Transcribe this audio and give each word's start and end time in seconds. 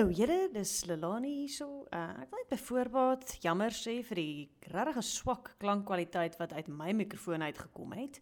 Hallo 0.00 0.14
julle, 0.16 0.48
dis 0.48 0.86
Lelani 0.88 1.30
hierso. 1.42 1.66
Uh, 1.92 2.22
ek 2.22 2.30
wil 2.32 2.38
net 2.40 2.52
byvoorbeeld 2.54 3.32
jammer 3.44 3.74
sê 3.76 3.98
vir 4.08 4.16
die 4.16 4.70
regtig 4.72 5.04
swak 5.04 5.50
klankkwaliteit 5.60 6.38
wat 6.40 6.54
uit 6.56 6.70
my 6.72 6.94
mikrofoon 6.96 7.44
uitgekom 7.44 7.92
het. 7.98 8.16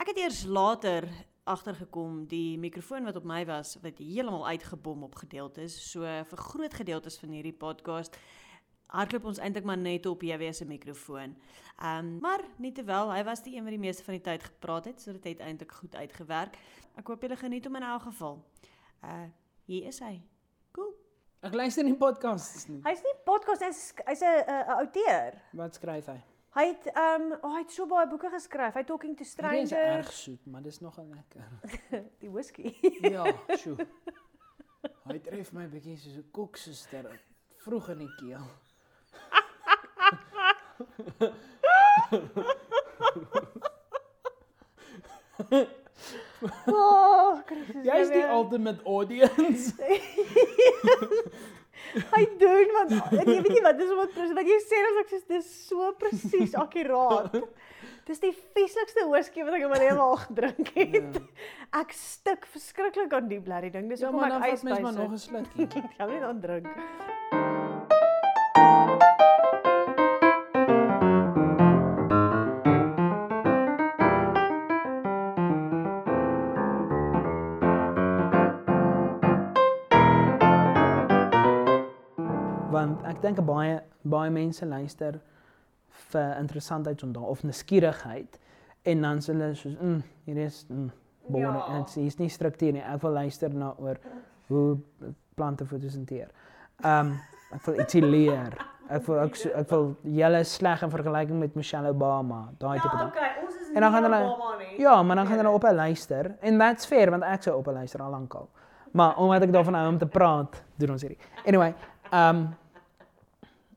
Ek 0.00 0.14
het 0.14 0.20
eers 0.22 0.38
later 0.48 1.04
agtergekom 1.44 2.22
die 2.30 2.56
mikrofoon 2.62 3.04
wat 3.04 3.18
op 3.20 3.26
my 3.28 3.42
was 3.50 3.74
wat 3.82 4.00
heeltemal 4.00 4.46
uitgebom 4.48 5.04
op 5.10 5.18
gedeeltes. 5.20 5.76
So 5.90 6.08
vir 6.30 6.42
groot 6.46 6.78
gedeeltes 6.80 7.20
van 7.20 7.36
hierdie 7.36 7.52
podcast 7.66 8.16
hardloop 8.88 9.28
ons 9.34 9.42
eintlik 9.44 9.68
maar 9.68 9.82
net 9.82 10.08
op 10.08 10.24
JW 10.24 10.54
se 10.56 10.64
mikrofoon. 10.64 11.36
Ehm 11.82 12.00
um, 12.00 12.10
maar 12.24 12.46
nieterwel, 12.56 13.12
hy 13.12 13.20
was 13.28 13.44
die 13.44 13.58
een 13.58 13.68
wat 13.68 13.76
die 13.76 13.84
meeste 13.84 14.08
van 14.08 14.16
die 14.16 14.24
tyd 14.24 14.48
gepraat 14.48 14.88
het, 14.88 15.04
so 15.04 15.12
dit 15.20 15.34
het 15.34 15.44
eintlik 15.44 15.76
goed 15.82 16.00
uitgewerk. 16.00 16.56
Ek 16.96 17.12
hoop 17.12 17.28
julle 17.28 17.36
geniet 17.44 17.68
hom 17.68 17.76
in 17.76 17.88
elk 17.92 18.08
geval. 18.08 18.40
Uh 19.04 19.28
hier 19.68 19.92
is 19.92 20.00
hy. 20.00 20.16
Cool. 20.72 20.99
Ek 21.40 21.54
luister 21.56 21.84
nie 21.86 21.94
podcasts 21.96 22.66
nie. 22.68 22.82
Hy's 22.84 23.00
nie 23.00 23.14
podcast 23.24 23.62
hy's 23.64 23.78
hy's 24.04 24.22
'n 24.22 24.44
'n 24.44 24.74
outeur. 24.76 25.38
Wat 25.56 25.74
skryf 25.78 26.06
hy? 26.12 26.18
Hy 26.52 26.64
het 26.66 26.86
ehm 26.92 27.22
um, 27.32 27.38
oh, 27.40 27.54
hy 27.54 27.62
het 27.62 27.72
so 27.72 27.86
baie 27.88 28.06
boeke 28.10 28.28
geskryf. 28.28 28.74
Hy 28.74 28.84
Talking 28.84 29.16
to 29.16 29.24
Dit 29.24 29.26
is 29.26 29.32
Strangers, 29.32 29.72
erg 29.72 30.12
soet, 30.12 30.46
maar 30.46 30.62
dis 30.62 30.80
nogal 30.80 31.08
lekker. 31.08 31.46
die 32.22 32.30
whisky. 32.30 32.76
Ja, 33.00 33.24
sjoe. 33.56 33.86
Hy 35.08 35.18
tref 35.24 35.52
my 35.56 35.64
bietjie 35.72 35.96
soos 35.96 36.16
'n 36.20 36.28
koeksuster 36.30 37.08
vroeg 37.64 37.88
in 37.96 37.98
die 38.04 38.14
keel. 38.20 38.44
oh, 46.72 47.40
Christus. 47.46 47.84
Jy's 47.84 48.10
die 48.10 48.24
ultimate 48.32 48.80
audience. 48.84 49.74
Hy 52.14 52.22
doen 52.38 52.70
want 52.76 52.92
ek 53.18 53.26
weet 53.26 53.48
nie 53.50 53.62
wat 53.64 53.78
dis 53.80 53.90
wat 53.98 54.14
wat 54.36 54.46
jy 54.46 54.58
sê 54.62 54.78
as 54.90 54.98
ek 55.02 55.08
sê 55.14 55.20
dis 55.32 55.48
so 55.68 55.90
presies 55.98 56.54
akkuraat. 56.58 57.34
Dis 58.06 58.22
die 58.22 58.32
vieslikste 58.56 59.04
whisky 59.10 59.44
wat 59.46 59.54
ek 59.58 59.66
in 59.66 59.72
my 59.72 59.80
lewe 59.82 60.02
al 60.02 60.16
gedrink 60.24 60.70
het. 60.76 61.20
Ek 61.82 61.92
stik 61.94 62.46
verskriklik 62.50 63.12
aan 63.14 63.28
die 63.30 63.40
blerrie 63.42 63.70
ding. 63.74 63.90
Dis 63.90 64.02
Ja, 64.02 64.10
hoekom 64.10 64.24
maar 64.24 64.38
ek 64.38 64.40
dan 64.40 64.54
ys 64.54 64.64
vat 64.64 64.70
mens 64.70 64.80
maar 64.80 64.92
bysit. 64.92 65.02
nog 65.02 65.12
'n 65.12 65.22
slukkie. 65.26 65.84
Ek 65.84 65.94
gaan 65.98 66.10
net 66.14 66.22
aan 66.30 66.40
drink. 66.40 67.39
Want 82.80 83.04
ek 83.04 83.20
dink 83.22 83.40
baie 83.44 83.80
baie 84.02 84.30
mense 84.32 84.66
luister 84.66 85.20
vir 86.10 86.36
interessantheidsonderdag 86.40 87.28
of 87.28 87.42
nuuskierigheid 87.44 88.38
en 88.88 89.02
dan 89.04 89.18
sê 89.20 89.34
hulle 89.34 89.54
soos, 89.54 89.76
"Mm, 89.76 90.02
hier 90.24 90.38
is 90.46 90.64
mm, 90.68 90.90
boring. 91.30 91.54
Ja. 91.56 91.64
Ja. 91.68 91.78
Dit 91.78 91.96
is 91.96 92.18
nie 92.20 92.28
struktuur 92.28 92.72
nie. 92.72 92.82
Ek 92.82 93.02
wil 93.02 93.12
luister 93.12 93.54
na 93.54 93.72
oor 93.78 94.00
hoe 94.50 94.78
plante 95.38 95.66
fotosinteer. 95.66 96.30
Ehm 96.84 97.12
um, 97.12 97.18
ek 97.50 97.64
wil 97.66 97.80
ietsie 97.82 98.02
leer. 98.04 98.54
Ek 98.90 99.06
wil 99.06 99.18
ek, 99.24 99.36
ek 99.58 99.70
wil 99.70 99.88
julle 100.18 100.44
sleg 100.46 100.82
in 100.86 100.90
vergelyking 100.92 101.38
met 101.38 101.56
Michelle 101.58 101.90
Obama, 101.90 102.44
daai 102.58 102.78
tipe 102.78 102.96
ding. 102.96 103.10
Ja, 103.10 103.14
okay, 103.14 103.44
ons 103.44 103.58
is 103.58 103.74
En 103.74 103.84
dan 103.86 103.92
gaan 103.92 104.06
hulle. 104.06 104.20
Ja, 104.78 104.94
maar 105.02 105.16
dan 105.16 105.26
gaan 105.26 105.42
hulle 105.42 105.50
op 105.50 105.64
'n 105.64 105.74
luister 105.74 106.34
en 106.40 106.58
that's 106.58 106.86
fair 106.86 107.10
want 107.10 107.22
ek 107.22 107.42
sou 107.42 107.58
op 107.58 107.66
'n 107.68 107.72
luister 107.82 108.02
al 108.02 108.10
lankal. 108.10 108.48
Maar 108.92 109.16
omdat 109.18 109.42
ek 109.42 109.52
daarvan 109.52 109.74
hou 109.74 109.88
om 109.88 109.98
te 109.98 110.06
praat, 110.06 110.62
doen 110.76 110.90
ons 110.90 111.02
hierdie. 111.02 111.18
Anyway, 111.46 111.74
ehm 112.10 112.36
um, 112.36 112.48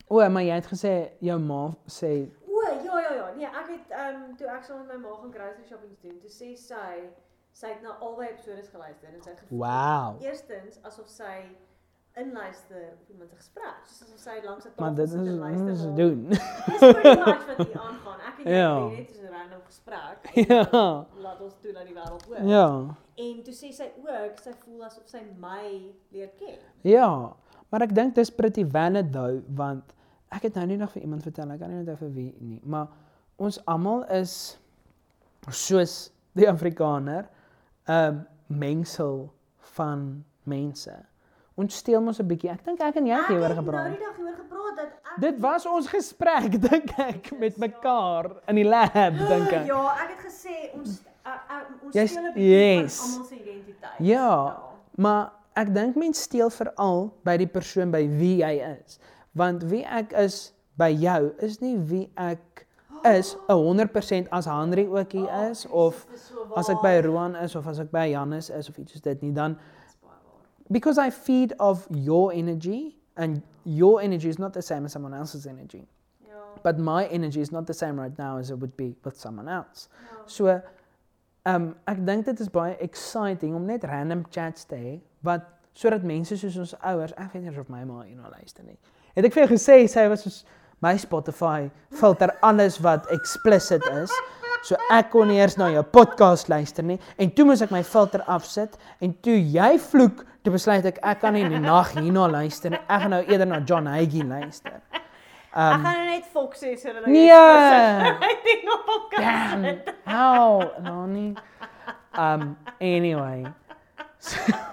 O, 0.07 0.29
maar 0.29 0.43
jy 0.43 0.53
het 0.59 0.67
gesê 0.67 0.93
jou 1.21 1.39
ma 1.39 1.71
sê 1.87 2.29
O, 2.47 2.61
ja 2.83 2.99
ja 3.01 3.13
ja. 3.15 3.27
Nee, 3.35 3.45
ek 3.47 3.67
het 3.69 3.91
ehm 3.91 4.23
um, 4.23 4.35
toe 4.37 4.47
ek 4.47 4.63
saam 4.63 4.77
met 4.85 4.87
my 4.97 4.97
ma 5.09 5.15
gaan 5.21 5.31
grocery 5.33 5.65
shopping 5.69 5.95
doen, 6.01 6.19
toe 6.21 6.29
sê 6.29 6.55
sy 6.57 7.09
sy 7.53 7.67
het 7.67 7.81
na 7.81 7.97
albei 8.01 8.27
episodes 8.29 8.69
geluister 8.69 9.09
en 9.13 9.21
sy 9.23 9.29
het 9.29 9.39
gevoel 9.39 9.59
wow. 9.59 10.21
eerstens 10.21 10.79
asof 10.83 11.07
sy 11.07 11.35
inluister 12.15 12.93
op 13.01 13.09
iemand 13.09 13.29
se 13.29 13.35
gesprek, 13.35 13.77
soos 13.89 14.01
asof 14.07 14.19
sy 14.21 14.35
langs 14.45 14.65
'n 14.65 14.71
Maar 14.77 14.89
tafel 14.89 14.95
dit 14.95 15.09
sit 15.09 15.19
is 15.19 15.25
en 15.27 15.31
dit 15.31 15.39
luister. 15.39 15.69
is 15.69 15.83
na- 15.85 15.95
doen. 15.95 16.27
Dis 16.29 16.37
pretty 16.79 17.19
much 17.19 17.45
wat 17.47 17.57
hier 17.67 17.79
aangaan. 17.81 18.19
Ek 18.29 18.37
en 18.45 18.51
jy 18.51 18.57
ja. 18.57 18.87
net 18.89 19.15
so 19.15 19.21
'n 19.21 19.31
random 19.31 19.61
gesprek. 19.65 20.17
ja. 20.49 21.05
Laat 21.25 21.41
ons 21.41 21.53
toe 21.61 21.73
dat 21.73 21.85
die 21.85 21.93
wêreld 21.95 22.25
hoor. 22.27 22.41
Ja. 22.55 22.67
En 23.15 23.43
toe 23.43 23.53
sê 23.53 23.71
sy 23.73 23.87
ook, 23.97 24.39
sy 24.41 24.53
voel 24.59 24.83
asof 24.85 25.07
sy 25.07 25.21
my 25.37 25.93
leer 26.09 26.29
ken. 26.37 26.59
Ja. 26.81 27.33
Maar 27.73 27.87
ek 27.87 27.93
dink 27.97 28.13
dis 28.13 28.29
pretty 28.29 28.61
though 29.09 29.41
want 29.57 29.95
ek 30.29 30.43
het 30.45 30.57
nou 30.59 30.65
nie 30.69 30.77
nog 30.77 30.91
vir 30.93 31.01
iemand 31.07 31.23
vertel, 31.25 31.49
ek 31.53 31.59
kan 31.61 31.71
nie 31.73 31.79
onthou 31.81 31.95
vir 32.03 32.11
wie 32.13 32.27
nie, 32.41 32.59
maar 32.69 32.87
ons 33.41 33.57
almal 33.69 34.03
is 34.13 34.59
soos 35.49 36.11
die 36.37 36.45
Afrikaner 36.49 37.25
'n 37.89 38.21
mengsel 38.47 39.25
van 39.73 40.23
mense. 40.45 40.93
Ons 41.57 41.75
steel 41.81 42.01
mos 42.01 42.19
'n 42.21 42.27
bietjie. 42.27 42.49
Ek 42.53 42.63
dink 42.65 42.79
ek 42.81 42.95
en 42.95 43.05
jy 43.09 43.17
het 43.17 43.27
hieroor 43.27 43.53
nou 43.53 43.63
gepraat. 43.63 43.89
die 43.97 44.05
dag 44.05 44.15
hieroor 44.17 44.37
gepraat 44.37 44.75
dat 44.77 44.85
ek 44.85 45.21
Dit 45.21 45.39
was 45.39 45.65
ons 45.65 45.87
gesprek 45.87 46.61
dink 46.69 46.93
ek 46.99 47.31
met 47.39 47.57
mekaar 47.57 48.31
in 48.47 48.55
die 48.55 48.63
lab 48.69 48.93
dink 49.17 49.51
ek. 49.51 49.65
Ja, 49.65 49.83
ek 50.03 50.09
het 50.13 50.21
gesê 50.29 50.73
ons 50.77 51.01
uh, 51.25 51.29
uh, 51.29 51.85
ons 51.85 51.93
Jy's- 51.93 52.09
steel 52.11 52.23
'n 52.29 52.33
bietjie 52.33 52.81
yes. 52.81 52.99
van 53.01 53.11
almal 53.11 53.27
se 53.27 53.35
identiteit. 53.35 53.97
Ja, 53.99 54.57
maar 54.95 55.31
ek 55.59 55.73
dink 55.73 55.97
mense 55.99 56.21
steel 56.21 56.49
veral 56.53 57.11
by 57.25 57.37
die 57.37 57.49
persoon 57.49 57.91
by 57.93 58.03
wie 58.07 58.39
jy 58.41 58.55
is. 58.73 58.99
Want 59.37 59.65
wie 59.69 59.83
ek 59.85 60.13
is 60.17 60.53
by 60.79 60.89
jou 60.89 61.33
is 61.45 61.59
nie 61.61 61.75
wie 61.77 62.07
ek 62.17 62.65
is 63.05 63.35
'n 63.51 63.59
100% 63.59 64.27
as 64.31 64.45
Henry 64.45 64.87
ook 64.87 65.11
hier 65.11 65.29
is 65.49 65.65
of 65.69 66.07
as 66.55 66.69
ek 66.69 66.81
by 66.81 66.99
Roan 67.05 67.35
is 67.35 67.55
of 67.55 67.67
as 67.67 67.79
ek 67.79 67.91
by 67.91 68.07
Janus 68.11 68.49
is 68.49 68.69
of 68.69 68.77
iets 68.77 68.93
soos 68.93 69.01
dit 69.01 69.21
nie 69.21 69.31
dan 69.31 69.57
because 70.71 70.97
I 70.97 71.09
feed 71.09 71.53
off 71.59 71.87
your 71.89 72.31
energy 72.33 72.97
and 73.17 73.41
your 73.63 74.01
energy 74.01 74.29
is 74.29 74.39
not 74.39 74.53
the 74.53 74.61
same 74.61 74.85
as 74.85 74.91
someone 74.91 75.13
else's 75.13 75.45
energy. 75.45 75.85
Ja. 76.25 76.33
But 76.63 76.79
my 76.79 77.05
energy 77.07 77.41
is 77.41 77.51
not 77.51 77.67
the 77.67 77.73
same 77.73 77.99
right 77.99 78.17
now 78.17 78.37
as 78.37 78.49
it 78.49 78.57
would 78.57 78.75
be 78.77 78.95
with 79.03 79.19
someone 79.19 79.47
else. 79.47 79.89
ja. 79.89 80.23
So 80.25 80.61
um, 81.45 81.75
ek 81.87 82.05
dink 82.05 82.25
dit 82.25 82.39
is 82.39 82.49
baie 82.49 82.77
exciting 82.79 83.55
om 83.55 83.65
net 83.65 83.83
random 83.83 84.25
chats 84.31 84.65
te 84.65 84.75
hê 84.75 84.93
wat 85.23 85.47
sodat 85.73 86.03
mense 86.05 86.37
soos 86.37 86.57
ons 86.61 86.75
ouers, 86.83 87.13
ek 87.17 87.33
weet 87.33 87.43
nie 87.47 87.59
of 87.59 87.69
my 87.69 87.83
ma 87.87 88.03
hierna 88.03 88.29
luister 88.29 88.63
nie. 88.67 88.77
Het 89.15 89.25
ek 89.25 89.33
vir 89.33 89.43
jou 89.47 89.51
gesê 89.55 89.79
sy 89.89 90.07
was 90.11 90.23
soos 90.25 90.43
my 90.83 90.95
Spotify 90.99 91.69
filter 91.95 92.29
alles 92.43 92.77
wat 92.83 93.07
explicit 93.15 93.83
is. 94.03 94.11
So 94.63 94.75
ek 94.91 95.09
kon 95.11 95.27
nie 95.27 95.39
eers 95.41 95.57
na 95.59 95.69
jou 95.73 95.83
podcast 95.83 96.47
luister 96.51 96.83
nie 96.87 96.99
en 97.19 97.31
toe 97.35 97.45
moes 97.49 97.61
ek 97.65 97.71
my 97.73 97.81
filter 97.83 98.21
afsit 98.31 98.77
en 99.03 99.13
toe 99.23 99.35
jy 99.35 99.73
vloek, 99.89 100.21
toe 100.43 100.53
besluit 100.53 100.85
ek 100.87 100.99
ek 101.03 101.19
kan 101.23 101.33
nie 101.35 101.43
in 101.47 101.51
die 101.55 101.59
nag 101.63 101.91
hierna 101.97 102.27
luister 102.31 102.71
nie. 102.75 102.79
Ek 102.87 103.01
gaan 103.05 103.15
nou 103.15 103.23
eerder 103.25 103.47
na 103.49 103.59
John 103.67 103.87
Hagee 103.91 104.23
luister. 104.27 104.79
Ek 105.53 105.79
gaan 105.79 105.83
nou 105.83 106.05
net 106.09 106.29
Fox 106.33 106.63
sê 106.63 106.75
sodat 106.81 107.07
Nee. 107.07 107.29
ek 107.31 108.45
dink 108.45 108.63
nog 108.69 109.09
kan. 109.13 109.61
Damn. 109.63 109.81
How? 110.05 110.71
Nani. 110.81 111.35
Um 112.17 112.55
anyway. 112.79 113.43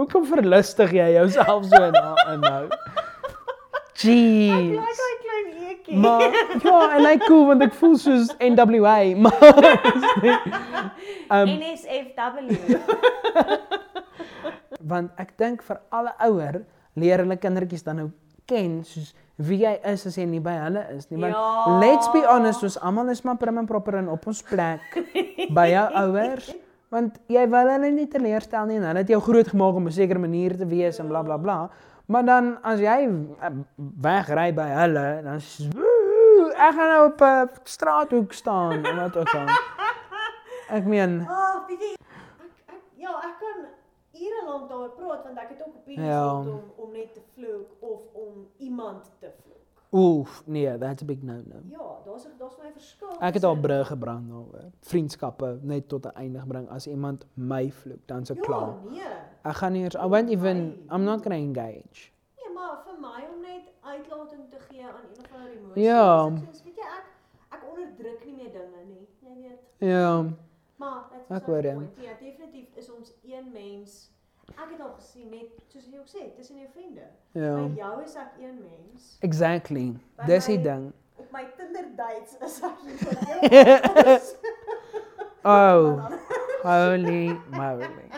Hoekom 0.00 0.24
verlustig 0.24 0.94
jy 0.96 1.10
jouself 1.18 1.66
so 1.68 1.80
in 1.84 2.40
nou? 2.40 2.62
Jeez. 4.00 4.80
Like 4.80 5.04
hy 5.04 5.14
klein 5.24 5.48
eetjie. 5.68 5.96
Maar 6.00 6.22
ja, 6.64 6.78
en 6.96 7.04
hy 7.04 7.16
cool 7.26 7.42
want 7.50 7.64
ek 7.66 7.74
voel 7.76 7.96
soos 8.00 8.30
NWA, 8.40 8.96
maar 9.20 9.58
um 11.36 11.52
NSFW. 11.52 12.78
want 14.90 15.12
ek 15.20 15.34
dink 15.38 15.60
vir 15.66 15.78
alle 15.92 16.14
ouer 16.26 16.62
leer 16.98 17.20
hulle 17.22 17.36
kindertjies 17.38 17.84
dan 17.86 18.00
nou 18.00 18.08
ken 18.50 18.80
soos 18.88 19.12
wie 19.40 19.60
jy 19.62 19.74
is 19.92 20.02
as 20.08 20.16
jy 20.18 20.24
nie 20.28 20.40
by 20.44 20.56
hulle 20.64 20.82
is 20.96 21.06
nie. 21.12 21.20
Want 21.20 21.36
Ja. 21.36 21.76
let's 21.80 22.08
be 22.12 22.24
honest, 22.28 22.64
ons 22.66 22.80
almal 22.80 23.12
is 23.12 23.20
maar 23.24 23.36
prim 23.40 23.60
en 23.60 23.68
proper 23.68 24.00
in 24.00 24.08
op 24.12 24.26
ons 24.32 24.40
plek 24.48 24.96
by 25.52 25.68
jou 25.74 25.86
ouers. 26.02 26.50
Want 26.90 27.20
jy 27.30 27.44
wil 27.50 27.68
hulle 27.70 27.90
nie 27.94 28.08
teleurstel 28.10 28.66
nie 28.66 28.76
en 28.80 28.82
hulle 28.88 28.98
het 29.04 29.08
jou 29.12 29.20
groot 29.22 29.48
gemaak 29.48 29.74
om 29.78 29.86
'n 29.86 29.92
sekere 29.92 30.18
manier 30.18 30.56
te 30.56 30.66
wees 30.66 30.98
en 30.98 31.08
bla 31.08 31.22
bla 31.22 31.36
bla. 31.38 31.70
Maar 32.06 32.24
dan 32.24 32.58
as 32.62 32.80
jy 32.80 33.08
eh, 33.40 33.50
wegry 33.76 34.52
by 34.54 34.66
hulle, 34.82 35.22
dan 35.22 35.38
"Woe, 35.74 36.52
ek 36.52 36.74
gaan 36.74 36.88
nou 36.88 37.06
op 37.12 37.20
'n 37.22 37.48
straathoek 37.64 38.32
staan 38.32 38.84
en 38.84 38.96
wat 38.96 39.16
ook 39.16 39.34
al. 39.34 39.46
Ek 40.70 40.84
meen, 40.84 41.20
Ah, 41.28 41.66
weet 41.68 41.80
jy, 41.80 41.92
ek 41.92 42.74
ek 42.74 42.82
ja, 42.96 43.10
ek 43.10 43.36
kan 43.38 43.66
ure 44.14 44.40
lank 44.46 44.68
daaroor 44.68 44.90
praat 44.98 45.24
want 45.24 45.38
ek 45.38 45.48
het 45.48 45.60
ook 45.66 45.74
opinies 45.76 46.06
Ja. 46.06 46.26
rondom 46.32 46.72
om 46.76 46.92
net 46.92 47.14
te 47.14 47.20
vloek 47.34 47.68
of 47.80 48.00
om 48.12 48.46
iemand 48.58 49.10
te 49.20 49.30
vloek. 49.42 49.59
Oef, 49.92 50.42
nee, 50.46 50.78
that's 50.78 51.02
a 51.02 51.04
big 51.04 51.22
no 51.22 51.32
no. 51.32 51.60
Ja, 51.70 51.98
daar's 52.04 52.26
daar's 52.38 52.56
my 52.62 52.70
verskil. 52.72 53.08
Ek 53.20 53.34
het 53.34 53.44
al 53.44 53.56
brûe 53.56 53.84
gebrand 53.84 54.28
daaroor. 54.28 54.70
Vriendskappe 54.80 55.58
net 55.62 55.88
tot 55.88 56.04
'n 56.06 56.14
einde 56.14 56.38
gebring 56.40 56.68
as 56.68 56.86
iemand 56.86 57.26
my 57.34 57.70
vloek, 57.72 58.06
dan 58.06 58.26
se 58.26 58.34
Ja, 58.34 58.40
klaar. 58.40 58.74
nee. 58.90 59.02
Ek 59.42 59.54
gaan 59.56 59.72
nie 59.72 59.82
eers 59.82 59.94
I 59.94 60.06
won't 60.06 60.30
even 60.30 60.56
I'm 60.90 61.04
not 61.04 61.22
going 61.22 61.34
to 61.54 61.60
engage. 61.60 62.10
Nee, 62.36 62.54
maar 62.54 62.82
vir 62.84 63.00
my 63.00 63.26
om 63.34 63.40
net 63.42 63.72
uitlating 63.80 64.48
te 64.50 64.56
gee 64.68 64.82
aan 64.84 64.94
een 64.94 65.24
of 65.24 65.32
ander 65.36 65.52
emosie. 65.52 65.82
Ja. 65.82 66.28
soos, 66.46 66.62
weet 66.62 66.76
jy 66.76 66.82
ek 66.82 67.04
ek 67.50 67.62
onderdruk 67.70 68.24
nie 68.26 68.34
meer 68.34 68.52
dinge 68.52 68.84
nie. 68.86 69.08
Jy 69.20 69.34
weet. 69.42 69.60
Ja. 69.78 70.24
Maar 70.76 71.04
Ek 71.28 71.44
hoor 71.46 71.62
nou 71.62 71.72
jou. 71.74 71.88
Ja, 72.02 72.10
definitief 72.20 72.68
is 72.74 72.90
ons 72.90 73.12
een 73.24 73.50
mens. 73.52 74.09
Ek 74.56 74.70
het 74.70 74.80
al 74.80 74.92
gesien 74.98 75.30
net 75.30 75.48
soos 75.68 75.86
jy 75.86 75.98
ook 75.98 76.08
sê, 76.10 76.26
tussen 76.36 76.58
jou 76.58 76.68
vriende. 76.74 77.06
Ja. 77.32 77.54
By 77.56 77.78
jou 77.78 78.02
is 78.04 78.14
ek 78.14 78.40
een 78.40 78.56
mens. 78.60 79.16
Exactly. 79.20 79.86
By 80.16 80.26
Dis 80.30 80.46
die 80.50 80.60
ding. 80.62 80.92
Op 81.20 81.32
my 81.32 81.44
Tinder 81.56 81.86
dates 81.96 82.36
is 82.40 82.60
ek 82.62 82.78
Oh, 85.42 85.96
holy 86.62 87.32
moly. 87.50 88.10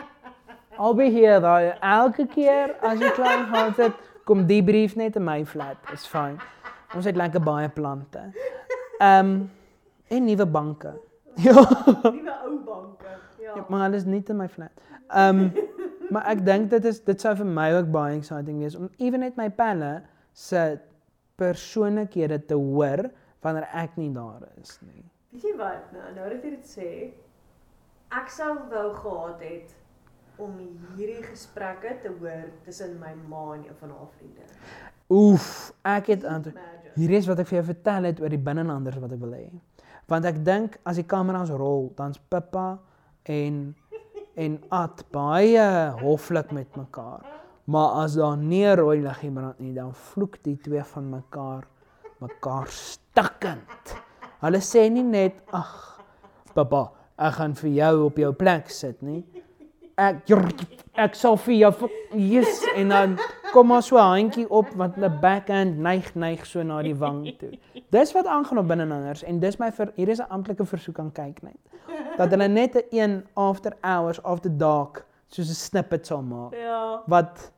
I'll 0.77 0.93
be 0.93 1.09
here 1.09 1.39
though. 1.39 1.73
Elke 1.81 2.25
keer 2.27 2.75
as 2.81 2.99
jy 2.99 3.11
klein 3.15 3.45
gehad 3.47 3.77
het, 3.79 3.99
kom 4.27 4.43
die 4.49 4.63
brief 4.63 4.97
net 4.99 5.15
in 5.15 5.23
my 5.23 5.45
flat. 5.47 5.77
Is 5.93 6.03
fyn. 6.09 6.35
Ons 6.97 7.07
het 7.07 7.15
lekker 7.15 7.43
baie 7.43 7.69
plante. 7.71 8.25
Ehm 8.99 9.19
um, 9.19 9.35
en 10.13 10.25
nuwe 10.27 10.45
banke. 10.45 10.91
Ja, 11.41 11.63
nuwe 12.17 12.35
ou 12.45 12.57
banke. 12.65 13.15
Ja. 13.39 13.65
maar 13.67 13.87
hulle 13.87 13.95
is 13.95 14.05
nie 14.05 14.23
in 14.27 14.37
my 14.37 14.49
flat. 14.49 14.71
Ehm 15.07 15.39
um, 15.39 15.62
maar 16.13 16.29
ek 16.31 16.43
dink 16.45 16.69
dit 16.73 16.85
is 16.89 17.01
dit 17.07 17.25
sou 17.25 17.33
vir 17.41 17.49
my 17.59 17.69
ook 17.77 17.91
baie 17.93 18.17
exciting 18.19 18.61
wees 18.63 18.77
om 18.79 18.89
ewen 19.01 19.25
net 19.25 19.39
my 19.39 19.49
pelle 19.53 19.93
se 20.37 20.63
persoonlikhede 21.41 22.39
te 22.49 22.57
hoor 22.57 23.07
wanneer 23.43 23.67
ek 23.83 23.97
nie 23.99 24.11
daar 24.13 24.45
is 24.61 24.77
nie. 24.85 25.03
Weet 25.33 25.47
jy 25.49 25.53
wat? 25.59 25.87
Nou, 25.95 26.09
nou 26.15 26.29
dat 26.29 26.45
jy 26.45 26.51
dit 26.53 26.69
sê, 26.69 26.89
ek 28.13 28.29
sou 28.31 28.51
wou 28.71 28.89
gehad 28.95 29.41
het 29.43 29.73
om 30.41 30.55
hierdie 30.95 31.21
gesprekke 31.25 31.95
te 32.03 32.11
hoor 32.19 32.47
tussen 32.65 32.95
my 33.01 33.13
ma 33.29 33.53
en 33.57 33.65
een 33.67 33.77
van 33.81 33.93
haar 33.97 34.09
vriende. 34.17 34.47
Oef, 35.13 35.47
ek 35.85 36.13
het 36.13 36.23
antwoord. 36.25 36.57
Imagine. 36.57 36.95
Hier 36.95 37.13
is 37.17 37.27
wat 37.29 37.41
ek 37.41 37.49
vir 37.49 37.59
jou 37.59 37.67
vertel 37.69 38.09
het 38.09 38.21
oor 38.21 38.33
die 38.33 38.41
binnelanders 38.41 39.01
wat 39.01 39.13
ek 39.13 39.21
wil 39.21 39.35
hê. 39.37 39.45
Want 40.09 40.27
ek 40.29 40.41
dink 40.45 40.77
as 40.89 40.99
die 41.01 41.07
kameras 41.09 41.51
rol, 41.53 41.89
dan's 41.97 42.21
Pippa 42.31 42.77
en 43.29 43.61
en 44.35 44.57
Ad 44.69 45.03
baie 45.11 45.91
hoflik 46.01 46.51
met 46.51 46.75
mekaar. 46.75 47.25
Maar 47.65 48.03
as 48.03 48.17
daar 48.19 48.37
nie 48.37 48.65
rooi 48.75 48.99
liggie 49.01 49.31
brand 49.31 49.59
nie, 49.59 49.73
dan 49.73 49.93
vloek 49.93 50.41
die 50.43 50.57
twee 50.59 50.83
van 50.83 51.09
mekaar 51.09 51.67
mekaar 52.23 52.69
stikkend. 52.71 53.95
Hulle 54.43 54.59
sê 54.63 54.87
nie 54.91 55.03
net 55.03 55.39
ag, 55.55 55.71
Pippa, 56.53 56.85
ek 57.17 57.37
gaan 57.39 57.55
vir 57.57 57.71
jou 57.77 57.93
op 58.07 58.19
jou 58.21 58.31
plek 58.37 58.69
sit 58.71 59.01
nie. 59.03 59.23
Ek 59.95 60.29
ek 60.97 61.15
sal 61.15 61.37
vir 61.37 61.53
jou 61.53 61.89
yes 62.17 62.63
en 62.75 62.89
dan 62.89 63.17
kom 63.53 63.67
maar 63.67 63.83
so 63.83 63.97
'n 63.97 64.09
handjie 64.09 64.49
op 64.49 64.69
wat 64.75 64.97
'n 64.97 65.19
backhand 65.21 65.77
neig 65.77 66.15
neig 66.15 66.45
so 66.45 66.63
na 66.63 66.81
die 66.81 66.95
wang 66.95 67.37
toe. 67.39 67.51
Dis 67.89 68.13
wat 68.13 68.25
aangaan 68.25 68.57
op 68.57 68.67
binnelanders 68.67 69.23
en 69.23 69.39
dis 69.39 69.57
my 69.57 69.71
vir 69.71 69.91
hier 69.95 70.09
is 70.09 70.19
'n 70.19 70.29
amptelike 70.29 70.65
versoek 70.65 70.99
aan 70.99 71.11
kyk 71.11 71.41
net. 71.43 71.57
Dat 72.17 72.29
hulle 72.29 72.47
net 72.47 72.75
'n 72.75 72.83
een 72.91 73.23
after 73.33 73.73
hours 73.81 74.23
after 74.23 74.49
dark 74.57 75.05
soos 75.27 75.49
'n 75.49 75.53
snippet 75.53 76.05
sal 76.05 76.21
maak 76.21 76.53
Ja, 76.53 77.01
wat 77.07 77.51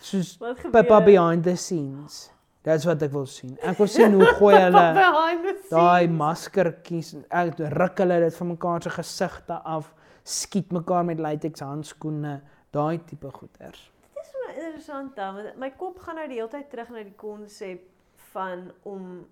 soos? 0.00 0.38
Pippa 0.72 1.00
behind 1.00 1.44
the 1.44 1.56
scenes. 1.56 2.30
Dis 2.62 2.84
wat 2.84 3.02
ek 3.02 3.12
wil 3.12 3.26
sien. 3.26 3.56
Ek 3.62 3.78
wil 3.78 3.86
sien 3.86 4.12
hoe 4.12 4.26
gooi 4.36 4.54
hulle 4.54 4.92
the 4.94 5.54
daai 5.70 6.08
maskertjies 6.08 7.14
ek 7.30 7.58
ruk 7.58 7.98
hulle 7.98 8.20
dit 8.20 8.36
van 8.36 8.48
mekaar 8.48 8.82
se 8.82 8.90
gesigte 8.90 9.62
af, 9.64 9.94
skiet 10.30 10.72
mekaar 10.72 11.04
met 11.04 11.20
latex 11.20 11.60
handskoene, 11.64 12.40
daai 12.74 13.00
tipe 13.04 13.30
goeters. 13.34 13.90
Dit 14.14 14.22
is 14.22 14.30
so 14.30 14.46
interessant 14.54 15.16
dan, 15.16 15.34
want 15.34 15.58
my 15.58 15.70
kop 15.78 15.98
gaan 16.04 16.20
nou 16.20 16.28
die 16.30 16.38
hele 16.38 16.52
tyd 16.52 16.70
terug 16.70 16.92
na 16.94 17.02
die 17.02 17.16
konsep 17.18 17.86
van 18.30 18.70
om 18.86 19.26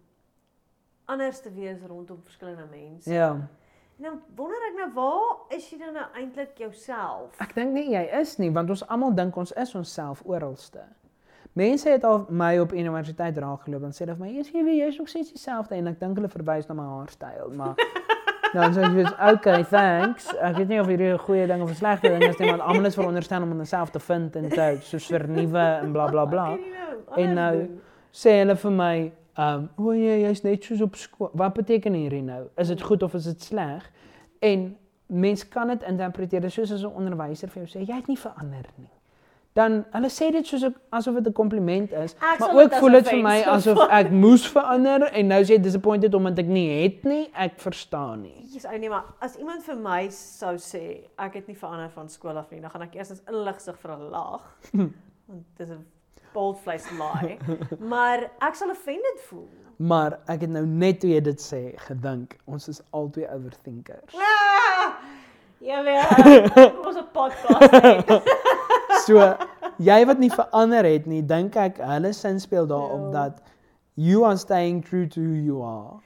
anders 1.09 1.41
te 1.41 1.53
wees 1.55 1.81
rondom 1.87 2.21
verskillende 2.25 2.67
mense. 2.71 3.13
Ja. 3.13 3.31
En 3.99 4.05
dan 4.05 4.21
wonder 4.37 4.63
ek 4.69 4.77
nou 4.79 4.89
waar 4.95 5.55
is 5.57 5.71
jy 5.71 5.79
dan 5.79 5.97
nou 5.99 6.07
eintlik 6.15 6.59
jouself? 6.61 7.35
Ek 7.43 7.55
dink 7.57 7.73
nie 7.75 7.89
jy 7.95 8.05
is 8.21 8.37
nie, 8.39 8.51
want 8.55 8.71
ons 8.71 8.85
almal 8.87 9.15
dink 9.17 9.37
ons 9.37 9.55
is 9.59 9.75
onsself 9.79 10.23
oralste. 10.27 10.85
Mense 11.59 11.91
het 11.91 12.05
al 12.07 12.27
my 12.31 12.53
op 12.63 12.73
universiteit 12.77 13.39
raakgeloop 13.43 13.89
en 13.89 13.97
sê 13.97 14.07
dat 14.07 14.21
my 14.21 14.29
is 14.39 14.53
jy 14.55 14.63
weer 14.63 14.85
jy's 14.85 15.01
nog 15.01 15.09
steeds 15.11 15.33
dieselfde 15.35 15.75
en 15.75 15.91
ek 15.91 15.99
dink 15.99 16.21
hulle 16.21 16.31
verwys 16.31 16.69
na 16.69 16.77
my 16.79 16.87
haarstyl, 16.87 17.51
maar 17.59 17.75
dan 18.53 18.73
sê 18.75 18.83
jy 18.83 19.05
okay, 19.33 19.65
thanks. 19.65 20.31
Ek 20.41 20.57
weet 20.57 20.69
nie 20.69 20.81
of 20.81 20.87
hierdie 20.87 21.13
'n 21.13 21.19
goeie 21.19 21.47
ding 21.47 21.63
of 21.63 21.71
'n 21.71 21.75
slegte 21.75 22.09
ding 22.09 22.23
is 22.23 22.39
nie, 22.39 22.51
want 22.51 22.63
almal 22.63 22.87
is 22.87 22.95
veronderstel 22.95 23.43
om 23.43 23.53
homself 23.53 23.91
te 23.91 24.01
vind 24.01 24.37
en 24.37 24.49
te 24.49 24.79
soos 24.81 25.07
vernuwe 25.07 25.67
en 25.83 25.93
bla 25.93 26.07
bla 26.07 26.25
bla. 26.25 26.47
Nou 26.57 26.89
En 27.17 27.35
nou-? 27.35 27.69
Sê 28.11 28.39
hulle 28.41 28.57
vir 28.57 28.73
my, 28.73 29.13
ehm, 29.37 29.69
um, 29.77 29.87
o 29.87 29.93
nee, 29.93 30.21
jy's 30.25 30.43
net 30.43 30.65
soos 30.65 30.81
op 30.83 30.97
skool. 30.97 31.31
Wat 31.39 31.55
beteken 31.55 31.95
hierdie 31.95 32.23
nou? 32.23 32.49
Is 32.57 32.69
dit 32.73 32.83
goed 32.83 33.03
of 33.03 33.15
is 33.15 33.25
dit 33.25 33.43
sleg? 33.43 33.85
En 34.41 34.77
mens 35.07 35.49
kan 35.49 35.69
dit 35.69 35.83
interpreteer 35.83 36.41
dis 36.41 36.55
soos 36.55 36.73
as 36.73 36.83
'n 36.83 36.95
onderwyser 36.95 37.49
vir 37.49 37.63
jou 37.65 37.71
sê 37.71 37.87
jy 37.87 37.95
het 37.95 38.09
nie 38.09 38.19
verander 38.19 38.67
nie. 38.77 38.98
Dan 39.59 39.79
hulle 39.95 40.09
sê 40.15 40.29
dit 40.35 40.47
soos 40.47 40.63
ek- 40.69 40.77
asof 40.95 41.15
dit 41.19 41.27
'n 41.27 41.33
kompliment 41.35 41.93
is, 41.93 42.15
Ek 42.23 42.39
maar 42.41 42.55
ook 42.63 42.75
voel 42.79 42.93
dit 42.99 43.09
vir 43.09 43.23
my 43.23 43.39
asof 43.55 43.79
ek 44.01 44.11
moes 44.15 44.47
verander 44.47 45.03
en 45.13 45.27
nou 45.33 45.41
sê 45.43 45.57
jy 45.57 45.59
disappointed 45.65 46.15
omdat 46.15 46.39
ek 46.39 46.47
nie 46.47 46.69
het 46.85 47.05
nie. 47.05 47.25
Ek 47.35 47.59
verstaan 47.61 48.23
nie. 48.23 48.37
Jesus, 48.47 48.71
ou 48.71 48.79
nee, 48.79 48.89
maar 48.89 49.05
as 49.21 49.35
iemand 49.37 49.63
vir 49.67 49.77
my 49.77 50.09
sou 50.15 50.55
sê 50.57 50.83
ek 51.19 51.35
het 51.35 51.47
nie 51.49 51.57
verander 51.57 51.91
van 51.91 52.09
skool 52.09 52.39
af 52.39 52.51
nie, 52.51 52.61
dan 52.61 52.71
gaan 52.71 52.83
ek 52.87 52.95
eers 52.95 53.23
inligsig 53.27 53.79
vir 53.79 53.91
'n 53.97 54.11
lag. 54.11 54.43
want 55.29 55.45
dis 55.59 55.71
'n 55.71 55.85
bold 56.33 56.59
faced 56.61 56.91
lie. 56.93 57.39
maar 57.93 58.31
ek 58.41 58.55
sal 58.55 58.71
offended 58.71 59.21
voel. 59.29 59.49
Maar 59.79 60.19
ek 60.29 60.41
het 60.41 60.51
nou 60.51 60.67
net 60.67 61.01
toe 61.01 61.11
jy 61.11 61.21
dit 61.21 61.41
sê 61.41 61.75
gedink, 61.89 62.37
ons 62.47 62.69
is 62.69 62.81
albei 62.93 63.27
overthinkers. 63.27 64.15
Ah! 64.15 64.95
Ja, 65.61 65.83
weer. 65.83 66.07
Ons 66.87 66.97
'n 66.97 67.09
podcast. 67.13 68.23
So 69.09 69.23
jy 69.83 70.01
wat 70.09 70.19
nie 70.21 70.31
verander 70.35 70.85
het 70.85 71.07
nie, 71.09 71.23
dink 71.23 71.57
ek 71.57 71.79
hulle 71.81 72.13
sin 72.17 72.41
speel 72.43 72.67
daarop 72.69 73.09
Ja. 73.09 73.13
dat 73.25 73.41
you 73.97 74.25
are 74.27 74.37
staying 74.37 74.83
true 74.85 75.07
to 75.09 75.21
who 75.21 75.35
you 75.35 75.63
are. 75.65 75.99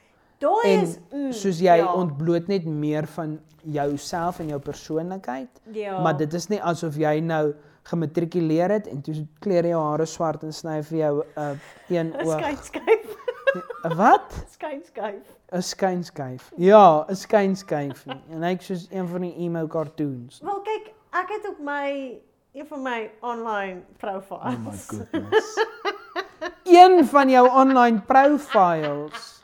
Daai 0.43 0.63
En 0.73 0.81
is 0.83 0.97
mm, 1.11 1.31
soos 1.31 1.59
jy 1.63 1.77
ja, 1.79 1.93
ontbloot 1.93 2.47
net 2.51 2.65
meer 2.65 3.07
van 3.07 3.39
jouself 3.63 4.39
en 4.39 4.47
jou 4.51 4.59
persoonlikheid, 4.59 5.61
ja. 5.71 5.99
maar 6.01 6.17
dit 6.17 6.33
is 6.33 6.47
nie 6.51 6.59
asof 6.61 6.97
jy 6.99 7.19
nou 7.23 7.53
gematrikuleer 7.83 8.71
het 8.71 8.87
en 8.87 9.01
toe 9.01 9.13
kleur 9.43 9.65
jou 9.67 9.79
hare 9.83 10.05
swart 10.07 10.43
en 10.43 10.51
sny 10.55 10.81
vir 10.83 10.97
jou 10.99 11.13
'n 11.23 11.39
uh, 11.39 11.51
een 11.89 12.13
oog. 12.25 12.39
skyn 12.39 12.57
skuif. 12.63 13.15
Wat? 14.01 14.45
Skyn 14.51 14.81
skuif. 14.85 15.37
'n 15.53 15.61
Skynskyf. 15.61 16.51
Ja, 16.57 17.05
'n 17.09 17.15
skynskyf. 17.15 18.05
En 18.31 18.43
hyk 18.43 18.61
soos 18.61 18.87
een 18.91 19.07
van 19.07 19.21
die 19.21 19.35
emo 19.37 19.67
cartoons. 19.67 20.39
Wel 20.41 20.61
kyk, 20.61 20.93
ek 21.11 21.29
het 21.29 21.49
op 21.51 21.59
my 21.59 22.19
een 22.53 22.67
van 22.67 22.81
my 22.81 23.11
online 23.21 23.81
profiles. 23.97 24.89
Oh 24.91 24.99
goodness. 25.11 25.65
een 26.63 27.05
van 27.05 27.29
jou 27.29 27.49
online 27.49 28.01
profiles. 28.01 29.41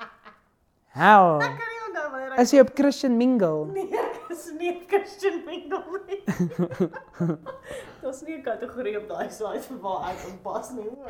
Hell. 0.86 1.34
Ek 1.39 1.58
kan 1.58 1.70
nie 1.74 1.82
onthou 1.88 2.12
wanneer 2.12 2.32
ek 2.34 2.39
Is 2.44 2.51
jy 2.54 2.60
op 2.66 2.72
Christian 2.75 3.18
Mingle? 3.18 3.66
Nee, 3.78 3.88
ek 3.98 4.30
is 4.36 4.46
nie 4.58 4.70
op 4.75 4.82
Christian 4.92 5.42
Mingle 5.46 6.01
nie. 6.08 6.24
Daar's 8.01 8.22
nie 8.25 8.38
'n 8.38 8.44
kategorie 8.46 8.98
op 8.98 9.08
daai 9.10 9.30
site 9.30 9.62
vir 9.68 9.80
waar 9.84 10.10
ek 10.12 10.20
inpas 10.30 10.70
nie. 10.72 10.86
hoor. 10.89 11.10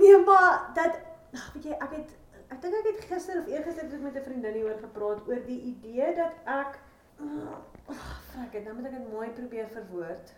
nee, 0.00 0.16
maar 0.26 0.70
dat 0.74 0.98
ag, 1.34 1.52
weet 1.54 1.64
jy, 1.64 1.76
ek 1.78 1.92
het 1.92 2.10
ek 2.50 2.60
dink 2.62 2.74
ek 2.74 2.86
het 2.96 3.04
gister 3.12 3.40
of 3.40 3.46
eergister 3.52 3.84
het 3.84 3.92
ek 3.94 4.00
met 4.02 4.16
'n 4.16 4.24
vriendin 4.24 4.54
hieroor 4.58 4.78
gepraat 4.80 5.20
oor 5.28 5.40
die 5.46 5.60
idee 5.72 6.14
dat 6.16 6.32
ek 6.44 6.78
frik, 7.16 8.52
dit, 8.52 8.64
nou 8.64 8.74
moet 8.76 8.86
ek 8.90 8.96
dit 8.98 9.12
mooi 9.12 9.28
probeer 9.30 9.68
verwoord. 9.72 10.32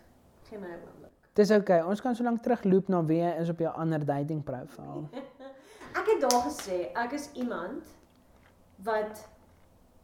Geen 0.49 0.59
my 0.63 0.73
oomblik. 0.75 1.11
Dis 1.33 1.51
okay. 1.51 1.81
Ons 1.85 2.01
kan 2.01 2.15
so 2.15 2.23
lank 2.23 2.41
terugloop 2.43 2.87
na 2.91 3.03
wie 3.05 3.19
jy 3.21 3.33
is 3.41 3.49
op 3.49 3.59
jou 3.63 3.71
ander 3.79 4.05
dating 4.05 4.43
profiel. 4.43 5.07
Ek 5.99 6.05
het 6.05 6.21
daar 6.21 6.43
gesê 6.45 6.91
ek 7.01 7.13
is 7.17 7.31
iemand 7.33 7.87
wat 8.85 9.23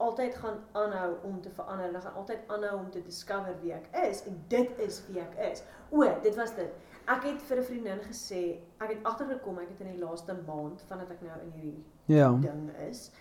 altyd 0.01 0.35
gaan 0.35 0.57
aanhou 0.73 1.11
om 1.23 1.41
te 1.41 1.49
verander. 1.53 1.91
Ek 1.95 2.01
gaan 2.07 2.13
altyd 2.21 2.49
aanhou 2.51 2.79
om 2.79 2.87
te 2.91 3.03
discover 3.05 3.53
wie 3.61 3.71
ek 3.75 3.85
is 4.09 4.23
en 4.27 4.39
dit 4.51 4.79
is 4.83 4.97
wie 5.07 5.21
ek 5.21 5.35
is. 5.51 5.61
O, 5.91 6.01
dit 6.23 6.35
was 6.35 6.55
dit. 6.57 6.73
Ek 7.05 7.23
het 7.29 7.41
vir 7.47 7.57
'n 7.61 7.63
vriendin 7.69 8.01
gesê, 8.07 8.41
ek 8.81 8.89
het 8.95 9.03
agtergekom 9.05 9.59
ek 9.61 9.69
het 9.69 9.85
in 9.85 9.91
die 9.93 10.01
laaste 10.01 10.33
maand 10.47 10.81
vandat 10.89 11.11
ek 11.11 11.21
nou 11.21 11.39
in 11.43 11.51
hierdie 11.51 11.85
Ja. 12.07 12.31
ding 12.41 12.71
is, 12.89 13.11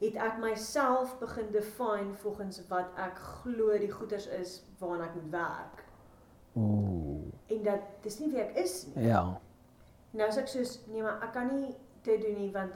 het 0.00 0.14
ek 0.14 0.38
myself 0.38 1.16
begin 1.18 1.50
define 1.52 2.14
volgens 2.22 2.60
wat 2.68 2.90
ek 2.96 3.18
glo 3.18 3.78
die 3.78 3.90
goeders 3.90 4.26
is 4.26 4.62
waaraan 4.78 5.08
ek 5.08 5.14
moet 5.14 5.30
werk. 5.30 5.84
Ooh. 6.58 7.32
En 7.46 7.62
dat 7.62 7.80
dis 8.02 8.18
nie 8.18 8.30
wie 8.32 8.40
ek 8.42 8.56
is 8.64 8.86
nie. 8.94 9.06
Ja. 9.08 9.22
Nou 10.16 10.28
sê 10.32 10.42
ek 10.44 10.48
soos 10.52 10.78
nee, 10.88 11.02
maar 11.04 11.18
ek 11.26 11.32
kan 11.36 11.50
nie 11.54 11.72
dit 12.06 12.22
doen 12.22 12.38
nie 12.40 12.50
want 12.54 12.72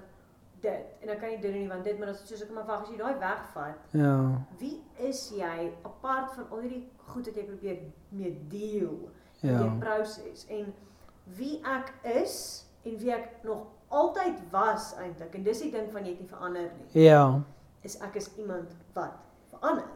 dit 0.63 1.01
en 1.03 1.09
dan 1.11 1.19
kan 1.19 1.31
jy 1.33 1.39
dit 1.41 1.47
doen 1.51 1.61
nie 1.65 1.69
want 1.71 1.85
dit 1.89 1.99
maar 1.99 2.13
as 2.13 2.21
soos 2.29 2.43
ek 2.45 2.53
maar 2.55 2.67
wag 2.69 2.85
as 2.85 2.91
jy 2.93 2.99
daai 3.01 3.17
wegvat, 3.19 3.95
Ja. 3.99 4.17
wie 4.61 4.77
is 5.09 5.23
jy 5.35 5.73
apart 5.89 6.35
van 6.37 6.51
al 6.51 6.61
hierdie 6.67 6.85
goed 7.13 7.27
wat 7.27 7.37
jy 7.41 7.45
probeer 7.49 7.79
mee 8.11 8.35
deel 8.53 8.99
Ja. 9.43 9.59
die 9.63 9.73
proses 9.83 10.45
en 10.49 10.75
wie 11.39 11.57
ek 11.67 11.91
is 12.15 12.37
en 12.85 12.99
wie 12.99 13.11
ek 13.15 13.43
nog 13.43 13.67
altyd 13.93 14.41
was 14.51 14.93
eintlik 15.01 15.35
en 15.37 15.43
dis 15.47 15.61
die 15.65 15.71
ding 15.73 15.91
van 15.93 16.07
jy 16.07 16.15
het 16.15 16.21
nie 16.21 16.29
verander 16.29 16.69
nie. 16.79 17.05
Ja. 17.05 17.25
Is 17.87 17.99
ek 18.01 18.17
is 18.21 18.31
iemand 18.41 18.73
wat 18.97 19.19
verander. 19.53 19.89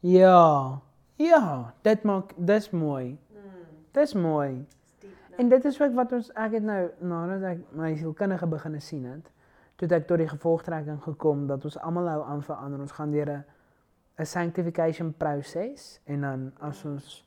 Ja. 0.00 0.80
Ja, 1.20 1.74
dit 1.82 2.02
maak 2.08 2.32
dis 2.36 2.70
mooi. 2.70 3.18
Hmm. 3.32 3.64
Dis 3.92 4.14
mooi. 4.14 4.66
diep, 5.00 5.16
né? 5.30 5.36
En 5.36 5.48
dit 5.48 5.64
is 5.64 5.80
ook 5.80 5.94
wat 5.94 6.12
ons 6.16 6.30
ek 6.32 6.56
het 6.56 6.64
nou 6.64 6.80
nadat 6.98 7.46
ek 7.50 7.64
my 7.76 7.92
sielkundige 7.96 8.48
begine 8.48 8.80
sien 8.80 9.04
het, 9.04 9.28
toe 9.76 9.88
het 9.88 9.98
ek 10.00 10.06
tot 10.08 10.22
die 10.22 10.28
gevolgtrekking 10.28 11.02
gekom 11.04 11.46
dat 11.50 11.64
ons 11.64 11.78
almal 11.78 12.08
nou 12.08 12.22
aan 12.24 12.42
verander. 12.42 12.80
Ons 12.80 12.96
gaan 12.96 13.12
deur 13.12 13.30
'n 13.36 13.44
'n 14.20 14.26
sanctification 14.26 15.12
proses 15.16 16.00
en 16.04 16.20
dan 16.20 16.52
as 16.60 16.84
ons 16.84 17.24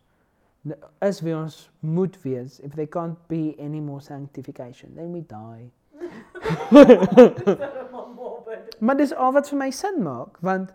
is 1.00 1.22
wie 1.22 1.36
ons 1.36 1.72
moet 1.80 2.22
wees, 2.24 2.60
if 2.60 2.76
they 2.76 2.88
can't 2.88 3.18
be 3.28 3.56
any 3.60 3.80
more 3.80 4.02
sanctification, 4.02 4.96
then 4.96 5.12
we 5.12 5.24
die. 5.28 5.72
Maar 8.80 8.98
dis 8.98 9.14
al 9.16 9.32
wat 9.32 9.48
vir 9.50 9.58
my 9.58 9.70
sin 9.72 10.02
maak, 10.04 10.38
want 10.44 10.74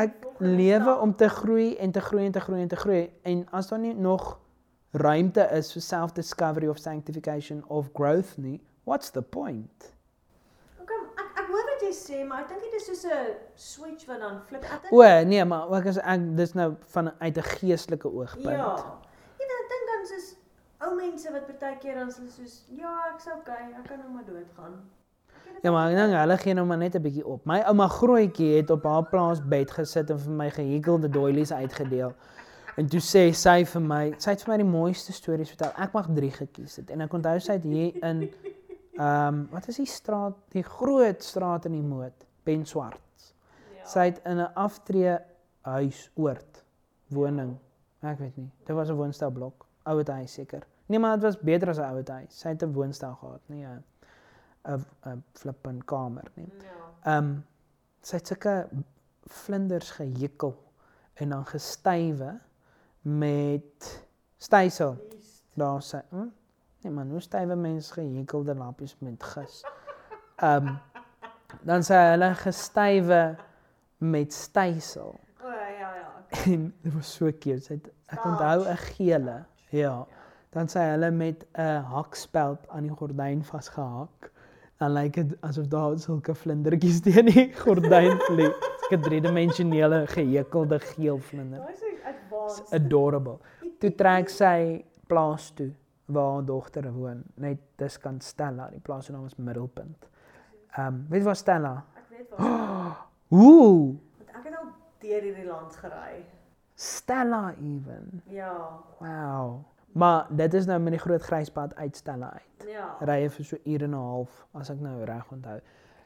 ek 0.00 0.14
lewe 0.40 0.94
om 1.04 1.12
te 1.16 1.28
groei 1.28 1.74
en 1.76 1.92
te 1.92 2.00
groei 2.00 2.24
en 2.26 2.32
te 2.32 2.40
groei 2.40 2.62
en 2.62 2.70
te 2.70 2.78
groei 2.80 3.00
en 3.28 3.42
as 3.56 3.68
daar 3.68 3.82
nie 3.82 3.94
nog 3.94 4.38
ruimte 4.90 5.44
is 5.56 5.72
vir 5.74 5.84
self-discovery 5.84 6.70
of 6.70 6.78
sanctification 6.78 7.62
of 7.68 7.92
growth 7.92 8.36
nie, 8.38 8.60
what's 8.84 9.10
the 9.10 9.22
point? 9.22 9.92
Okay, 10.80 10.96
ek 11.20 11.42
ek 11.42 11.52
hoor 11.52 11.68
wat 11.72 11.79
jy 11.90 11.96
sê, 11.96 12.20
maar 12.26 12.44
ek 12.44 12.52
dink 12.52 12.66
dit 12.66 12.76
is 12.78 12.86
soos 12.86 13.04
'n 13.04 13.34
switch 13.54 14.06
wat 14.06 14.20
dan 14.22 14.40
flip. 14.46 14.64
Ek 14.64 14.82
dink 14.82 14.92
O, 14.94 15.02
nee, 15.24 15.44
maar 15.44 15.68
ook 15.70 15.86
as 15.86 15.98
ek 15.98 16.36
dis 16.36 16.54
nou 16.54 16.74
van 16.94 17.12
uit 17.18 17.36
'n 17.36 17.48
geestelike 17.58 18.08
oogpunt. 18.08 18.62
Ja. 18.62 18.76
Jy 19.38 19.46
weet, 19.46 19.56
ek 19.58 19.68
dink 19.74 19.84
dan 19.92 20.06
soos 20.12 20.28
ou 20.80 20.94
mense 20.96 21.32
wat 21.32 21.46
partykeer 21.46 21.94
dan 21.94 22.10
soos 22.10 22.64
ja, 22.68 23.12
ek's 23.14 23.26
okay, 23.26 23.74
ek 23.78 23.84
kan 23.88 23.98
nou 23.98 24.10
maar 24.14 24.24
doodgaan. 24.24 24.80
Ja, 25.62 25.70
maar 25.70 25.90
dink 25.92 26.14
hulle 26.14 26.38
gee 26.38 26.54
nou 26.54 26.66
maar 26.66 26.78
net 26.78 26.94
'n 26.94 27.02
bietjie 27.02 27.26
op. 27.26 27.44
My 27.44 27.60
ouma 27.66 27.88
grootjie 27.88 28.56
het 28.56 28.70
op 28.70 28.84
haar 28.84 29.04
plaasbed 29.04 29.70
gesit 29.70 30.10
en 30.10 30.18
vir 30.18 30.32
my 30.32 30.50
gehekelde 30.50 31.08
doilies 31.08 31.52
uitgedeel. 31.52 32.14
En 32.76 32.86
toe 32.86 33.00
sê 33.00 33.32
sy 33.34 33.64
vir 33.64 33.82
my, 33.82 34.14
sy 34.18 34.30
het 34.30 34.42
vir 34.42 34.52
my 34.52 34.56
die 34.62 34.70
mooiste 34.70 35.12
stories 35.12 35.48
vertel. 35.48 35.72
Ek 35.76 35.92
mag 35.92 36.06
3 36.14 36.30
gekies 36.30 36.76
het. 36.76 36.90
En 36.90 37.00
ek 37.00 37.12
onthou 37.12 37.38
sy 37.40 37.52
het 37.52 37.62
hier 37.62 38.04
in 38.04 38.30
ehm 39.00 39.34
um, 39.34 39.48
wat 39.50 39.68
is 39.68 39.78
die 39.80 39.88
straat, 39.88 40.36
die 40.52 40.64
groot 40.66 41.22
straat 41.24 41.64
in 41.64 41.72
die 41.78 41.82
Moot, 41.82 42.26
Ben 42.44 42.66
Swart. 42.66 43.34
Ja. 43.76 43.86
Sy 43.88 44.04
het 44.10 44.20
in 44.28 44.40
'n 44.40 44.52
aftreë 44.54 45.18
huis 45.60 46.10
oord 46.14 46.64
woning. 47.08 47.56
Ek 48.02 48.18
weet 48.18 48.36
nie. 48.36 48.50
Dit 48.66 48.76
was 48.76 48.90
'n 48.90 48.98
woonstelblok, 48.98 49.66
ouer 49.84 50.12
huis 50.12 50.32
seker. 50.32 50.66
Nee, 50.86 50.98
maar 50.98 51.14
dit 51.14 51.22
was 51.22 51.38
beter 51.38 51.68
as 51.68 51.78
'n 51.78 51.88
ouer 51.92 52.10
huis. 52.10 52.38
Sy 52.38 52.48
het 52.48 52.62
'n 52.62 52.72
woonstel 52.72 53.14
gehad, 53.14 53.40
nie 53.48 53.64
'n 53.64 53.84
'n 54.64 54.84
'n 55.06 55.24
flippin 55.32 55.84
kamer 55.84 56.30
nie. 56.34 56.52
Ja. 56.58 57.16
Ehm 57.16 57.24
um, 57.24 57.44
sy 58.02 58.16
het 58.16 58.26
sulke 58.26 58.68
vlinders 59.26 59.90
gehekel 59.90 60.54
en 61.14 61.28
dan 61.28 61.46
gestywe 61.46 62.40
met 63.02 64.06
stysel. 64.36 64.96
Daar 65.54 65.82
sê, 65.82 66.02
hm? 66.10 66.28
Nee 66.82 66.92
man, 66.92 67.10
hoe 67.10 67.20
stywe 67.20 67.56
mense 67.56 67.92
gehekelde 67.92 68.54
lappies 68.54 68.96
met 68.98 69.22
gis. 69.22 69.64
Ehm 70.36 70.66
um, 70.66 70.78
dan 71.66 71.82
sê 71.82 71.96
hulle 72.12 72.30
gestywe 72.38 73.36
met 73.98 74.32
stysel. 74.32 75.14
O 75.42 75.50
ja 75.50 75.94
ja. 75.98 76.10
En 76.52 76.74
dit 76.82 76.94
was 76.94 77.14
so 77.14 77.32
cute. 77.38 77.60
Sy 77.60 77.74
het 77.74 77.90
ek 78.14 78.24
onthou 78.24 78.64
'n 78.68 78.76
gele. 78.76 79.36
Ja. 79.70 80.06
Dan 80.54 80.70
sê 80.70 80.84
hulle 80.92 81.10
met 81.10 81.44
'n 81.58 81.82
hakspeld 81.90 82.68
aan 82.68 82.86
die 82.86 82.96
gordyn 82.96 83.44
vasgehak. 83.44 84.30
Dan 84.78 84.92
lyk 84.92 85.14
dit 85.14 85.36
asof 85.40 85.66
daar 85.66 85.98
sulke 85.98 86.34
vlindertjies 86.34 87.00
teen 87.06 87.26
die 87.26 87.52
gordyn 87.52 88.16
vlieg. 88.28 88.56
Sulke 88.80 89.00
driedimensionele 89.00 90.06
gehekelde 90.06 90.78
geel 90.78 91.18
vlinder. 91.18 91.58
Daai 91.58 91.72
is 91.72 91.82
advanced. 92.04 92.60
It's 92.60 92.72
adorable. 92.72 93.38
Toe 93.78 93.94
trek 93.94 94.28
sy 94.28 94.84
plaas 95.06 95.50
toe 95.50 95.72
waar 96.12 96.32
haar 96.32 96.44
dogter 96.44 96.92
woon, 96.92 97.22
net 97.34 97.58
dis 97.76 97.98
kan 97.98 98.20
Stella. 98.20 98.68
Die 98.70 98.80
plaas 98.80 99.04
se 99.04 99.12
naam 99.12 99.24
is 99.24 99.36
Middelpunt. 99.36 100.08
Ehm, 100.70 100.86
um, 100.86 101.06
weet 101.08 101.22
waar 101.22 101.36
Stella? 101.36 101.84
Ek 101.94 102.04
weet 102.08 102.28
waar. 102.36 103.06
Ooh, 103.40 103.96
Want 104.18 104.30
ek 104.30 104.44
het 104.44 104.56
al 104.58 104.70
deur 104.98 105.22
hierdie 105.22 105.46
land 105.46 105.76
gery. 105.76 106.24
Stella 106.74 107.54
even. 107.60 108.22
Ja. 108.26 108.54
Wow. 108.98 109.64
Maar 109.92 110.26
dit 110.30 110.54
is 110.54 110.66
nou 110.66 110.80
met 110.80 110.92
die 110.92 111.00
groot 111.00 111.22
gryspad 111.22 111.74
uit 111.74 111.96
Stella 111.96 112.32
uit. 112.32 112.68
Ja. 112.68 112.96
Rye 113.00 113.30
vir 113.30 113.44
so 113.44 113.56
ure 113.64 113.84
en 113.84 113.90
'n 113.90 113.94
half 113.94 114.46
as 114.52 114.70
ek 114.70 114.80
nou 114.80 115.04
reg 115.04 115.32
onthou. 115.32 115.60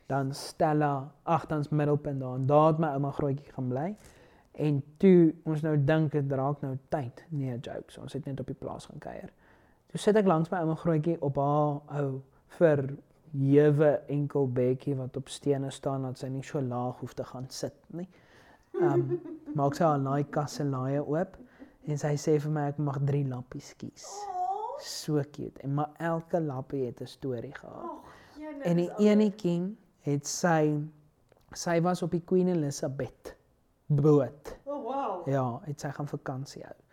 Dan 0.07 0.35
Stella, 0.35 1.13
ag 1.23 1.47
dan's 1.47 1.69
middelpunt 1.69 2.21
daar. 2.21 2.35
En 2.35 2.47
daar 2.47 2.67
het 2.67 2.79
my 2.79 2.87
ouma 2.87 3.11
grootjie 3.11 3.53
gaan 3.53 3.69
bly. 3.69 3.97
En 4.53 4.83
toe 4.97 5.35
ons 5.45 5.61
nou 5.61 5.85
dink 5.85 6.13
dit 6.13 6.33
raak 6.33 6.61
nou 6.61 6.79
tyd. 6.89 7.25
Nee, 7.29 7.59
jokes. 7.59 7.99
Ons 7.99 8.13
het 8.13 8.25
net 8.25 8.41
op 8.41 8.47
die 8.47 8.59
plaas 8.59 8.87
gaan 8.87 8.99
kuier. 8.99 9.33
Toe 9.95 10.01
sit 10.03 10.17
ek 10.19 10.27
langs 10.27 10.49
my 10.51 10.59
ouma 10.59 10.75
grootjie 10.75 11.13
op 11.23 11.37
haar 11.39 12.01
ou 12.01 12.07
vir 12.57 12.81
hewe 13.31 13.91
enkel 14.11 14.49
bedjie 14.57 14.97
wat 14.99 15.15
op 15.21 15.29
stene 15.31 15.69
staan 15.71 16.03
dat 16.09 16.19
sy 16.19 16.33
nie 16.35 16.43
so 16.43 16.59
laag 16.59 16.99
hoef 16.99 17.13
te 17.15 17.23
gaan 17.29 17.47
sit 17.47 17.77
nie. 17.95 18.09
Ehm 18.81 19.05
um, 19.05 19.13
maak 19.61 19.79
sy 19.79 19.85
haar 19.87 20.03
naaikas 20.03 20.57
se 20.59 20.67
laaie 20.67 20.99
oop 20.99 21.37
en 21.87 22.03
sy 22.03 22.11
sê 22.19 22.35
vir 22.43 22.55
my 22.57 22.67
ek 22.73 22.83
mag 22.83 22.99
3 23.07 23.23
lappies 23.31 23.71
kies. 23.79 24.09
So 24.83 25.23
cute. 25.31 25.63
En 25.63 25.79
maar 25.79 25.95
elke 26.11 26.43
lappie 26.43 26.89
het 26.89 27.01
'n 27.01 27.07
storie 27.07 27.55
gehad. 27.55 27.87
oh, 27.87 28.67
En 28.67 28.77
die 28.83 28.91
enetjie 28.99 29.77
het 30.11 30.27
sy 30.27 30.75
sy 31.55 31.81
was 31.87 32.03
op 32.03 32.11
die 32.11 32.25
Queen 32.27 32.49
Elizabeth 32.49 33.37
boot. 33.87 34.57
Oh 34.67 34.83
wow. 34.83 35.29
Ja, 35.29 35.61
het 35.71 35.81
sy 35.81 35.95
gaan 35.95 36.09
vakansie 36.09 36.65
hou. 36.67 36.84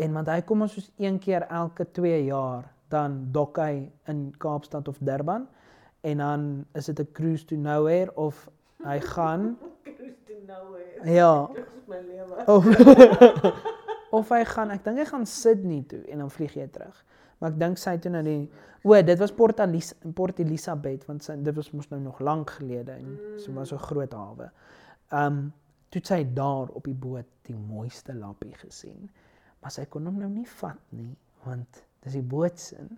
En 0.00 0.12
want 0.16 0.30
hy 0.32 0.40
kom 0.48 0.64
ons 0.64 0.74
soos 0.78 0.90
een 0.96 1.18
keer 1.20 1.44
elke 1.48 1.84
2 1.96 2.24
jaar 2.24 2.68
dan 2.90 3.18
dok 3.34 3.60
hy 3.62 3.90
in 4.10 4.30
Kaapstad 4.42 4.88
of 4.88 4.98
Durban 4.98 5.46
en 6.00 6.22
dan 6.22 6.46
is 6.74 6.88
dit 6.88 7.00
'n 7.00 7.12
cruise 7.12 7.44
to 7.44 7.56
nowhere 7.56 8.14
of 8.16 8.48
hy 8.82 8.98
gaan 9.14 9.58
Cruise 9.82 10.16
to 10.26 10.34
nowhere. 10.46 11.04
ja 11.04 11.50
Dit 11.54 11.66
is 11.76 11.86
my 11.86 12.00
lewe. 12.00 12.46
of 12.54 12.64
of 14.18 14.28
hy 14.28 14.44
gaan 14.44 14.70
ek 14.70 14.84
dink 14.84 14.98
hy 14.98 15.04
gaan 15.04 15.26
Sydney 15.26 15.84
toe 15.86 16.02
en 16.08 16.18
dan 16.18 16.30
vlieg 16.30 16.54
hy 16.54 16.66
terug. 16.66 17.04
Maar 17.38 17.52
ek 17.52 17.60
dink 17.60 17.78
sy 17.78 17.96
toe 17.98 18.12
nou 18.12 18.22
die 18.24 18.50
o, 18.82 19.02
dit 19.02 19.18
was 19.18 19.32
Port 19.32 19.60
Elisa, 19.60 19.94
Port 20.14 20.40
Elizabeth 20.40 21.04
want 21.06 21.24
sy, 21.24 21.36
dit 21.36 21.56
was 21.56 21.70
mos 21.70 21.88
nou 21.90 22.00
nog 22.00 22.20
lank 22.20 22.50
gelede 22.50 22.96
en 22.96 23.18
so 23.36 23.52
was 23.52 23.68
so 23.68 23.78
groot 23.78 24.12
hawe. 24.12 24.50
Um 25.12 25.52
toe 25.90 26.00
sy 26.04 26.22
daar 26.34 26.70
op 26.70 26.84
die 26.86 26.94
boot 26.94 27.26
die 27.48 27.56
mooiste 27.56 28.14
lappie 28.14 28.54
gesien. 28.54 29.10
Maar 29.60 29.74
sy 29.74 29.84
kon 29.92 30.06
hom 30.08 30.18
nou 30.20 30.30
nie 30.32 30.46
vat 30.60 30.80
nie 30.96 31.14
want 31.44 31.82
dis 32.04 32.16
die 32.18 32.24
bootsin. 32.24 32.90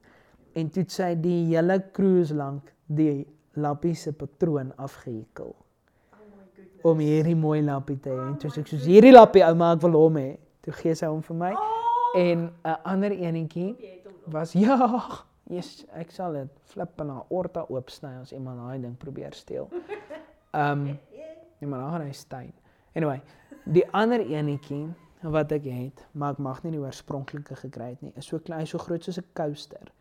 En 0.58 0.70
toe 0.70 0.84
sy 0.90 1.14
die 1.22 1.44
hele 1.52 1.78
cruise 1.94 2.34
lank 2.34 2.72
die 2.86 3.24
lappie 3.54 3.94
se 3.94 4.12
patroon 4.12 4.72
afgehekel 4.80 5.52
Oh 5.52 6.90
om 6.90 6.98
hierdie 6.98 7.36
mooi 7.38 7.60
lappie 7.62 7.98
te 8.02 8.10
hê. 8.10 8.22
En 8.26 8.34
toe 8.42 8.50
sê 8.50 8.64
ek 8.64 8.72
soos 8.72 8.86
hierdie 8.90 9.12
lappie 9.14 9.44
ouma, 9.46 9.72
ek 9.76 9.84
wil 9.84 9.98
hom 10.00 10.16
hê. 10.18 10.30
Toe 10.66 10.74
gee 10.80 10.94
sy 10.98 11.06
hom 11.06 11.20
vir 11.22 11.38
my. 11.38 11.52
Oh, 11.54 11.82
En 12.18 12.50
'n 12.64 12.76
ander 12.84 13.12
enetjie 13.12 13.76
was 14.26 14.52
ja, 14.64 14.76
yes, 15.48 15.86
ek 15.96 16.10
sal 16.10 16.32
dit 16.36 16.50
flip 16.72 17.00
en 17.00 17.08
haar 17.08 17.30
orta 17.30 17.64
oopsny 17.68 18.10
as 18.20 18.32
iemand 18.32 18.60
daai 18.60 18.82
ding 18.82 18.96
probeer 18.98 19.32
steel. 19.32 19.68
Ehm 20.52 20.72
um, 20.72 20.98
nee, 21.60 21.68
maar 21.70 21.86
gaan 21.90 22.04
hy 22.06 22.12
stein. 22.12 22.52
Anyway, 22.94 23.22
die 23.64 23.86
ander 23.92 24.20
enetjie 24.20 24.90
wat 25.22 25.52
ek 25.52 25.64
het, 25.70 26.06
maar 26.12 26.32
ek 26.32 26.38
mag 26.42 26.62
nie 26.64 26.72
die 26.72 26.82
oorspronklike 26.82 27.56
gekry 27.56 27.92
het 27.92 28.02
nie, 28.02 28.12
is 28.16 28.26
so 28.26 28.38
klein, 28.38 28.66
so 28.66 28.78
groot 28.78 29.04
soos 29.04 29.18
'n 29.18 29.26
coaster. 29.34 29.92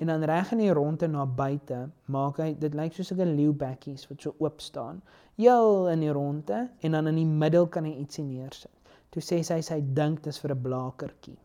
En 0.00 0.06
dan 0.06 0.22
reg 0.24 0.52
in 0.52 0.58
die 0.58 0.72
ronde 0.72 1.06
na 1.08 1.26
buite 1.26 1.90
maak 2.04 2.38
hy 2.40 2.54
dit 2.58 2.74
lyk 2.74 2.94
soos 2.96 3.12
'n 3.12 3.36
leeu 3.36 3.52
bekkies 3.52 4.08
wat 4.08 4.22
so 4.22 4.34
oop 4.38 4.60
staan. 4.60 5.02
Heel 5.36 5.88
in 5.88 6.00
die 6.00 6.12
ronde 6.12 6.70
en 6.80 6.92
dan 6.92 7.06
in 7.06 7.14
die 7.14 7.26
middel 7.26 7.66
kan 7.66 7.84
hy 7.84 7.92
ietsie 8.00 8.24
neersit. 8.24 8.72
Toe 9.10 9.22
sê 9.22 9.42
sy 9.42 9.60
sy 9.60 9.80
dink 9.94 10.22
dis 10.22 10.38
vir 10.38 10.54
'n 10.54 10.62
blakertjie 10.62 11.38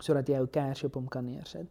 sodat 0.00 0.28
jy 0.28 0.34
jou 0.34 0.46
kersie 0.46 0.86
op 0.86 0.94
hom 0.94 1.08
kan 1.08 1.24
neersit. 1.24 1.66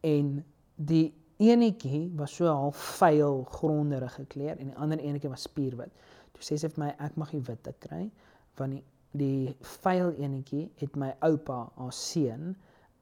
En 0.00 0.44
die 0.74 1.14
enetjie 1.36 2.12
was 2.16 2.34
so 2.34 2.46
half 2.46 2.76
vuil 2.98 3.44
gronderige 3.44 4.24
kleur 4.26 4.56
en 4.58 4.66
die 4.66 4.76
ander 4.76 4.98
enetjie 4.98 5.30
was 5.30 5.42
spierwit. 5.42 5.92
Toe 6.32 6.42
sê 6.42 6.58
sy 6.58 6.68
vir 6.68 6.84
my 6.84 6.94
ek 6.98 7.16
mag 7.16 7.30
die 7.30 7.44
witte 7.44 7.74
kry 7.78 8.10
want 8.56 8.72
die 8.72 8.82
die 9.12 9.56
vuil 9.82 10.12
enetjie 10.18 10.70
het 10.76 10.96
my 10.96 11.14
oupa, 11.20 11.70
haar 11.76 11.92
seun, 11.92 12.56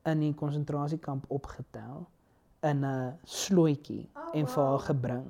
in 0.06 0.20
die 0.20 0.34
konsentrasiekamp 0.34 1.24
opgetel 1.28 2.06
in 2.62 2.84
'n 2.84 3.18
slooitjie 3.24 4.08
Oh, 4.14 4.30
en 4.34 4.46
vir 4.46 4.64
haar 4.64 4.78
gebring. 4.78 5.26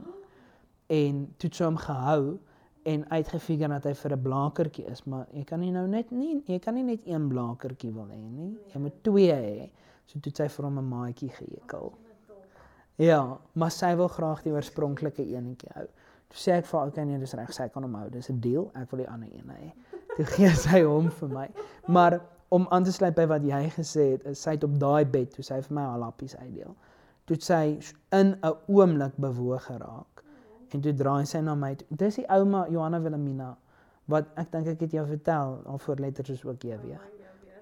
en 0.88 1.34
toe 1.38 1.48
het 1.48 1.54
sy 1.54 1.64
hom 1.64 1.76
gehou 1.76 2.38
en 2.84 3.10
uitgefigure 3.10 3.68
dat 3.68 3.84
hy 3.84 3.94
vir 3.94 4.12
'n 4.12 4.22
blakertjie 4.22 4.84
is, 4.90 5.04
maar 5.04 5.26
jy 5.32 5.44
kan 5.44 5.60
nie 5.60 5.70
nou 5.72 5.86
net 5.88 6.10
nie 6.10 6.42
jy 6.46 6.58
kan 6.58 6.74
nie 6.74 6.82
net 6.82 7.00
een 7.06 7.28
blakertjie 7.28 7.92
wil 7.92 8.06
hê 8.06 8.30
nie. 8.30 8.56
Jy 8.74 8.80
moet 8.80 9.02
twee 9.02 9.32
hê. 9.32 9.70
So 10.06 10.20
toe 10.20 10.30
het 10.30 10.36
sy 10.36 10.48
vir 10.48 10.64
hom 10.64 10.78
'n 10.78 10.88
maatjie 10.88 11.30
geëkel. 11.30 11.92
Ja, 12.98 13.38
maar 13.52 13.70
sy 13.70 13.94
wil 13.96 14.08
graag 14.08 14.42
die 14.42 14.52
oorspronklike 14.52 15.22
enetjie 15.22 15.70
hou. 15.74 15.86
Toe 16.28 16.38
sê 16.38 16.52
ek 16.58 16.66
vir 16.66 16.78
haar, 16.80 16.88
"Oké, 16.88 17.04
nee, 17.04 17.18
dis 17.18 17.32
reg, 17.34 17.52
sy 17.52 17.68
kan 17.68 17.82
hom 17.82 17.94
hou. 17.94 18.08
Dis 18.10 18.30
'n 18.30 18.40
deal. 18.40 18.70
Ek 18.74 18.90
wil 18.90 18.98
die 18.98 19.08
ander 19.10 19.28
een 19.28 19.48
hê." 19.50 19.72
Toe 20.16 20.24
gee 20.24 20.50
sy 20.56 20.80
hom 20.86 21.10
vir 21.20 21.28
my. 21.28 21.46
Maar 21.92 22.20
om 22.48 22.66
aan 22.70 22.84
te 22.86 22.92
sluit 22.92 23.14
by 23.16 23.26
wat 23.28 23.44
jy 23.44 23.62
gesê 23.74 24.04
het, 24.14 24.24
is 24.30 24.40
sy 24.42 24.54
het 24.56 24.64
op 24.64 24.78
daai 24.80 25.04
bed 25.04 25.34
toe 25.34 25.44
sy 25.44 25.58
vir 25.66 25.74
my 25.76 25.82
haar 25.90 25.98
lappies 26.00 26.36
uitdeel. 26.36 26.74
Toe 27.26 27.36
sy 27.42 27.78
in 28.14 28.36
'n 28.40 28.54
oomblik 28.68 29.16
bewoog 29.18 29.64
geraak. 29.66 30.22
En 30.72 30.80
toe 30.80 30.94
draai 30.94 31.26
sy 31.26 31.40
na 31.40 31.54
my. 31.54 31.74
toe. 31.74 31.86
Dis 31.90 32.14
die 32.16 32.26
ouma 32.28 32.66
Johanna 32.68 33.00
Wilhelmina 33.00 33.56
wat 34.06 34.26
ek 34.36 34.52
dink 34.52 34.66
ek 34.66 34.80
het 34.80 34.92
jou 34.92 35.06
vertel, 35.06 35.60
al 35.66 35.78
voorletters 35.78 36.30
is 36.30 36.44
ook 36.44 36.62
JW. 36.62 36.96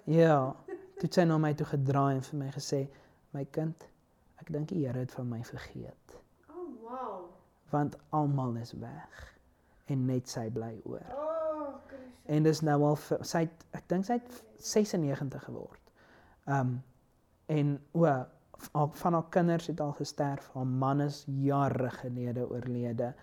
Ja. 0.04 0.54
Toe 0.98 1.08
sy 1.10 1.24
na 1.24 1.38
my 1.38 1.54
toe 1.54 1.66
gedraai 1.66 2.14
en 2.14 2.22
vir 2.22 2.38
my 2.38 2.50
gesê, 2.50 2.88
"My 3.32 3.44
kind, 3.44 3.88
ek 4.40 4.52
dink 4.52 4.68
die 4.68 4.86
Here 4.86 4.98
het 4.98 5.10
van 5.12 5.28
my 5.28 5.42
vergeet, 5.42 6.20
Oh, 6.48 6.68
wow. 6.82 7.24
want 7.70 7.96
almal 8.10 8.56
is 8.56 8.72
weg 8.72 9.38
en 9.86 10.06
net 10.06 10.28
sy 10.28 10.50
bly 10.50 10.80
oor." 10.84 11.06
Oh. 11.10 11.33
En 12.26 12.42
dis 12.42 12.60
nou 12.60 12.82
al 12.82 12.96
vir- 12.96 13.24
sy 13.24 13.38
het, 13.38 13.64
ek 13.72 13.88
dink 13.88 14.04
sy 14.04 14.12
het 14.12 14.42
96 14.58 15.44
geword. 15.44 15.80
Um 16.46 16.82
en 17.46 17.80
o 17.92 18.26
van 18.92 19.12
haar 19.12 19.28
kinders 19.30 19.66
het 19.66 19.80
al 19.80 19.92
gesterf, 19.92 20.50
haar 20.54 20.66
man 20.66 21.00
is 21.00 21.24
jare 21.26 21.90
gelede 21.90 22.46
oorlede. 22.50 23.14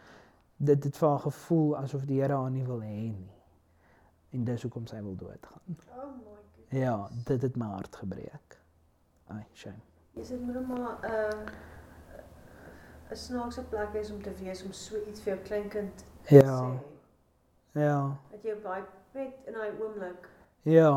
Dit 0.58 0.84
het 0.84 0.98
vir 0.98 1.10
haar 1.10 1.20
gevoel 1.20 1.77
asof 1.77 2.05
die 2.05 2.20
Here 2.22 2.34
haar 2.38 2.51
nie 2.51 2.63
wil 2.65 2.81
hê 2.81 3.10
nie. 3.15 3.31
En 4.31 4.43
dis 4.43 4.62
hoekom 4.62 4.86
sy 4.88 5.01
wil 5.01 5.15
doodgaan. 5.15 5.62
Oh 5.67 6.05
my 6.05 6.36
goodness. 6.53 6.79
Ja, 6.81 7.10
dit 7.25 7.41
het 7.41 7.55
my 7.58 7.65
hart 7.65 7.96
gebreek. 7.96 8.60
Ai, 9.27 9.46
shame. 9.53 9.81
Is 10.13 10.27
dit 10.27 10.41
moet 10.41 10.67
maar 10.67 11.00
'n 11.01 11.05
uh, 11.05 11.50
'n 13.12 13.15
snaakse 13.15 13.63
plek 13.63 13.91
wees 13.93 14.12
om 14.12 14.22
te 14.22 14.34
wees 14.34 14.63
om 14.63 14.72
so 14.72 14.96
iets 15.10 15.22
vir 15.22 15.34
jou 15.34 15.43
kleinkind 15.46 16.03
te 16.22 16.36
Ja, 16.36 16.60
sê. 16.60 16.77
Ja, 17.74 18.12
Dat 18.32 18.44
jy 18.44 18.56
baie 18.63 18.84
net 19.13 19.34
in 19.48 19.54
daai 19.54 19.72
oomblik. 19.82 20.30
ja. 20.63 20.94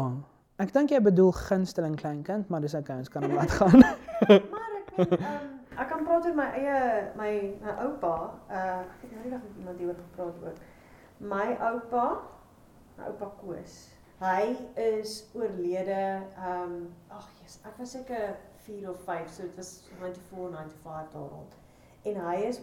Ek 0.57 0.71
dink 0.73 0.90
jy 0.90 1.00
bedoel 1.02 1.33
gunsteling 1.35 1.97
kleinkind, 1.99 2.49
maar 2.49 2.61
dis 2.62 2.75
okay, 2.78 2.97
ons 3.02 3.09
kan 3.11 3.25
hom 3.26 3.33
laat 3.35 3.50
gaan. 3.59 3.78
Maar 3.81 4.76
ek 4.78 4.93
weet 4.97 5.19
ehm 5.19 5.50
ek 5.83 5.88
kan 5.90 6.04
praat 6.07 6.26
oor 6.28 6.35
my 6.38 6.45
eie 6.54 6.76
my 7.19 7.31
my 7.64 7.73
oupa. 7.83 8.12
Uh 8.47 8.85
ek 8.85 9.00
het 9.02 9.11
nou 9.16 9.31
dag 9.33 9.40
met 9.43 9.57
iemand 9.59 9.78
hieroor 9.78 9.97
gepraat 9.99 10.37
ook. 10.47 10.61
My 11.19 11.57
oupa, 11.59 12.04
my 12.99 13.09
oupa 13.11 13.33
Koos. 13.40 13.75
Hy 14.23 14.54
is 14.78 15.16
oorlede 15.35 16.23
ehm 16.38 16.76
ag 17.11 17.26
Jesus, 17.40 17.59
ek 17.66 17.75
was 17.83 17.90
seker 17.90 18.37
4 18.69 18.90
of 18.90 19.02
5, 19.04 19.28
so 19.28 19.43
dit 19.43 19.57
was 19.59 19.73
94, 19.99 20.23
95 20.31 21.12
daar 21.12 21.28
rond. 21.35 21.59
En 22.04 22.23
hy 22.28 22.37
is 22.47 22.61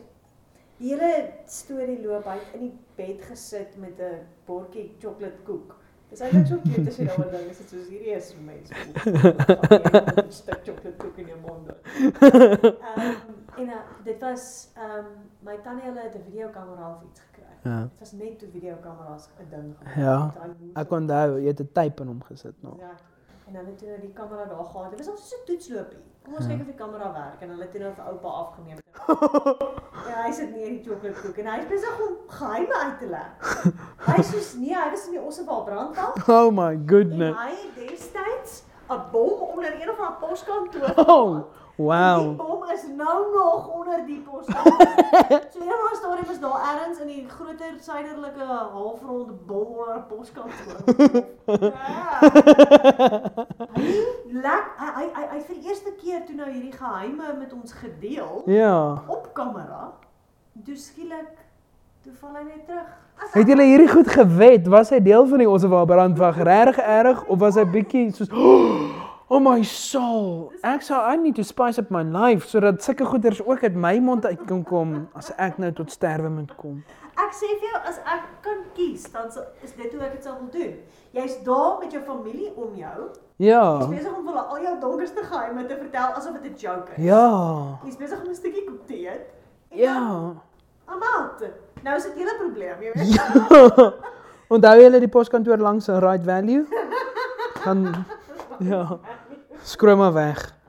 die 0.82 0.90
hele 0.96 1.12
storie 1.46 2.00
loop 2.02 2.26
hy 2.26 2.38
in 2.58 2.66
die 2.66 2.74
bed 2.98 3.22
gesit 3.30 3.78
met 3.78 4.00
'n 4.00 4.26
bordjie 4.48 4.88
chocoladekoek. 5.00 5.76
Dis 6.10 6.20
eintlik 6.26 6.48
so 6.48 6.58
cute 6.64 6.90
as 6.90 6.98
jy 7.00 7.06
daaroor 7.08 7.30
dink, 7.32 7.52
is 7.52 7.58
dit 7.62 7.70
soos 7.70 7.88
hierdie 7.88 8.16
is 8.16 8.34
vir 8.34 8.44
mense. 8.44 8.74
'n 10.26 10.32
stuk 10.32 10.66
chocoladekoek 10.66 11.18
in 11.18 11.28
jou 11.28 11.40
mond. 11.46 11.70
Ehm 12.22 13.30
en 13.62 13.68
uh, 13.68 13.80
dit 14.04 14.22
was 14.22 14.72
ehm 14.76 14.98
um, 14.98 15.06
my 15.46 15.58
tannie 15.64 15.84
hulle 15.84 16.02
het 16.02 16.16
'n 16.16 16.24
videokamera 16.26 16.90
of 16.96 17.04
iets 17.10 17.20
gekry. 17.20 17.54
Ja. 17.64 17.82
Dit 17.82 18.00
was 18.00 18.12
net 18.12 18.40
toe 18.40 18.50
videokamera's 18.50 19.30
'n 19.40 19.50
ding 19.50 19.76
gemaak. 19.78 19.96
Ja, 19.96 20.34
Ek 20.74 20.92
onthou, 20.92 21.40
jy 21.40 21.48
het 21.48 21.60
'n 21.62 21.70
tape 21.74 22.02
in 22.02 22.08
hom 22.08 22.24
gesit 22.24 22.56
nog. 22.62 22.78
Ja. 22.80 22.96
En 23.52 23.58
hulle 23.58 23.70
het 23.70 23.78
toe 23.78 23.88
nou 23.88 24.00
die 24.02 24.14
kamera 24.16 24.46
daar 24.48 24.64
gehad. 24.66 24.90
Dit 24.90 25.00
was 25.00 25.08
al 25.10 25.18
so 25.18 25.36
'n 25.36 25.46
toetslopie. 25.46 25.98
Kom 26.24 26.34
ons 26.36 26.46
Ja. 26.46 26.52
kyk 26.52 26.60
of 26.62 26.66
die 26.66 26.76
kamera 26.76 27.12
werk 27.14 27.42
en 27.42 27.50
hulle 27.50 27.62
het 27.62 27.72
toe 27.72 27.80
nou 27.82 27.94
vir 27.94 28.06
oupa 28.06 28.28
afgeneem. 28.28 28.78
ja, 30.10 30.22
hy 30.26 30.32
sit 30.32 30.52
nie 30.56 30.64
in 30.64 30.74
die 30.78 30.84
chocoladekoek 30.86 31.38
en 31.38 31.46
hy 31.52 31.58
is 31.60 31.68
besig 31.68 32.00
om 32.08 32.14
geheime 32.28 32.76
uit 32.84 33.00
te 33.00 33.08
lê. 33.12 33.24
Hy 34.12 34.22
sê 34.24 34.58
nee, 34.60 34.74
hy 34.76 34.90
was 34.90 35.06
in 35.06 35.12
die 35.12 35.22
Ossebaal 35.22 35.64
brandkamp 35.64 36.28
Oh 36.30 36.52
my 36.52 36.72
en 36.74 36.84
goodness. 36.90 37.38
hy 37.38 37.50
het 37.50 37.90
destyds 37.90 38.64
'n 38.90 39.02
bom 39.12 39.42
onder 39.54 39.82
een 39.82 39.90
of 39.90 39.98
haar 39.98 40.18
poskantoor. 40.20 40.94
Oh, 41.08 41.44
wow. 41.84 42.36
bom 42.38 42.64
is 42.74 42.84
nou 42.98 43.18
nog 43.34 43.68
onder 43.68 44.06
die 44.06 44.20
poskantoor. 44.20 44.88
so 45.54 45.60
eendag 45.60 45.96
storie 45.96 46.26
was 46.28 46.40
daar 46.40 46.62
ergens 46.74 47.00
in 47.00 47.08
die 47.08 47.26
groter 47.30 47.74
suiderlike 47.80 48.44
halfronde 48.74 49.34
bom 49.46 49.68
onder 49.68 49.96
'n 49.96 50.06
poskantoor. 50.08 50.80
ja. 51.62 52.20
Hy 53.76 53.90
lek 54.32 54.66
hy 54.78 54.90
hy 54.96 55.06
hy 55.14 55.26
hy 55.32 55.40
vir 55.48 55.56
die 55.56 55.68
eerste 55.70 55.94
keer 56.02 56.26
toe 56.26 56.36
nou 56.36 56.50
hierdie 56.50 56.72
geheime 56.76 57.36
met 57.40 57.54
ons 57.54 57.74
gedeel 57.74 58.42
Ja. 58.46 59.04
op 59.08 59.30
kamera. 59.34 59.94
Toe 60.66 60.76
skielik 60.76 61.38
toe 62.04 62.14
val 62.20 62.36
hy 62.36 62.44
net 62.44 62.66
terug. 62.66 62.90
As 63.22 63.34
Het 63.34 63.48
julle 63.48 63.64
hierdie 63.64 63.90
goed 63.90 64.08
gewet? 64.08 64.68
Was 64.68 64.90
hy 64.90 65.00
deel 65.02 65.28
van 65.28 65.38
die 65.38 65.50
Ossewa 65.50 65.86
brandwag 65.86 66.38
regtig 66.38 66.78
erg 66.78 67.26
of 67.26 67.40
was 67.40 67.56
hy 67.56 67.66
bietjie 67.66 68.12
soos 68.14 68.30
Oh 69.32 69.40
my 69.40 69.62
soul. 69.64 70.50
Ek 70.68 70.82
sou 70.84 70.98
I 71.00 71.16
need 71.16 71.38
to 71.40 71.44
spice 71.48 71.80
up 71.80 71.88
my 71.94 72.02
life 72.04 72.50
sodat 72.52 72.82
sulke 72.84 73.06
goeders 73.08 73.40
ook 73.40 73.62
uit 73.64 73.76
my 73.80 73.94
mond 74.04 74.26
uit 74.28 74.42
kan 74.50 74.64
kom 74.68 74.90
as 75.16 75.30
ek 75.40 75.56
nou 75.62 75.70
tot 75.78 75.92
sterwe 75.94 76.28
moet 76.34 76.52
kom. 76.60 76.82
Ek 77.16 77.32
sê 77.38 77.48
vir 77.62 77.70
jou 77.70 77.80
as 77.88 78.02
ek 78.12 78.26
kan 78.44 78.60
kies, 78.76 79.06
dan 79.14 79.32
sal- 79.32 79.48
is 79.64 79.72
dit 79.78 79.94
hoe 79.94 80.02
ek 80.04 80.18
dit 80.18 80.28
sou 80.28 80.34
wil 80.36 80.50
doen. 80.52 80.74
Jy's 81.16 81.38
daar 81.48 81.80
met 81.80 81.96
jou 81.96 82.02
familie 82.04 82.52
om 82.60 82.76
jou. 82.76 83.08
Ja. 83.40 83.64
Jy's 83.80 83.94
besig 83.94 84.18
om 84.18 84.26
vir 84.28 84.34
hulle 84.34 84.44
al 84.56 84.66
jou 84.66 84.76
donkerste 84.84 85.24
geheime 85.24 85.66
te 85.70 85.78
vertel 85.80 86.12
asof 86.20 86.36
dit 86.42 86.52
'n 86.52 86.58
joke 86.66 86.92
is. 86.98 87.04
Ja. 87.04 87.26
Jy's 87.86 87.98
besig 88.04 88.20
om 88.20 88.30
'n 88.30 88.36
stukkie 88.36 88.66
koek 88.68 88.84
te 88.88 89.00
eet. 89.00 89.32
Ja. 89.72 90.36
Out. 90.92 91.44
Nou 91.84 91.96
is 91.96 92.04
dit 92.04 92.16
hele 92.20 92.36
probleem, 92.38 92.82
jy 92.84 92.92
weet. 92.96 93.16
Ja. 93.16 93.94
Onthou 94.52 94.76
julle 94.82 95.00
die 95.00 95.08
poskantoor 95.08 95.58
langs 95.58 95.88
Right 95.88 96.24
Value? 96.26 96.66
Dan 97.64 98.06
ja. 98.60 99.00
Skroom 99.64 99.98
maar 99.98 100.14
weg. 100.14 100.60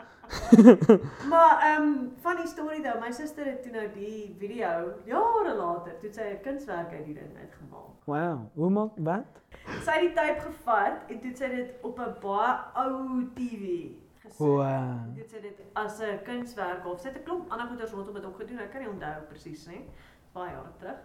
Maar 1.28 1.60
ehm 1.60 1.82
um, 1.82 2.12
van 2.20 2.36
die 2.36 2.46
storie 2.46 2.82
dan, 2.82 3.00
my 3.00 3.10
suster 3.12 3.44
het 3.44 3.62
toe 3.62 3.72
nou 3.72 3.88
die 3.94 4.36
video 4.38 4.92
jare 5.04 5.54
later, 5.54 5.98
toe 6.00 6.12
sy 6.12 6.28
'n 6.32 6.40
kunswerk 6.42 6.92
uit 6.92 7.04
die 7.04 7.14
ding 7.14 7.36
uitgemaak. 7.36 7.92
Wow. 8.04 8.38
Hoe 8.54 8.70
maak 8.70 8.90
wat? 8.96 9.40
Sy 9.84 9.90
het 9.90 10.00
die 10.00 10.12
tape 10.12 10.40
gevat 10.40 11.08
en 11.08 11.20
toe 11.20 11.28
het 11.30 11.38
sy 11.38 11.48
dit 11.48 11.74
op 11.82 11.98
'n 11.98 12.14
baie 12.20 12.54
ou 12.74 13.28
TV 13.34 13.92
gesit. 14.22 14.38
Wow. 14.38 15.14
Dit 15.14 15.32
sê 15.32 15.40
dit 15.40 15.60
as 15.72 16.00
'n 16.00 16.22
kunswerk 16.24 16.86
of 16.86 17.00
sy 17.00 17.08
het 17.08 17.18
'n 17.18 17.24
klomp 17.24 17.50
ander 17.50 17.66
goeders 17.66 17.92
rondom 17.92 18.14
dit 18.14 18.24
ook 18.24 18.36
gedoen. 18.36 18.58
Ek 18.58 18.70
kan 18.70 18.80
nie 18.80 18.90
onthou 18.90 19.22
presies 19.28 19.66
nie. 19.66 19.88
Baie 20.32 20.50
jare 20.50 20.72
terug. 20.78 21.00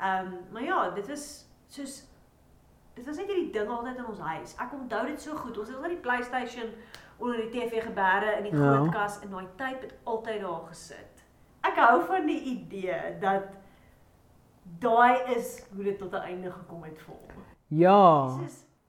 Ehm 0.00 0.26
um, 0.26 0.38
maar 0.52 0.62
ja, 0.62 0.90
dit 0.90 1.08
was 1.08 1.46
soos 1.68 2.04
dit 2.94 3.06
was 3.06 3.16
net 3.16 3.26
hierdie 3.26 3.52
ding 3.52 3.68
altyd 3.68 3.96
in 3.96 4.06
ons 4.06 4.18
huis. 4.18 4.54
Ek 4.56 4.72
onthou 4.72 5.06
dit 5.06 5.20
so 5.20 5.36
goed. 5.36 5.58
Ons 5.58 5.68
het 5.68 5.76
altyd 5.76 5.90
die 5.90 6.00
PlayStation 6.00 6.74
onder 7.22 7.36
die 7.40 7.50
TV 7.54 7.82
geberre 7.84 8.36
in 8.38 8.42
die 8.48 8.52
Ja. 8.52 8.58
groot 8.76 8.92
kas 8.92 9.20
en 9.22 9.30
daai 9.30 9.46
tape 9.56 9.80
het 9.86 9.94
altyd 10.04 10.40
daar 10.40 10.62
gesit. 10.68 11.24
Ek 11.62 11.76
hou 11.78 12.02
van 12.06 12.26
die 12.26 12.40
idee 12.42 13.18
dat 13.20 13.42
daai 14.82 15.18
is 15.36 15.62
hoe 15.74 15.84
dit 15.84 15.98
tot 15.98 16.12
'n 16.12 16.24
einde 16.26 16.50
gekom 16.50 16.82
het 16.82 16.98
vir 16.98 17.14
hom. 17.14 17.42
Ja. 17.66 18.38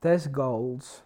Dis 0.00 0.28
goals. 0.32 1.02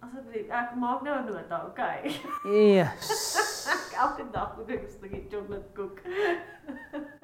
asseblief, 0.00 0.48
ek 0.48 0.74
maak 0.76 1.02
nou 1.02 1.18
'n 1.20 1.24
nota, 1.26 1.66
okay. 1.66 2.10
Yes. 2.44 3.66
Elke 4.02 4.24
dag 4.32 4.56
moet 4.56 4.68
ek 4.70 4.82
'n 4.82 4.88
stukkie 4.88 5.26
chocolate 5.30 5.68
koek. 5.74 6.00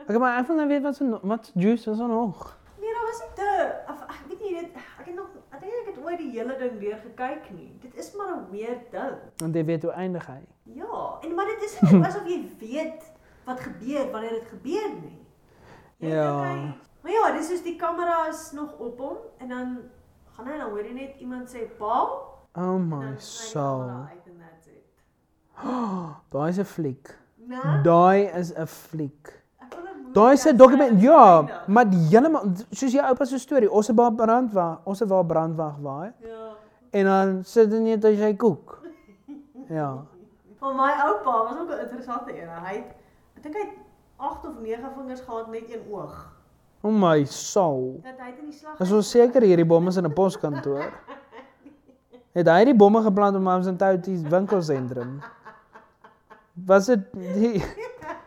Okay, 0.03 0.17
maar 0.19 0.39
ek 0.41 0.47
wil 0.47 0.57
nou 0.57 0.69
weet 0.69 0.83
wat 0.83 0.97
se 0.97 1.19
wat 1.23 1.51
juice 1.55 1.91
was 1.91 1.99
er 1.99 2.09
nog. 2.09 2.57
Nee, 2.81 2.93
daar 2.93 3.03
was 3.05 3.21
nie 3.21 3.35
te 3.35 3.75
of, 3.89 4.03
ek 4.03 4.23
weet 4.29 4.41
nie 4.41 4.55
dit 4.61 4.77
ek 5.01 5.07
het 5.07 5.15
nog 5.15 5.27
ek 5.51 5.61
dink 5.61 5.73
ek 5.73 5.87
het 5.95 5.96
ooit 6.07 6.19
die 6.19 6.31
hele 6.31 6.57
ding 6.59 6.79
weer 6.79 6.97
gekyk 7.03 7.51
nie. 7.51 7.77
Dit 7.83 7.95
is 7.99 8.15
maar 8.17 8.31
'n 8.37 8.51
weird 8.51 8.91
ding. 8.91 9.17
Want 9.43 9.55
jy 9.55 9.65
weet 9.65 9.83
hoe 9.83 9.93
eindig 9.93 10.27
hy. 10.27 10.41
Ja, 10.63 11.19
en 11.23 11.35
maar 11.35 11.47
dit 11.47 11.63
is 11.63 11.81
nie 11.83 12.03
asof 12.05 12.27
jy 12.29 12.41
weet 12.59 13.03
wat 13.45 13.61
gebeur 13.61 14.11
wanneer 14.11 14.31
dit 14.41 14.49
gebeur 14.49 14.89
nie. 15.03 15.19
Jy 15.99 16.09
Ja. 16.09 16.43
hy- 16.43 16.75
Maar 17.03 17.13
ja, 17.15 17.33
dis 17.37 17.49
soos 17.49 17.63
die 17.63 17.77
kamera 17.77 18.29
is 18.29 18.53
nog 18.53 18.79
op 18.79 18.99
hom 18.99 19.17
en 19.39 19.49
dan 19.49 19.79
gaan 20.35 20.47
hy 20.47 20.57
dan 20.59 20.71
hoor 20.71 20.83
jy 20.85 20.93
net 20.93 21.17
iemand 21.21 21.49
sê 21.55 21.69
Paul 21.79 22.25
Oh 22.57 22.75
en 22.75 22.89
my 22.89 23.15
soul. 23.19 23.83
en 23.83 24.09
it. 24.67 25.05
Daai 26.33 26.49
is 26.51 26.59
'n 26.59 26.65
fliek. 26.65 27.15
Daai 27.83 28.27
is 28.39 28.53
'n 28.53 28.67
fliek. 28.67 29.43
ek 29.63 29.75
wil 29.75 29.85
'n 29.85 30.03
movie 30.03 30.06
Daai 30.17 30.33
is 30.33 30.47
'n 30.49 30.57
dokument. 30.57 31.01
hy 31.01 31.05
Ja, 31.05 31.45
maar 31.67 31.85
die 31.91 31.99
hele 32.09 32.29
soos 32.71 32.93
jou 32.93 33.05
oupa 33.05 33.25
se 33.25 33.39
storie, 33.39 33.71
ons 33.71 33.87
het 33.87 33.97
waar 33.97 34.13
brandwag, 34.13 34.79
ons 34.85 35.01
het 35.01 35.09
waar 35.09 35.25
brandwag 35.27 35.75
waai 35.83 36.13
Ja. 36.21 36.55
en 36.91 37.05
dan 37.05 37.45
sit 37.45 37.71
hy 37.73 37.79
net 37.79 38.05
as 38.05 38.17
jy 38.19 38.35
koek. 38.37 38.79
Ja. 39.69 40.05
Van 40.59 40.77
my 40.77 40.93
oupa 41.07 41.33
was 41.45 41.59
ook 41.59 41.71
'n 41.71 41.81
interessante 41.83 42.33
een. 42.43 42.49
Hy 42.49 42.75
het 42.75 42.95
ek 43.37 43.43
dink 43.43 43.55
hy 43.55 43.61
het 43.61 43.75
8 44.17 44.47
of 44.47 44.55
9 44.61 44.91
vingers 44.97 45.21
gehad 45.21 45.51
net 45.51 45.69
een 45.71 45.83
oog. 45.93 46.33
O 46.83 46.89
oh 46.89 46.95
my 46.95 47.25
soul. 47.25 48.01
Dat 48.03 48.15
hy 48.19 48.27
het 48.31 48.39
in 48.39 48.45
die 48.45 48.53
slag. 48.55 48.81
Is 48.81 48.93
ons 48.93 49.11
seker 49.11 49.43
hierdie 49.43 49.67
bomme 49.67 49.89
is 49.89 49.97
in 49.97 50.05
'n 50.07 50.13
poskantoor? 50.13 50.85
Het 52.37 52.47
hy 52.49 52.65
die 52.65 52.75
bomme 52.77 53.03
geplant 53.03 53.37
om 53.37 53.47
ons 53.49 53.67
onthou 53.67 54.01
die 54.01 54.19
winkelsentrum? 54.29 55.21
Was 56.67 56.87
dit 56.87 57.01
die 57.13 57.65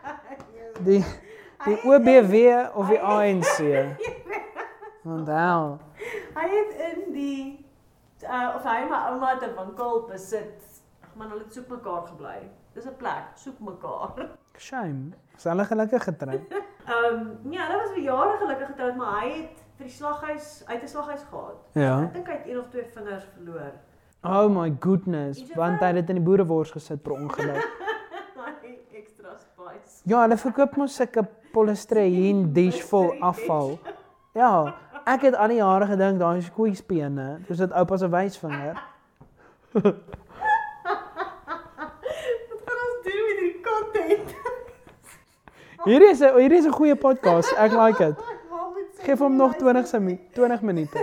die 0.88 1.04
die 1.64 1.76
OBW 1.84 2.34
of 2.74 2.88
die 2.88 3.00
ANC? 3.00 3.58
Onthou. 5.04 5.78
Hy 6.34 6.48
het 6.48 6.74
in 6.90 7.12
die 7.12 7.66
uh, 8.24 8.54
of 8.56 8.64
hy 8.64 8.84
my 8.88 9.00
ouma 9.10 9.34
'n 9.34 9.54
winkel 9.56 10.04
besit. 10.08 10.82
Man, 11.14 11.30
hulle 11.30 11.44
het 11.44 11.54
soek 11.54 11.68
mekaar 11.68 12.06
gebly. 12.06 12.50
Dis 12.74 12.86
'n 12.86 12.96
plek, 12.96 13.32
soek 13.34 13.58
mekaar. 13.58 14.28
Shame. 14.56 15.12
Is 15.36 15.44
hulle 15.44 15.64
gelukkig 15.64 16.04
getroud? 16.04 16.40
Ehm 16.90 17.38
um, 17.44 17.52
ja, 17.52 17.66
hulle 17.66 17.82
was 17.82 17.90
vir 17.94 18.02
jare 18.02 18.36
gelukkig 18.38 18.66
getroud, 18.66 18.96
maar 18.96 19.20
hy 19.20 19.28
het 19.30 19.60
vir 19.76 19.86
die 19.86 19.94
slaghuis 19.94 20.62
uit 20.66 20.82
'n 20.82 20.88
slaghuis 20.88 21.24
gehad. 21.30 21.60
Ja. 21.72 22.02
Ek 22.02 22.12
dink 22.12 22.26
hy 22.26 22.32
het 22.32 22.46
een 22.46 22.58
of 22.58 22.68
twee 22.68 22.84
vingers 22.94 23.26
verloor. 23.34 23.72
Oh 24.22 24.48
my 24.52 24.76
goodness, 24.80 25.44
want 25.54 25.80
hy 25.80 25.86
het 25.86 25.94
dit 25.94 26.08
in 26.08 26.18
die 26.20 26.24
boerewors 26.24 26.70
gesit 26.70 27.02
per 27.02 27.12
ongeluk. 27.12 27.68
Daai 28.36 28.78
extra 28.92 29.36
spice. 29.36 30.02
Ja, 30.04 30.20
hulle 30.20 30.36
verkoop 30.36 30.76
mos 30.76 30.96
sulke 30.96 31.24
polistireen 31.52 32.52
dish 32.52 32.82
vol 32.90 33.14
afval. 33.20 33.78
Ja, 34.34 34.74
ek 35.06 35.20
het 35.22 35.34
al 35.34 35.48
die 35.48 35.56
jare 35.60 35.86
gedink 35.86 36.18
daai 36.18 36.38
is 36.38 36.50
koeispene. 36.54 37.40
Dis 37.48 37.58
dit 37.58 37.72
oupa 37.72 37.96
se 37.96 38.08
wysvinger. 38.08 38.78
Wat 39.72 39.94
gaan 42.66 42.80
ons 42.86 43.00
doen 43.06 43.22
met 43.26 43.38
hierdie 43.38 43.60
content? 43.64 44.34
Hierdie 45.84 46.10
is 46.10 46.20
'n 46.20 46.34
hierdie 46.38 46.58
is 46.58 46.66
'n 46.66 46.72
goeie 46.72 46.96
podcast. 46.96 47.52
Ek 47.56 47.72
like 47.72 47.98
dit. 48.06 48.16
Geef 49.02 49.18
hom 49.18 49.36
nog 49.36 49.52
lys- 49.56 49.58
20 49.58 49.86
se 49.86 50.18
20 50.34 50.60
minute. 50.62 50.98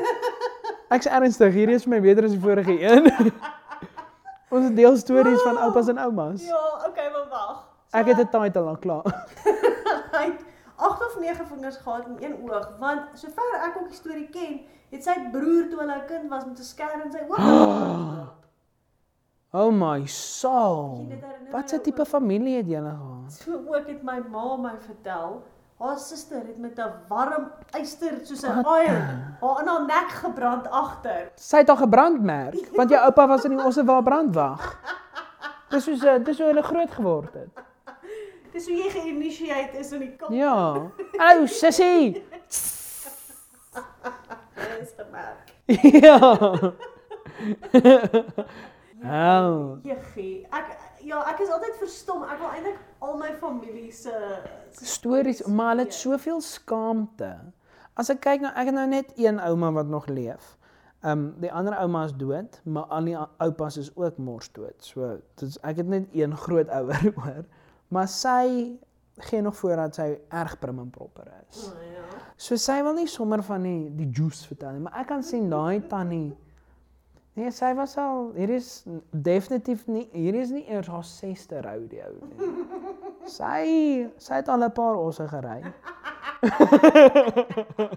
Ek's 0.89 1.05
ernstig, 1.07 1.53
hierdie 1.53 1.75
is 1.75 1.85
my 1.85 1.99
beter 2.01 2.23
as 2.23 2.31
die 2.31 2.39
vorige 2.39 2.71
een. 2.81 3.11
Ons 4.55 4.69
deel 4.75 4.95
stories 4.97 5.41
van 5.41 5.57
oupas 5.57 5.87
en 5.87 5.97
oumas. 5.97 6.45
Ja, 6.47 6.61
okay, 6.87 7.09
maar 7.11 7.27
wag. 7.29 7.63
Ek 7.91 8.05
het 8.05 8.17
'n 8.19 8.29
title 8.31 8.67
al 8.71 8.77
klaar. 8.77 9.03
hy 10.11 10.23
het 10.31 10.45
8 10.75 11.05
of 11.05 11.19
9 11.19 11.47
vingers 11.47 11.77
gehad 11.77 12.05
en 12.05 12.17
een 12.23 12.35
oog, 12.49 12.69
want 12.79 13.01
sover 13.13 13.55
ek 13.65 13.77
ook 13.81 13.87
die 13.87 13.97
storie 13.97 14.29
ken, 14.29 14.59
het 14.91 15.03
sy 15.03 15.15
broer 15.31 15.69
toe 15.69 15.79
hulle 15.79 15.95
'n 15.97 16.05
kind 16.07 16.29
was 16.29 16.45
met 16.45 16.59
'n 16.59 16.69
skêr 16.73 17.03
in 17.05 17.11
sy 17.11 17.23
oog. 17.27 18.25
Oh 19.53 19.71
my 19.71 20.05
soul. 20.05 21.07
Wat 21.51 21.71
'n 21.73 21.81
tipe 21.81 22.05
familie 22.05 22.57
het 22.57 22.67
julle 22.67 22.89
gehad? 22.89 23.31
So 23.43 23.51
ook 23.67 23.87
het 23.87 24.03
my 24.03 24.19
ma 24.29 24.57
my 24.57 24.75
vertel, 24.79 25.41
haar 25.79 25.97
suster 25.99 26.43
het 26.45 26.57
met 26.57 26.77
'n 26.79 26.91
warm 27.07 27.51
yster 27.79 28.19
soos 28.25 28.43
'n 28.43 28.59
iron 28.65 29.07
haar 29.41 29.61
in 29.61 29.67
haar 29.67 29.85
nek 29.85 30.09
gebrand 30.09 30.67
agter. 30.69 31.31
Sy 31.35 31.57
het 31.57 31.69
al 31.69 31.75
gebrandmerk, 31.75 32.75
want 32.75 32.89
jou 32.89 33.01
oupa 33.03 33.27
was 33.27 33.45
in 33.45 33.57
die 33.57 33.65
Ossewa 33.67 34.01
brandwag. 34.01 34.77
Dis 35.69 35.83
soos 35.83 36.03
eh, 36.03 36.23
dis 36.23 36.37
hoe 36.37 36.47
hulle 36.47 36.63
groot 36.63 36.91
geword 36.91 37.33
het. 37.33 37.66
Dis 38.57 38.65
hoe 38.71 38.77
jy 38.79 38.87
geïnisieer 38.89 39.75
is 39.77 39.91
in 39.93 40.01
die 40.01 40.15
kamp. 40.17 40.31
Ja. 40.33 40.89
Hallo 41.21 41.45
sussie. 41.45 42.23
Dis 42.49 42.63
gemerk. 44.97 45.51
ja. 46.01 46.17
Hel. 49.03 49.77
Jeggie, 49.85 50.47
ek 50.49 50.71
ja, 51.05 51.21
ek 51.29 51.43
is 51.45 51.51
altyd 51.53 51.77
verstom. 51.83 52.23
Ek 52.25 52.41
wil 52.41 52.49
eintlik 52.55 52.79
al 53.05 53.13
my 53.21 53.29
familie 53.37 53.93
se 53.93 54.09
Stories, 54.81 55.43
maar 55.45 55.75
hulle 55.75 55.85
het 55.85 55.93
weet. 55.93 56.01
soveel 56.01 56.41
skaamte. 56.41 57.29
As 57.93 58.09
ek 58.09 58.25
kyk 58.25 58.41
nou, 58.47 58.55
ek 58.57 58.71
het 58.71 58.77
nou 58.79 58.87
net 58.89 59.13
een 59.21 59.37
ouma 59.51 59.69
wat 59.77 59.85
nog 59.93 60.09
leef. 60.09 60.55
Ehm 61.05 61.13
um, 61.13 61.29
die 61.45 61.53
ander 61.53 61.77
ouma 61.77 62.07
is 62.09 62.17
dood, 62.17 62.57
maar 62.65 62.89
al 62.89 63.05
die 63.05 63.13
oupas 63.37 63.77
is 63.77 63.93
ook 63.93 64.17
mors 64.17 64.49
dood. 64.57 64.81
So 64.81 65.19
dis 65.37 65.61
ek 65.61 65.85
het 65.85 65.93
net 65.93 66.09
een 66.17 66.33
groot 66.47 66.73
ouer 66.73 67.05
oor. 67.21 67.45
Maar 67.87 68.07
sy 68.07 68.77
gee 69.29 69.41
nog 69.41 69.55
voor 69.57 69.75
dat 69.75 69.95
sy 69.95 70.19
erg 70.29 70.59
prim 70.59 70.79
en 70.79 70.89
proper 70.89 71.29
is. 71.49 71.63
Oh, 71.67 71.73
ja. 71.93 72.03
So 72.37 72.55
sy 72.55 72.81
wil 72.85 72.93
nie 72.93 73.07
sommer 73.09 73.41
van 73.43 73.63
die 73.65 73.89
die 73.97 74.09
juice 74.13 74.45
vertel 74.47 74.75
nie, 74.75 74.83
maar 74.85 74.99
ek 75.01 75.07
kan 75.09 75.23
sien 75.23 75.49
daai 75.49 75.87
tannie 75.89 76.35
Nee, 77.37 77.51
sy 77.53 77.67
was 77.77 77.91
al 78.01 78.31
hier 78.33 78.49
is 78.49 78.83
definitief 79.11 79.83
nie 79.85 80.07
hier 80.09 80.33
is 80.39 80.49
nie 80.49 80.63
eers 80.65 80.87
haar 80.89 81.05
6ste 81.05 81.61
rodeo 81.61 82.15
nie. 82.31 82.53
Sy 83.29 84.09
sy 84.17 84.39
het 84.39 84.49
al 84.49 84.65
'n 84.65 84.71
paar 84.73 84.97
osse 84.97 85.27
gery. 85.29 85.61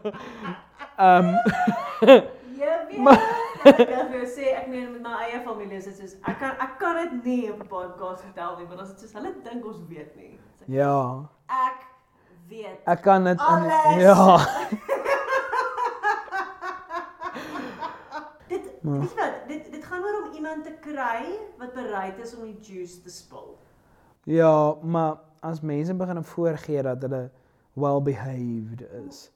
Ehm 1.09 1.33
Ja, 2.61 2.85
weet. 2.89 3.49
Ek 3.71 3.79
wil 3.89 4.07
vir 4.09 4.19
jou 4.21 4.27
sê 4.35 4.53
ek 4.57 4.69
meen 4.73 4.93
met 4.93 5.03
my 5.03 5.15
eie 5.27 5.41
familie 5.45 5.77
is 5.77 5.85
dit 5.85 5.97
soos 5.99 6.15
ek 6.29 6.39
kan 6.41 6.57
ek 6.65 6.79
kan 6.81 6.97
dit 6.97 7.25
nie 7.25 7.51
op 7.53 7.61
'n 7.61 7.69
podcast 7.69 8.23
vertel 8.25 8.57
nie, 8.59 8.67
want 8.67 8.81
as 8.81 8.89
dit 8.95 9.01
soos 9.05 9.13
hulle 9.19 9.35
dink 9.45 9.65
ons 9.67 9.81
weet 9.89 10.17
nie. 10.17 10.39
So, 10.59 10.65
ja, 10.69 11.29
Ek 11.49 11.85
weet. 12.49 12.81
ek 12.87 13.03
kan 13.03 13.25
dit 13.25 13.41
in 13.41 14.01
ja. 14.07 14.39
Dit 18.51 18.63
weet 18.83 19.15
wat, 19.15 19.35
dit 19.49 19.73
dit 19.73 19.85
gaan 19.85 20.03
oor 20.03 20.17
om 20.25 20.33
iemand 20.35 20.65
te 20.65 20.73
kry 20.83 21.37
wat 21.59 21.73
bereid 21.77 22.19
is 22.19 22.35
om 22.37 22.43
die 22.49 22.59
juice 22.61 23.03
te 23.05 23.11
spil. 23.11 23.53
Ja, 24.27 24.75
maar 24.83 25.19
as 25.47 25.61
mense 25.61 25.95
begin 25.95 26.25
voorgee 26.25 26.83
dat 26.83 27.03
hulle 27.03 27.31
well 27.79 28.01
behaved 28.03 28.83
is 29.07 29.29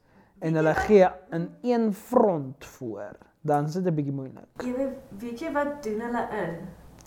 en 0.45 0.55
hulle 0.59 0.75
gee 0.75 1.07
in 1.33 1.47
een 1.63 1.93
front 1.95 2.65
voor, 2.65 3.15
dan 3.45 3.65
is 3.69 3.73
dit 3.77 3.85
'n 3.87 3.95
bietjie 3.95 4.13
moeilik. 4.13 4.63
Jy 4.65 4.73
weet, 4.77 4.95
weet 5.21 5.41
jy 5.41 5.53
wat 5.53 5.83
doen 5.83 6.01
hulle 6.01 6.23
in? 6.43 6.55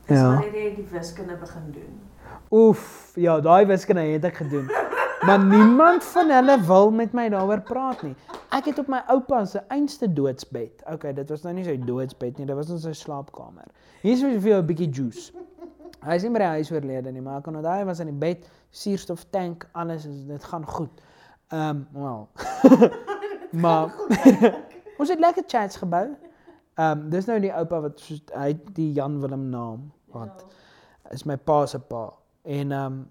Dis 0.07 0.17
Ja. 0.19 0.27
wanneer 0.31 0.53
jy 0.53 0.75
die 0.75 0.87
wiskunde 0.91 1.35
begin 1.37 1.71
doen. 1.71 1.99
Oef, 2.51 3.11
ja, 3.15 3.39
daai 3.41 3.65
wiskunde 3.65 4.01
het 4.01 4.23
ek 4.25 4.35
gedoen. 4.35 4.69
Maar 5.25 5.43
niemand 5.45 6.03
van 6.03 6.29
hulle 6.29 6.61
wil 6.61 6.91
met 6.91 7.13
my 7.13 7.29
daaroor 7.29 7.61
praat 7.61 8.01
nie. 8.03 8.15
Ek 8.51 8.65
het 8.65 8.79
op 8.79 8.87
my 8.87 9.01
oupa 9.07 9.45
se 9.45 9.59
einste 9.67 10.13
doodsbed. 10.13 10.83
Okay, 10.93 11.13
dit 11.13 11.29
was 11.29 11.41
nou 11.43 11.53
nie 11.53 11.63
sy 11.63 11.77
doodsbed 11.77 12.37
nie, 12.37 12.45
dit 12.45 12.55
was 12.55 12.69
in 12.69 12.79
sy 12.79 12.93
slaapkamer. 12.93 13.65
Hier 14.01 14.13
is 14.13 14.21
vir 14.21 14.49
jou 14.51 14.61
'n 14.61 14.65
bietjie 14.65 14.89
juice. 14.89 15.31
Hy 16.05 16.15
is 16.15 16.23
nie 16.23 16.31
by 16.31 16.39
die 16.39 16.45
huis 16.47 16.71
oorlede 16.71 17.11
nie, 17.11 17.21
maar 17.21 17.37
ek 17.37 17.43
kan 17.43 17.55
onthou 17.55 17.73
hy 17.73 17.85
was 17.85 17.99
in 17.99 18.05
die 18.05 18.13
bed, 18.13 18.47
suurstof 18.71 19.25
tank, 19.31 19.67
alles 19.73 20.05
is 20.05 20.23
dit 20.27 20.43
gaan 20.43 20.65
goed. 20.65 21.01
Ehm, 21.51 21.69
um, 21.69 21.87
wel. 21.93 22.27
maar 23.63 23.91
ons 24.99 25.09
het 25.09 25.19
lekker 25.19 25.43
chats 25.47 25.75
gebou. 25.77 26.15
Ehm, 26.77 26.91
um, 26.91 27.09
dis 27.09 27.25
nou 27.25 27.39
die 27.41 27.53
oupa 27.57 27.79
wat 27.87 27.99
soos 27.99 28.21
hy 28.37 28.51
die 28.77 28.91
Jan 28.93 29.17
Willem 29.21 29.47
naam 29.49 29.87
wat 30.13 30.43
is 31.15 31.23
my 31.25 31.37
pa 31.37 31.65
se 31.65 31.79
pa. 31.79 32.07
En 32.45 32.71
ehm 32.71 32.97
um, 32.99 33.05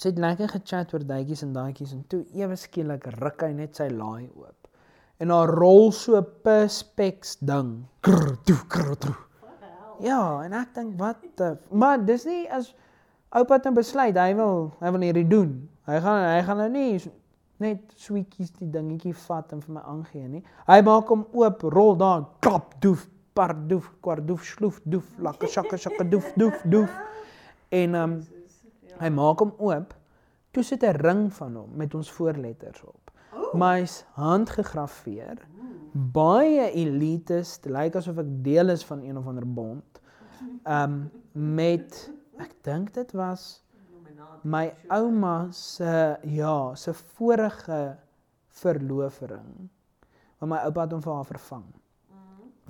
sy 0.00 0.08
het 0.10 0.18
lekker 0.18 0.48
gechat 0.48 0.94
oor 0.94 1.04
daadjies 1.04 1.42
en 1.44 1.52
daadjies 1.52 1.92
en 1.92 2.02
toe 2.08 2.22
ewe 2.34 2.56
skielik 2.56 3.04
ruk 3.20 3.42
hy 3.44 3.50
net 3.52 3.76
sy 3.76 3.90
laai 3.92 4.26
oop. 4.34 4.68
En 5.20 5.28
daar 5.28 5.52
rol 5.60 5.92
so 5.92 6.22
perspex 6.46 7.36
ding. 7.44 7.74
Krr, 8.00 8.38
toe, 8.48 8.56
krr, 8.72 8.94
toe. 8.96 9.14
Ja, 10.00 10.40
en 10.46 10.54
ek 10.56 10.72
dink 10.74 10.94
wat 10.98 11.20
the, 11.36 11.52
maar 11.70 12.00
dis 12.08 12.24
nie 12.24 12.46
as 12.50 12.72
oupa 13.36 13.58
het 13.58 13.68
nou 13.68 13.74
besluit 13.76 14.16
hy 14.16 14.30
wil 14.38 14.70
hy 14.80 14.94
wil 14.96 15.04
hierdie 15.04 15.28
doen. 15.28 15.52
Hy 15.86 16.00
gaan 16.02 16.24
hy 16.24 16.42
gaan 16.48 16.62
nou 16.64 16.70
nie 16.72 16.98
so- 16.98 17.12
net 17.60 17.94
sweetjies 17.96 18.52
die 18.58 18.68
dingetjie 18.70 19.14
vat 19.26 19.52
en 19.52 19.62
vir 19.64 19.74
my 19.76 19.82
aangee 19.92 20.28
nie. 20.28 20.42
Hy 20.66 20.80
maak 20.86 21.08
hom 21.12 21.26
oop, 21.36 21.62
rol 21.74 21.96
daar, 22.00 22.26
kap, 22.44 22.74
doef, 22.80 23.06
par 23.34 23.54
doef, 23.68 23.88
kwart 24.04 24.26
doef, 24.26 24.44
sloef, 24.44 24.80
doef, 24.84 25.06
lakke 25.22 25.48
shakke 25.48 25.78
shakke 25.80 26.06
doef, 26.08 26.32
doef, 26.40 26.62
doef. 26.64 26.98
En 27.70 27.94
ehm 27.94 28.18
um, 28.18 28.20
hy 29.00 29.08
maak 29.16 29.40
hom 29.40 29.54
oop. 29.64 29.94
Toe 30.52 30.62
sit 30.66 30.82
'n 30.84 30.98
ring 30.98 31.22
van 31.32 31.54
hom 31.56 31.70
met 31.76 31.94
ons 31.94 32.10
voorletters 32.10 32.82
op. 32.84 33.10
Maar 33.54 33.78
hy's 33.78 34.04
handgegraveer. 34.18 35.38
Baie 35.92 36.70
elites, 36.70 37.58
dit 37.58 37.72
lyk 37.72 37.96
asof 37.96 38.18
ek 38.18 38.30
deel 38.44 38.68
is 38.68 38.84
van 38.84 39.00
een 39.02 39.16
of 39.18 39.26
ander 39.26 39.46
bond. 39.46 40.00
Ehm 40.64 40.82
um, 40.82 41.10
met 41.32 42.10
ek 42.38 42.52
dink 42.62 42.94
dit 42.94 43.12
was 43.12 43.62
my 44.42 44.74
ouma 44.88 45.48
se 45.52 46.16
ja, 46.22 46.74
se 46.74 46.94
vorige 46.94 47.96
verlovering. 48.48 49.68
Want 50.38 50.52
my 50.52 50.58
oupa 50.64 50.80
het 50.86 50.92
hom 50.92 51.02
vir 51.04 51.14
haar 51.14 51.28
vervang. 51.28 51.66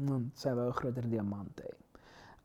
Want 0.01 0.39
sy 0.39 0.55
wou 0.57 0.69
'n 0.69 0.73
groter 0.73 1.09
diamant 1.09 1.61
hê. 1.61 1.71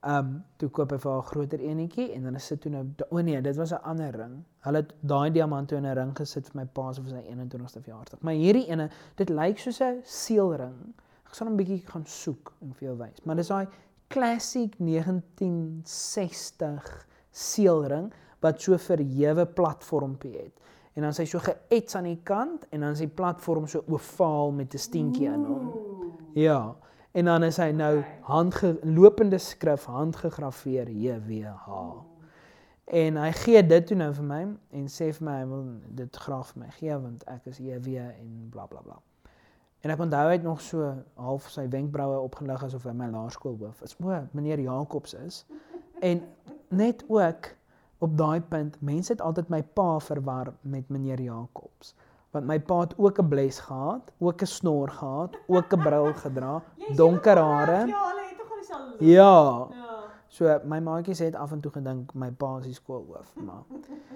Um 0.06 0.44
toe 0.58 0.70
koop 0.70 0.92
hy 0.92 0.98
vir 0.98 1.12
haar 1.12 1.22
'n 1.22 1.32
groter 1.32 1.60
enetjie 1.60 2.14
en 2.14 2.24
dan 2.24 2.36
is 2.36 2.46
sit 2.46 2.62
toe 2.62 2.72
nou 2.72 2.86
o 3.10 3.22
nee, 3.22 3.42
dit 3.42 3.56
was 3.56 3.72
'n 3.72 3.84
ander 3.84 4.12
ring. 4.12 4.44
Hulle 4.60 4.78
het 4.78 4.94
daai 5.02 5.32
diamant 5.32 5.68
toe 5.68 5.78
in 5.78 5.86
'n 5.86 5.96
ring 5.96 6.18
gesit 6.18 6.50
vir 6.50 6.62
my 6.62 6.66
pa 6.66 6.94
se 6.94 7.02
vir 7.02 7.10
sy 7.10 7.22
21ste 7.30 7.82
verjaarsdag. 7.82 8.22
Maar 8.22 8.34
hierdie 8.34 8.68
ene, 8.68 8.90
dit 9.16 9.30
lyk 9.30 9.60
soos 9.60 9.82
'n 9.82 10.02
seelring. 10.04 10.94
Ek 11.26 11.34
sal 11.34 11.48
hom 11.48 11.56
'n 11.56 11.58
bietjie 11.58 11.88
gaan 11.88 12.06
soek 12.06 12.54
en 12.62 12.74
vir 12.74 12.88
jou 12.88 12.98
wys. 12.98 13.26
Maar 13.26 13.36
dis 13.36 13.48
daai 13.48 13.68
classic 14.10 14.80
1960 14.80 17.08
seelring 17.32 18.14
wat 18.46 18.62
so 18.62 18.78
verhewe 18.78 19.46
platformpie 19.46 20.38
het. 20.38 20.54
en 20.96 21.02
dan 21.02 21.12
is 21.12 21.18
hy 21.20 21.26
so 21.28 21.44
geets 21.44 21.96
aan 22.00 22.08
die 22.08 22.20
kant 22.24 22.64
en 22.72 22.86
dan 22.86 22.96
is 22.96 23.04
die 23.04 23.12
platform 23.12 23.68
so 23.68 23.84
ovaal 23.92 24.52
met 24.56 24.74
'n 24.74 24.80
steentjie 24.80 25.28
in 25.28 25.44
hom. 25.44 25.72
Ja. 26.34 26.76
En 27.12 27.26
dan 27.26 27.44
is 27.44 27.58
hy 27.58 27.72
nou 27.72 28.04
handgelopende 28.22 29.38
skrif 29.38 29.86
handgegraveer 29.86 30.90
JWH. 30.90 31.68
En 32.86 33.18
hy 33.18 33.32
gee 33.32 33.66
dit 33.68 33.88
toe 33.88 33.98
nou 33.98 34.14
vir 34.14 34.24
my 34.24 34.42
en 34.72 34.88
sê 34.88 35.14
vir 35.14 35.24
my 35.24 35.36
hy 35.40 35.46
wil 35.48 35.66
dit 35.90 36.16
graag 36.16 36.48
vir 36.48 36.62
my 36.64 36.70
gee 36.70 36.98
want 36.98 37.24
ek 37.24 37.46
is 37.46 37.58
JW 37.58 37.98
en 37.98 38.48
bla 38.50 38.66
bla 38.66 38.82
bla. 38.82 39.00
En 39.82 39.92
ek 39.92 40.00
onthou 40.00 40.28
hy 40.28 40.32
het 40.32 40.44
nog 40.44 40.62
so 40.62 40.96
half 41.16 41.50
sy 41.50 41.68
wenkbroue 41.70 42.20
opgelig 42.20 42.64
asof 42.64 42.84
hy 42.84 42.92
my 42.92 43.10
laerskoolhoof 43.10 43.82
is. 43.82 43.96
O, 44.04 44.28
meneer 44.32 44.60
Jacobs 44.60 45.14
is. 45.14 45.46
En 46.00 46.22
net 46.70 47.04
ook 47.08 47.52
op 47.98 48.18
daai 48.18 48.42
punt, 48.42 48.76
mense 48.82 49.12
het 49.12 49.22
altyd 49.22 49.50
my 49.50 49.62
pa 49.64 50.00
verwar 50.00 50.54
met 50.62 50.90
meneer 50.90 51.22
Jacobs. 51.22 51.96
Want 52.36 52.48
my 52.48 52.60
pa 52.60 52.80
het 52.80 52.94
ook 52.98 53.20
'n 53.20 53.28
bles 53.30 53.60
gehad, 53.60 54.12
ook 54.18 54.42
'n 54.42 54.46
snor 54.46 54.90
gehad, 54.90 55.38
ook 55.48 55.74
'n 55.74 55.82
bril 55.82 56.14
gedra, 56.14 56.62
donker 57.00 57.38
hare. 57.38 57.88
Ja, 57.88 58.08
hulle 58.08 58.28
het 58.28 58.38
tog 58.38 58.52
al 58.52 58.58
dieselfde. 58.58 59.06
Ja. 59.06 59.68
Ja. 59.72 59.96
So 60.28 60.60
my 60.64 60.80
maatjies 60.80 61.20
het 61.20 61.36
af 61.36 61.52
en 61.52 61.60
toe 61.60 61.72
gedink 61.72 62.14
my 62.14 62.32
pa 62.32 62.58
is 62.58 62.64
die 62.66 62.74
skoolhoof, 62.74 63.34
maar 63.36 63.64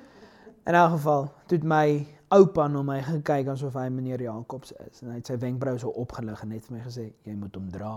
in 0.70 0.74
elk 0.74 0.92
geval, 0.92 1.32
toe 1.46 1.58
het 1.58 1.64
my 1.68 2.08
oupa 2.28 2.68
na 2.68 2.82
my 2.82 3.02
gekyk 3.02 3.48
asof 3.48 3.74
hy 3.74 3.88
meneer 3.90 4.22
Jacobs 4.22 4.72
is 4.72 5.02
en 5.02 5.10
hy 5.10 5.16
het 5.16 5.28
sy 5.28 5.38
wenkbrauwe 5.38 5.80
so 5.80 5.90
opgelig 5.90 6.42
en 6.42 6.50
net 6.50 6.66
vir 6.66 6.78
my 6.78 6.84
gesê 6.84 7.14
jy 7.24 7.36
moet 7.36 7.56
hom 7.56 7.70
dra. 7.74 7.94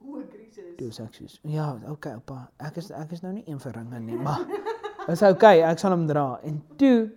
O, 0.00 0.20
krisis. 0.32 0.96
Sê 0.96 1.04
ek 1.04 1.14
soos, 1.14 1.40
ja, 1.44 1.78
okay 1.92 2.14
oupa, 2.16 2.50
ek 2.58 2.76
is 2.76 2.90
ek 2.90 3.12
is 3.12 3.22
nou 3.22 3.32
nie 3.32 3.44
een 3.46 3.60
vir 3.60 3.72
ringe 3.72 4.00
nie, 4.00 4.16
maar 4.16 4.44
is 5.08 5.22
okay, 5.22 5.62
ek 5.62 5.78
sal 5.78 5.90
hom 5.90 6.06
dra. 6.06 6.40
En 6.44 6.62
toe 6.76 7.10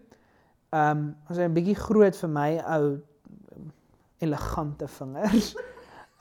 ehm 0.74 0.98
um, 0.98 1.16
was 1.28 1.38
hy 1.38 1.44
'n 1.44 1.54
bietjie 1.54 1.76
groot 1.78 2.16
vir 2.16 2.30
my 2.30 2.52
ou 2.76 3.02
elegante 4.24 4.88
vingers. 4.88 5.56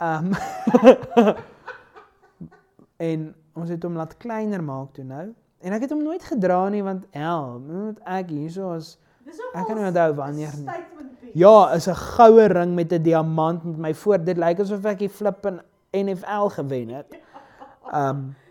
Ehm 0.01 0.33
um, 0.33 1.37
en 3.09 3.35
ons 3.55 3.69
het 3.69 3.83
hom 3.83 3.97
laat 3.97 4.17
kleiner 4.17 4.63
maak 4.63 4.93
toe 4.93 5.05
nou. 5.05 5.33
En 5.63 5.73
ek 5.73 5.87
het 5.87 5.95
hom 5.95 6.03
nooit 6.03 6.25
gedra 6.25 6.69
nie 6.69 6.83
want 6.83 7.07
hel, 7.15 7.59
moet 7.63 7.99
ek 8.05 8.31
hierso 8.35 8.73
as 8.75 8.99
Dis 9.23 9.39
Ek 9.55 9.69
kan 9.69 9.79
nie 9.79 9.87
onthou 9.87 10.15
wanneer 10.19 10.55
nie. 10.59 10.67
Ja, 11.39 11.73
is 11.77 11.87
'n 11.89 11.95
goue 11.95 12.47
ring 12.49 12.75
met 12.75 12.93
'n 12.93 13.03
diamant 13.03 13.65
met 13.65 13.79
my 13.79 13.95
voor. 13.95 14.19
Dit 14.19 14.37
lyk 14.37 14.61
asof 14.61 14.85
ek 14.85 14.99
die 14.99 15.09
flip 15.09 15.47
in 15.47 15.61
NFL 15.93 16.49
gewen 16.59 16.89
het. 16.89 17.07
Um 17.95 18.35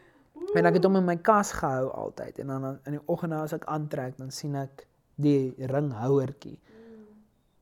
en 0.56 0.68
ek 0.68 0.78
het 0.80 0.88
hom 0.88 1.00
in 1.00 1.08
my 1.08 1.18
kas 1.24 1.54
gehou 1.56 1.90
altyd 1.96 2.42
en 2.44 2.52
dan 2.54 2.68
in 2.90 2.98
die 2.98 3.04
oggende 3.12 3.40
as 3.40 3.56
ek 3.56 3.68
aantrek, 3.72 4.18
dan 4.20 4.32
sien 4.36 4.56
ek 4.60 4.86
die 5.22 5.54
ringhouertjie. 5.72 6.58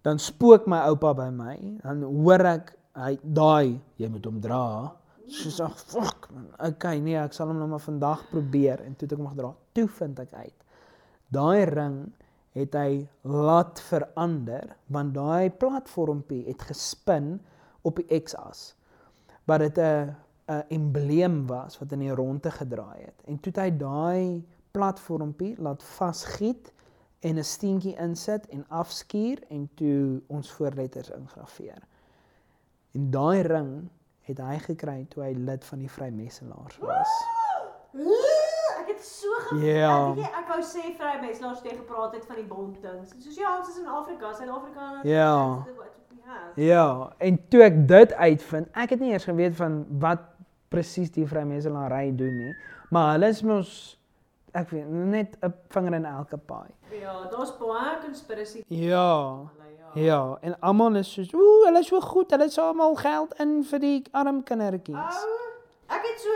Dan 0.06 0.21
spook 0.21 0.67
my 0.69 0.80
oupa 0.89 1.13
by 1.17 1.28
my, 1.34 1.56
dan 1.84 2.02
hoor 2.04 2.45
ek 2.56 2.73
hy 2.99 3.17
daai 3.23 3.80
jy 3.99 4.10
moet 4.12 4.25
hom 4.28 4.39
dra. 4.43 4.63
Soos 5.30 5.60
ag 5.62 5.75
fuck 5.78 6.30
man. 6.34 6.47
Okay, 6.71 6.97
nee, 7.04 7.17
ek 7.19 7.36
sal 7.38 7.52
hom 7.52 7.60
nou 7.62 7.67
maar 7.69 7.84
vandag 7.84 8.23
probeer 8.32 8.82
en 8.86 8.95
toe 8.97 9.06
het 9.06 9.13
ek 9.13 9.21
hom 9.21 9.30
gedra. 9.36 9.52
Toe 9.78 9.86
vind 9.99 10.23
ek 10.23 10.34
uit. 10.34 10.58
Daai 11.30 11.69
ring 11.69 11.99
het 12.58 12.73
hy 12.73 13.06
laat 13.30 13.78
verander 13.86 14.73
want 14.89 15.13
daai 15.13 15.54
platformpie 15.62 16.47
het 16.47 16.65
gespin 16.71 17.36
op 17.86 18.02
die 18.02 18.21
X-as. 18.23 18.73
Wat 19.45 19.62
dit 19.62 19.78
'n 19.78 20.15
'n 20.50 20.64
embleem 20.68 21.48
was 21.48 21.80
wat 21.80 21.92
in 21.92 22.00
die 22.00 22.16
ronde 22.16 22.52
gedraai 22.52 23.02
het. 23.02 23.22
En 23.26 23.40
toe 23.40 23.52
het 23.54 23.62
hy 23.62 23.78
daai 23.78 24.46
platformpie 24.72 25.56
laat 25.62 25.84
vasgiet 25.84 26.74
en 27.20 27.38
'n 27.38 27.44
steentjie 27.44 27.96
insit 27.96 28.48
en 28.48 28.66
afskuur 28.68 29.44
en 29.50 29.70
toe 29.74 30.22
ons 30.28 30.52
voorletters 30.52 31.10
ingraveer. 31.10 31.82
En 32.92 33.12
daai 33.12 33.42
ring 33.42 33.90
het 34.22 34.38
hy 34.38 34.58
gekry 34.58 35.06
toe 35.10 35.24
hy 35.24 35.34
lid 35.34 35.66
van 35.66 35.80
die 35.80 35.92
Vrymesselaars 35.92 36.78
was. 36.78 37.12
Ek 38.80 38.88
het 38.88 39.06
so 39.06 39.28
ge 39.40 39.66
Ja. 39.66 40.12
Ek 40.12 40.18
jy, 40.18 40.24
ek 40.24 40.48
wou 40.48 40.62
sê 40.62 40.96
vry 40.98 41.20
menslaars 41.22 41.62
tegen 41.62 41.78
gepraat 41.78 42.14
het 42.14 42.26
van 42.26 42.36
die 42.36 42.46
bond 42.46 42.82
dings. 42.82 43.14
Soos 43.18 43.36
ja, 43.36 43.58
ons 43.60 43.70
is 43.70 43.78
in 43.78 43.88
Afrika, 43.88 44.34
Suid-Afrika. 44.34 45.00
Ja. 45.04 45.66
have. 46.30 46.62
Ja, 46.62 47.14
en 47.18 47.48
toe 47.48 47.62
ek 47.66 47.88
dit 47.88 48.14
uitvind, 48.14 48.68
ek 48.74 48.90
het 48.90 49.00
nie 49.00 49.12
eers 49.12 49.28
geweet 49.30 49.56
van 49.56 49.86
wat 50.02 50.26
presies 50.70 51.12
die 51.12 51.26
vrymeselary 51.28 52.12
doen 52.16 52.38
nie, 52.38 52.54
maar 52.92 53.14
hulle 53.16 53.28
is 53.34 53.42
mos 53.44 53.98
ek 54.54 54.70
weet 54.74 54.90
net 54.90 55.38
'n 55.44 55.54
vinger 55.70 55.94
in 55.94 56.06
elke 56.06 56.38
paai. 56.38 56.70
Ja, 57.02 57.26
daar's 57.32 57.52
baie 57.60 57.98
conspiracy. 58.06 58.64
Ja. 58.68 59.48
Ja. 59.96 60.02
Ja, 60.02 60.38
en 60.42 60.56
almal 60.62 60.96
is 60.96 61.12
soos, 61.14 61.34
ooh, 61.34 61.66
hulle 61.66 61.80
is 61.80 61.88
so 61.88 62.00
goed, 62.02 62.32
hulle 62.32 62.50
sit 62.50 62.64
almal 62.64 62.96
geld 62.96 63.34
in 63.40 63.64
vir 63.64 63.80
die 63.80 64.04
arm 64.14 64.44
kindertjies. 64.44 65.16
Ou, 65.26 65.40
ek 65.90 66.04
het 66.06 66.20
so 66.20 66.30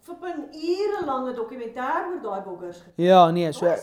flippin 0.00 0.44
ure 0.52 1.06
lange 1.06 1.32
dokumentêr 1.34 2.08
oor 2.10 2.20
daai 2.22 2.42
boggers 2.44 2.76
gekyk. 2.80 2.94
Ja, 2.96 3.30
nee, 3.30 3.52
so 3.52 3.74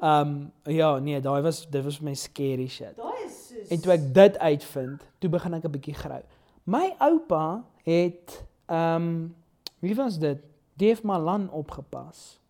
Ehm 0.00 0.50
ja, 0.62 0.98
nee, 0.98 1.20
daai 1.20 1.42
was 1.42 1.66
dit 1.66 1.84
was 1.84 1.96
vir 1.98 2.04
my 2.04 2.14
scary 2.14 2.68
shit. 2.68 2.96
Daai 2.96 3.24
is 3.26 3.38
soos 3.48 3.68
En 3.68 3.80
toe 3.82 3.92
ek 3.92 4.14
dit 4.14 4.38
uitvind, 4.38 5.06
toe 5.18 5.30
begin 5.30 5.54
ek 5.54 5.64
'n 5.64 5.70
bietjie 5.70 5.94
grou. 5.94 6.22
My 6.64 6.94
oupa 6.98 7.64
het 7.82 8.44
ehm 8.66 9.02
um, 9.02 9.34
wie 9.78 9.94
was 9.94 10.18
dit? 10.18 10.38
Dave 10.74 11.06
Malan 11.06 11.50
opgepas. 11.50 12.40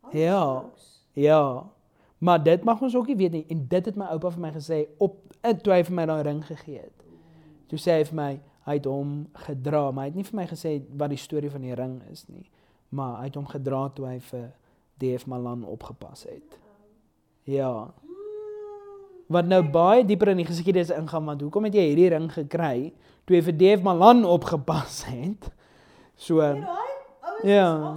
Oh, 0.00 0.12
ja. 0.12 0.60
shucks. 0.60 1.04
Ja. 1.12 1.70
Maar 2.18 2.42
dit 2.42 2.64
mag 2.64 2.80
ons 2.80 2.96
ook 2.96 3.06
nie 3.06 3.16
weet 3.16 3.32
nie 3.32 3.44
en 3.48 3.66
dit 3.68 3.84
het 3.84 3.96
my 3.96 4.04
oupa 4.04 4.30
vir 4.30 4.40
my 4.40 4.52
gesê 4.52 4.86
op 4.98 5.16
eh, 5.40 5.54
toe 5.54 5.72
hy 5.72 5.84
vir 5.84 5.94
my 5.94 6.06
daai 6.06 6.22
ring 6.22 6.46
gegee 6.46 6.78
het. 6.78 7.04
Toe 7.66 7.78
sê 7.78 7.96
hy 7.98 8.04
vir 8.04 8.14
my 8.14 8.32
hy 8.62 8.74
het 8.78 8.84
hom 8.86 9.14
gedra, 9.46 9.90
maar 9.90 10.04
hy 10.04 10.10
het 10.12 10.18
nie 10.20 10.26
vir 10.28 10.36
my 10.38 10.46
gesê 10.46 10.76
wat 10.98 11.10
die 11.10 11.18
storie 11.18 11.50
van 11.50 11.64
die 11.66 11.74
ring 11.74 11.96
is 12.12 12.28
nie. 12.28 12.44
Maar 12.94 13.16
hy 13.18 13.24
het 13.24 13.38
hom 13.40 13.48
gedra 13.50 13.88
toe 13.96 14.06
hy 14.06 14.18
vir 14.28 14.52
Dave 15.02 15.28
Malan 15.28 15.64
opgepas 15.66 16.24
het. 16.30 16.58
Ja. 17.50 17.90
Wat 19.32 19.46
nou 19.48 19.62
baie 19.72 20.04
dieper 20.06 20.28
in 20.32 20.42
die 20.42 20.46
geskiedenis 20.48 20.90
ingaan 20.94 21.24
want 21.26 21.40
hoekom 21.42 21.64
het 21.68 21.74
jy 21.78 21.86
hierdie 21.90 22.10
ring 22.12 22.28
gekry 22.32 22.92
toe 23.24 23.36
jy 23.38 23.42
vir 23.48 23.56
Dave 23.58 23.82
Malan 23.86 24.24
opgepas 24.28 25.02
het? 25.10 25.50
So 26.16 26.38
Ja, 27.42 27.96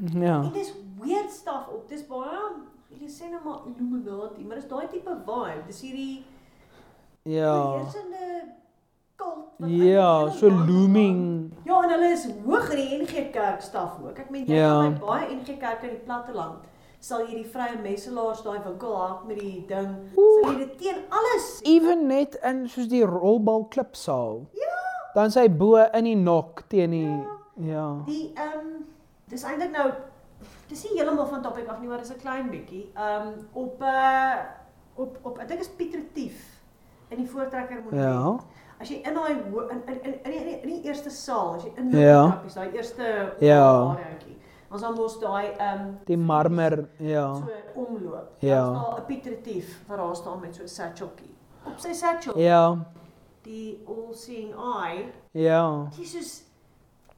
is 0.00 0.12
mm, 0.14 0.22
ja. 0.22 0.36
En 0.42 0.52
dis 0.54 0.72
weird 1.02 1.30
stuff 1.32 1.68
op. 1.74 1.88
Dis 1.88 2.04
baie 2.08 2.38
hulle 2.96 3.10
sê 3.12 3.28
nou 3.30 3.42
maar 3.44 3.66
Illuminati, 3.68 4.44
maar 4.46 4.56
dis 4.60 4.68
daai 4.70 4.86
tipe 4.88 5.12
vibe. 5.26 5.62
Dis 5.66 5.80
hierdie 5.84 6.24
Ja. 7.26 7.52
heersende 7.76 7.76
kult 7.76 7.84
wat 7.84 8.15
Ja, 9.58 10.30
so 10.30 10.50
looming. 10.50 11.52
Ja, 11.64 11.82
en 11.82 11.90
hulle 11.90 12.10
is 12.12 12.26
hoog 12.44 12.70
in 12.70 12.76
die 12.76 12.98
NG 13.02 13.30
Kerk 13.32 13.60
staf 13.60 13.98
ook. 14.04 14.18
Ek 14.18 14.30
meen 14.30 14.44
jy 14.46 14.54
Ja. 14.54 14.80
gaan 14.82 14.98
baie 14.98 15.34
NG 15.34 15.56
Kerke 15.58 15.88
in 15.88 15.96
die 15.96 16.04
platteland 16.04 16.64
sal 17.06 17.26
jy 17.26 17.42
die 17.42 17.50
vrye 17.52 17.76
messelaars 17.82 18.42
daai 18.42 18.58
winkel 18.64 18.96
hak 18.96 19.24
met 19.28 19.38
die 19.38 19.64
ding. 19.68 19.92
Sal 20.16 20.50
jy 20.52 20.56
dit 20.64 20.78
teen 20.80 21.02
alles. 21.10 21.48
Ewen 21.68 22.06
net 22.10 22.34
in 22.44 22.64
soos 22.72 22.88
die 22.88 23.04
rolbal 23.06 23.66
klipsaal. 23.68 24.42
Ja. 24.56 24.74
Dan 25.14 25.30
sy 25.30 25.46
bo 25.48 25.76
in 25.84 26.04
die 26.08 26.16
nok 26.16 26.64
teen 26.72 26.90
die 26.90 27.14
ja. 27.70 27.86
Die 28.08 28.32
ehm 28.34 28.58
um, 28.58 28.84
dis 29.30 29.44
eintlik 29.48 29.72
nou 29.72 29.86
dis 30.68 30.82
nie 30.84 30.98
heeltemal 30.98 31.28
van 31.30 31.42
topic 31.42 31.68
af 31.68 31.80
nie, 31.80 31.88
maar 31.88 32.02
dis 32.02 32.10
'n 32.12 32.20
klein 32.20 32.50
bietjie. 32.50 32.90
Ehm 32.94 33.28
um, 33.28 33.48
op 33.52 33.82
uh 33.82 34.34
op 34.96 35.18
op 35.22 35.38
ek 35.38 35.48
dink 35.48 35.60
is 35.60 35.68
Piet 35.68 35.94
Retief 35.94 36.60
in 37.10 37.18
die 37.18 37.28
voortrekker 37.30 37.82
monument. 37.84 38.02
Ja. 38.02 38.38
As 38.80 38.88
jy 38.88 38.96
in 39.04 39.14
daai 39.14 39.30
in 39.32 39.82
in 39.88 40.00
in 40.04 40.14
in 40.24 40.30
die, 40.32 40.60
in 40.62 40.68
die, 40.68 40.82
eerste 40.84 41.10
saal, 41.10 41.54
as 41.54 41.62
jy 41.64 41.72
in 41.76 41.90
Ja. 41.90 42.22
die 42.22 42.30
trappies, 42.32 42.54
daai 42.54 42.70
eerste 42.72 43.32
Ja. 43.40 43.62
areaatjie. 43.90 44.36
Ons 44.70 44.80
dan 44.82 44.94
mos 44.94 45.18
daai 45.20 45.46
ehm 45.58 45.80
um, 45.80 45.98
Die 46.06 46.16
marmer, 46.16 46.88
ja. 46.98 47.34
so 47.34 47.48
omloop. 47.74 48.28
Ja. 48.40 48.64
Daar's 48.72 48.84
daar 48.88 48.98
'n 49.00 49.04
Piet 49.06 49.26
Retief 49.26 49.80
waar 49.88 49.96
daar 49.96 50.16
staan 50.16 50.40
met 50.40 50.54
so 50.54 50.62
'n 50.62 50.68
satcheltjie. 50.68 51.34
Op 51.66 51.78
sy 51.78 51.92
satchel, 51.92 52.38
Ja. 52.38 52.76
die 53.42 53.82
all 53.86 54.12
seeing 54.14 54.54
eye. 54.54 55.12
Ja. 55.32 55.86
Jesus, 55.96 56.42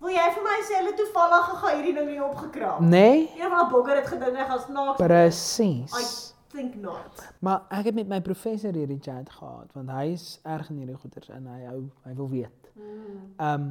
wil 0.00 0.10
jy 0.10 0.30
vir 0.34 0.42
my 0.42 0.60
sê 0.62 0.76
hulle 0.78 0.94
toevallig 0.94 1.44
gegaan 1.48 1.74
hierdie 1.76 1.94
ding 1.94 2.10
nie 2.10 2.22
opgekrap? 2.24 2.80
Nee, 2.80 3.30
Een 3.36 3.50
van 3.50 3.58
die 3.58 3.70
bokker 3.74 3.96
het 3.96 4.06
gedink 4.06 4.36
hy 4.36 4.44
gaan 4.44 4.60
snaaks. 4.60 4.96
presies. 4.96 6.27
Think 6.52 6.78
not. 6.80 7.24
Maar 7.44 7.66
ek 7.80 7.90
het 7.90 7.98
met 7.98 8.08
my 8.08 8.20
professor 8.24 8.72
hierdie 8.72 9.00
chat 9.04 9.28
gehad 9.30 9.72
want 9.76 9.92
hy 9.92 10.06
is 10.14 10.38
erg 10.48 10.70
in 10.72 10.80
hierdie 10.82 10.96
goeters 10.96 11.28
en 11.34 11.46
hy 11.50 11.60
hou 11.66 11.82
hy 12.06 12.16
wil 12.16 12.32
weet. 12.32 12.72
Mm. 12.74 13.20
Ehm 13.36 13.54
um, 13.60 13.68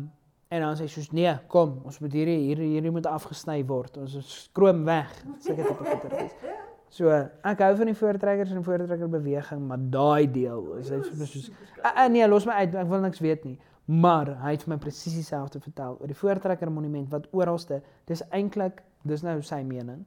en 0.48 0.64
dan 0.64 0.78
sê 0.80 0.86
hy 0.86 0.92
soos 0.94 1.10
nee, 1.12 1.32
kom, 1.52 1.74
ons 1.84 1.98
moet 2.00 2.14
hierdie 2.16 2.38
hierdie 2.46 2.70
hierdie 2.72 2.92
moet 2.96 3.10
afgesny 3.12 3.58
word. 3.68 3.98
Ons 4.00 4.16
skroom 4.32 4.86
weg. 4.88 5.12
Seker 5.44 5.68
tipe 5.68 5.84
goeter 5.84 6.18
is. 6.24 6.38
So, 6.98 7.12
ek 7.44 7.60
hou 7.66 7.74
van 7.82 7.90
die 7.90 7.98
voortrekkers 8.00 8.54
en 8.56 8.64
voortrekker 8.64 9.10
beweging, 9.12 9.66
maar 9.68 9.82
daai 9.92 10.30
deel 10.32 10.70
is 10.80 10.88
hy 10.94 11.02
soos 11.04 11.34
soos 11.34 11.50
ah, 11.82 11.92
ah, 11.92 12.06
nee, 12.08 12.24
los 12.32 12.48
my 12.48 12.62
uit, 12.64 12.78
ek 12.80 12.88
wil 12.88 13.04
niks 13.04 13.20
weet 13.20 13.44
nie. 13.44 13.58
Maar 13.88 14.34
hy 14.42 14.54
het 14.56 14.64
vir 14.66 14.74
my 14.74 14.78
presies 14.84 15.16
dieselfde 15.16 15.62
vertel 15.64 15.98
oor 16.00 16.12
die 16.12 16.18
Voortrekker 16.18 16.72
Monument 16.72 17.08
wat 17.12 17.28
oralste, 17.36 17.82
dis 18.08 18.24
eintlik, 18.36 18.82
dis 19.08 19.24
nou 19.24 19.38
sy 19.48 19.62
mening, 19.68 20.02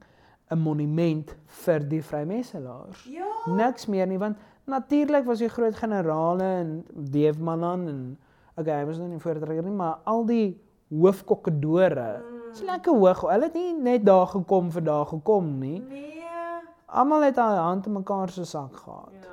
'n 0.51 0.59
monument 0.59 1.35
vir 1.65 1.79
die 1.79 2.01
vrymesselaars. 2.03 3.03
Ja. 3.09 3.27
Niks 3.45 3.87
meer 3.87 4.07
nie 4.07 4.17
want 4.19 4.37
natuurlik 4.65 5.25
was 5.25 5.39
die 5.39 5.49
groot 5.49 5.75
generale 5.75 6.43
en 6.43 6.85
Deefmanan 6.93 7.87
en 7.87 8.17
okay, 8.57 8.79
hy 8.79 8.85
was 8.85 8.97
nou 8.97 9.07
nie 9.09 9.19
Voortrekker 9.19 9.63
nie, 9.63 9.71
maar 9.71 9.97
al 10.03 10.25
die 10.25 10.61
hoofkokkedore. 10.89 12.21
Dis 12.51 12.61
Mm. 12.61 12.65
lekker 12.67 12.93
hoog. 12.93 13.21
Hulle 13.21 13.43
het 13.43 13.53
nie 13.53 13.73
net 13.73 14.05
daar 14.05 14.27
gekom 14.27 14.71
vir 14.71 14.83
daar 14.83 15.05
gekom 15.05 15.59
nie. 15.59 15.79
Nee. 15.79 16.23
Almal 16.87 17.21
het 17.23 17.35
haar 17.35 17.57
hand 17.57 17.85
in 17.85 17.93
mekaar 17.93 18.29
se 18.29 18.45
sak 18.45 18.75
gehad. 18.75 19.11
Ja. 19.21 19.29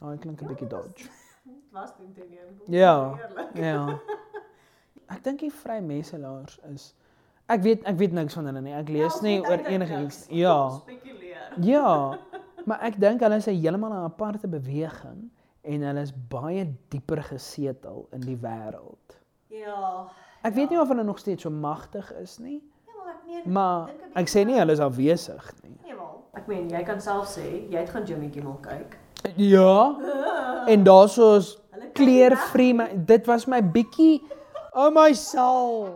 Daai 0.00 0.18
klink 0.18 0.40
'n 0.42 0.46
bietjie 0.46 0.66
dodge. 0.68 1.08
Dit 1.44 1.54
was 1.72 1.92
toen 1.96 2.12
teen 2.12 2.24
een. 2.30 2.72
Ja. 2.74 3.14
Ja. 3.54 3.98
Ek 5.14 5.24
dink 5.24 5.38
die 5.40 5.52
vrymesselaars 5.52 6.58
is 6.74 6.94
ek 7.48 7.62
weet 7.62 7.84
ek 7.88 7.96
weet 7.98 8.12
niks 8.12 8.34
van 8.34 8.46
hulle 8.50 8.60
nie. 8.60 8.74
Ek 8.76 8.88
lees 8.88 9.14
Ja, 9.20 9.22
nie 9.22 9.40
oor 9.40 9.64
enigiets. 9.66 10.26
Ja. 10.30 10.56
Spekuleer. 10.80 11.52
Ja. 11.72 12.18
Maar 12.68 12.80
ek 12.86 12.98
dink 13.00 13.20
hulle 13.24 13.36
is 13.40 13.46
heeltemal 13.48 13.90
'n 13.90 14.04
aparte 14.06 14.46
beweging 14.48 15.30
en 15.64 15.82
hulle 15.82 16.00
is 16.00 16.12
baie 16.28 16.66
dieper 16.92 17.22
gesetel 17.22 18.06
in 18.12 18.20
die 18.20 18.36
wêreld. 18.36 19.16
Ja. 19.48 20.06
Ek 20.44 20.54
weet 20.54 20.70
nie 20.70 20.78
of 20.80 20.88
hulle 20.88 21.02
nog 21.04 21.18
steeds 21.18 21.42
so 21.42 21.50
magtig 21.50 22.12
is 22.22 22.38
nie, 22.38 22.62
Ja, 22.86 22.92
maar 23.04 23.14
ek 23.14 23.24
meen 23.26 23.52
maar 23.52 23.90
ek 24.14 24.28
sê 24.28 24.44
nie 24.46 24.58
hulle 24.58 24.72
is 24.72 24.80
afwesig 24.80 25.52
nie. 25.64 25.76
Nee 25.82 25.96
wel. 25.96 26.22
Ek 26.34 26.46
meen 26.46 26.68
jy 26.70 26.82
kan 26.84 27.00
self 27.00 27.26
sê 27.36 27.66
jy 27.70 27.78
het 27.78 27.90
gaan 27.90 28.04
Jimmy 28.04 28.28
Kimmel 28.30 28.58
kyk. 28.62 28.98
Ja. 29.36 29.96
En 30.72 30.84
daarsoos 30.84 31.56
Hulle 31.72 31.84
kyk 31.86 31.94
kleer 31.94 32.30
weg. 32.36 32.48
vry 32.52 32.72
my 32.72 32.88
dit 33.06 33.26
was 33.26 33.46
my 33.46 33.62
bietjie 33.62 34.20
oh 34.74 34.90
my 34.92 35.12
soul. 35.14 35.88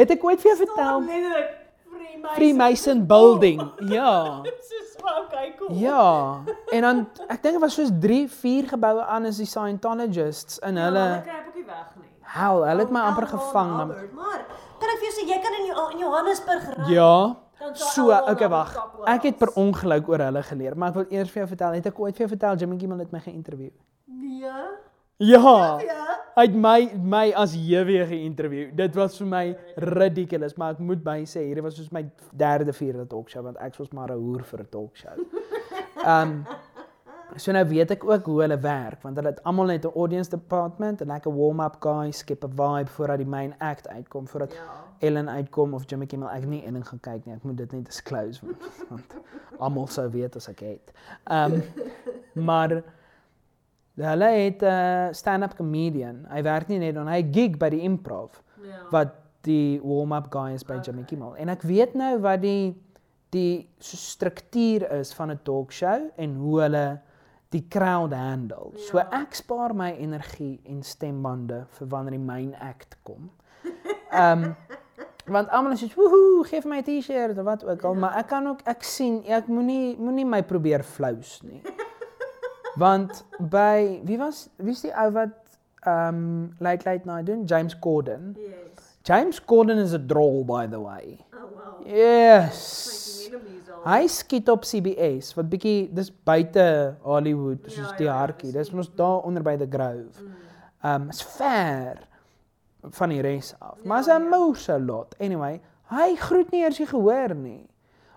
Het 0.00 0.14
ek 0.16 0.24
ooit 0.24 0.40
vir 0.40 0.50
jou 0.54 0.58
vertel 0.64 1.00
letterlik 1.04 1.56
Freemason. 1.90 2.34
Freemason 2.36 3.00
building? 3.06 3.60
Ja. 3.92 4.10
so 4.70 4.78
swak 4.96 5.28
kyk 5.32 5.56
kom. 5.60 5.74
Ja. 5.80 6.40
En 6.72 6.84
dan 6.86 7.02
ek 7.28 7.42
dink 7.42 7.54
dit 7.58 7.60
was 7.62 7.74
soos 7.76 7.92
3, 8.02 8.22
4 8.28 8.68
geboue 8.74 9.04
aan 9.04 9.26
is 9.30 9.36
die 9.40 9.46
Scientologists 9.48 10.58
in 10.64 10.76
Ja, 10.80 10.88
hulle 10.88 11.04
hulle 11.04 11.20
kry 11.26 11.38
ook 11.46 11.54
nie 11.60 11.64
weg 11.68 11.92
nie. 12.00 12.08
hel, 12.34 12.64
hulle 12.68 12.84
het 12.86 12.90
my 12.94 13.00
amper 13.10 13.26
gevang. 13.30 13.70
Maar, 13.76 13.94
Maar 14.16 14.42
kan 14.80 14.92
ek 14.94 14.98
vir 15.02 15.06
jou 15.08 15.14
sê 15.18 15.24
jy 15.28 15.38
kan 15.44 15.56
in, 15.60 15.66
Jo- 15.70 15.88
in 15.94 15.98
Johannesburg 16.06 16.68
ry. 16.76 16.90
ja. 16.94 17.14
So, 17.76 18.08
okay 18.08 18.48
wag. 18.48 18.70
Ek 19.04 19.22
het 19.28 19.36
per 19.38 19.50
ongeluk 19.60 20.06
oor 20.08 20.22
hulle 20.24 20.42
geleer, 20.48 20.76
maar 20.80 20.94
ek 20.94 20.94
wil 21.02 21.10
eers 21.12 21.28
vir 21.30 21.42
jou 21.42 21.48
vertel, 21.50 21.74
het 21.76 21.86
ek 21.90 21.98
ooit 22.00 22.16
vir 22.16 22.24
jou 22.24 22.30
vertel 22.32 22.56
Jimmy 22.62 22.78
Kimmel 22.80 23.02
het 23.04 23.10
my 23.12 23.20
geïnterview? 23.20 23.68
Nee. 24.08 24.48
Ja. 25.20 25.78
Ja. 25.84 26.06
Hy 26.34 26.46
het 26.46 26.54
my 26.56 26.78
my 27.02 27.26
as 27.36 27.52
JW 27.52 28.06
geïnterview. 28.08 28.70
Dit 28.78 28.94
was 28.96 29.18
vir 29.20 29.26
my 29.28 29.44
ridiculous, 29.76 30.54
maar 30.56 30.76
ek 30.76 30.78
moet 30.80 31.02
by 31.04 31.18
sê 31.28 31.42
hierdie 31.44 31.64
was 31.64 31.76
soos 31.76 31.90
my 31.92 32.04
derde 32.40 32.72
vierde 32.72 33.04
talkshow 33.10 33.42
want 33.44 33.58
ek 33.60 33.76
was 33.76 33.90
maar 33.92 34.12
'n 34.14 34.20
hoer 34.22 34.44
vir 34.52 34.60
'n 34.60 34.68
talkshow. 34.70 35.18
Um 36.06 36.46
so 37.36 37.52
nou 37.52 37.64
weet 37.68 37.90
ek 37.90 38.04
ook 38.04 38.26
hoe 38.26 38.40
hulle 38.42 38.58
werk 38.58 39.02
want 39.02 39.16
hulle 39.16 39.28
het 39.28 39.42
almal 39.44 39.66
net 39.66 39.84
'n 39.84 39.92
audience 39.94 40.30
department 40.30 41.00
en 41.00 41.08
lekker 41.08 41.34
warm-up 41.36 41.76
guys, 41.80 42.18
skep 42.18 42.44
'n 42.44 42.56
vibe 42.56 42.90
voordat 42.90 43.18
die 43.18 43.26
main 43.26 43.54
act 43.58 43.88
uitkom, 43.88 44.28
voordat 44.28 44.52
Ja. 44.52 44.88
Ellen 45.00 45.28
uitkom 45.28 45.74
of 45.74 45.82
Jimmy 45.86 46.06
Kimmel. 46.06 46.28
Ek 46.28 46.40
het 46.40 46.48
nie 46.48 46.64
Ellen 46.64 46.84
gaan 46.84 47.00
kyk 47.00 47.26
nie. 47.26 47.34
Ek 47.34 47.42
moet 47.42 47.56
dit 47.56 47.72
net 47.72 47.84
disclose 47.84 48.40
want, 48.46 48.62
want 48.88 49.14
almal 49.58 49.86
sou 49.86 50.08
weet 50.10 50.36
as 50.36 50.48
ek 50.48 50.60
het. 50.60 50.92
Um 51.30 51.62
maar 52.48 52.82
hulle 54.02 54.24
het 54.24 54.62
'n 54.62 54.66
uh, 54.66 55.12
stand-up 55.12 55.54
comedian. 55.56 56.26
Hy 56.30 56.42
werk 56.42 56.68
nie 56.68 56.78
net 56.78 56.94
dan 56.94 57.08
hy 57.08 57.22
gig 57.32 57.58
by 57.58 57.68
die 57.70 57.80
improv 57.80 58.30
Ja. 58.62 58.86
wat 58.90 59.08
die 59.42 59.80
warm-up 59.82 60.26
guy 60.30 60.52
is 60.54 60.62
by 60.64 60.72
Okay. 60.74 60.84
Jimmy 60.84 61.02
Kimmel. 61.04 61.34
En 61.36 61.48
ek 61.48 61.62
weet 61.62 61.94
nou 61.94 62.18
wat 62.20 62.40
die 62.42 62.74
die 63.30 63.68
so 63.78 63.96
struktuur 63.96 64.90
is 64.92 65.12
van 65.14 65.30
'n 65.30 65.40
talkshow 65.42 66.10
en 66.16 66.34
hoe 66.36 66.60
hulle 66.60 67.00
die 67.50 67.66
crowd 67.68 68.12
handle. 68.12 68.70
So 68.76 68.98
Ja. 68.98 69.08
ek 69.12 69.34
spaar 69.34 69.74
my 69.74 69.90
energie 69.98 70.60
en 70.64 70.82
stembande 70.82 71.66
vir 71.70 71.86
wanneer 71.88 72.10
die 72.10 72.18
main 72.24 72.54
act 72.54 72.96
kom. 73.02 73.30
Um 74.12 74.54
want 75.34 75.48
almal 75.48 75.76
soos 75.76 75.94
woehoe, 75.94 76.44
gee 76.44 76.60
vir 76.60 76.68
my 76.70 76.78
'n 76.78 76.82
T-shirt 76.84 77.38
of 77.38 77.44
wat 77.44 77.64
ook 77.64 77.84
al, 77.84 77.94
maar 77.94 78.16
ek 78.18 78.26
kan 78.26 78.46
ook 78.46 78.60
ek 78.66 78.82
sien 78.82 79.22
ek 79.26 79.46
moenie 79.46 79.96
moenie 79.98 80.24
my 80.26 80.42
probeer 80.42 80.82
flous 80.82 81.42
nie. 81.42 81.62
Want 82.80 83.24
by 83.52 84.00
wie 84.08 84.16
was 84.20 84.46
wie's 84.56 84.80
die 84.86 84.92
ou 84.96 85.10
wat 85.12 85.34
um 85.86 86.20
late 86.64 86.86
late 86.88 87.04
night 87.08 87.26
doen? 87.28 87.44
James 87.44 87.74
Corden. 87.78 88.34
Yes. 88.40 88.86
James 89.04 89.40
Corden 89.44 89.78
is 89.82 89.92
'n 89.96 90.06
drol 90.08 90.44
by 90.48 90.66
the 90.66 90.80
way. 90.80 91.18
Oh 91.34 91.48
wow. 91.56 91.86
Yes. 91.86 93.28
Hy 93.84 94.06
skiet 94.12 94.48
op 94.52 94.64
CBS 94.68 95.32
wat 95.38 95.48
bietjie 95.48 95.88
dis 95.96 96.10
buite 96.24 96.96
Hollywood 97.02 97.64
Ja, 97.64 97.70
soos 97.70 97.90
ja, 97.90 97.96
die 97.96 98.06
ja, 98.06 98.16
hartjie. 98.18 98.52
dis 98.52 98.70
mos 98.76 98.90
daar 98.96 99.22
onder 99.24 99.42
by 99.42 99.56
the 99.56 99.66
Grove. 99.70 100.20
Mm. 100.20 100.34
Um 100.94 101.08
is 101.08 101.22
ver 101.22 102.00
van 102.96 103.08
die 103.08 103.20
res 103.22 103.54
af. 103.60 103.76
Maar 103.84 103.96
Ja, 103.96 104.00
is 104.00 104.06
'n 104.06 104.22
ja. 104.22 104.28
mouse 104.28 104.78
lot. 104.80 105.14
Anyway, 105.20 105.60
hy 105.90 106.14
groet 106.16 106.50
nie 106.50 106.62
eers 106.64 106.76
die 106.76 106.86
gehoor 106.86 107.34
nie. 107.34 107.66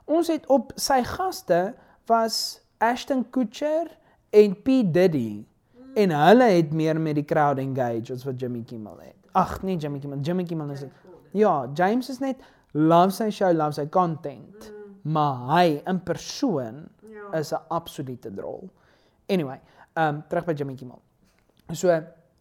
Ons 0.05 0.27
het 0.27 0.45
op 0.47 0.71
sy 0.75 1.03
gaste 1.03 1.73
was 2.07 2.61
Ashton 2.79 3.25
Kutcher 3.29 3.87
en 4.33 4.55
P 4.61 4.81
Diddy. 4.93 5.43
Mm. 5.43 5.93
En 6.03 6.13
hulle 6.17 6.43
het 6.57 6.73
meer 6.73 6.99
met 7.01 7.15
die 7.19 7.25
crowd 7.25 7.57
engage 7.61 8.13
as 8.13 8.23
wat 8.27 8.39
Jimmy 8.41 8.63
Kimmel 8.65 8.97
het. 9.03 9.15
Ag 9.33 9.61
nee, 9.63 9.77
Jimmy 9.77 9.99
Kimmel. 9.99 10.19
Jimmy 10.25 10.43
Kimmel 10.49 10.69
is 10.75 10.85
Ja, 11.33 11.69
James 11.73 12.09
is 12.09 12.19
net 12.21 12.41
love 12.73 13.13
sy 13.13 13.29
show, 13.33 13.51
love 13.53 13.73
sy 13.73 13.87
content. 13.89 14.71
Maar 15.01 15.47
hy 15.57 15.81
in 15.85 15.99
persoon 16.03 16.83
Mm. 17.03 17.09
Ja. 17.31 17.39
is 17.39 17.51
'n 17.53 17.61
absolute 17.69 18.33
drol. 18.33 18.69
Anyway, 19.27 19.59
um 19.95 20.23
terug 20.29 20.45
by 20.45 20.53
Jimmy 20.53 20.75
Kimmel. 20.75 21.01
So 21.71 21.89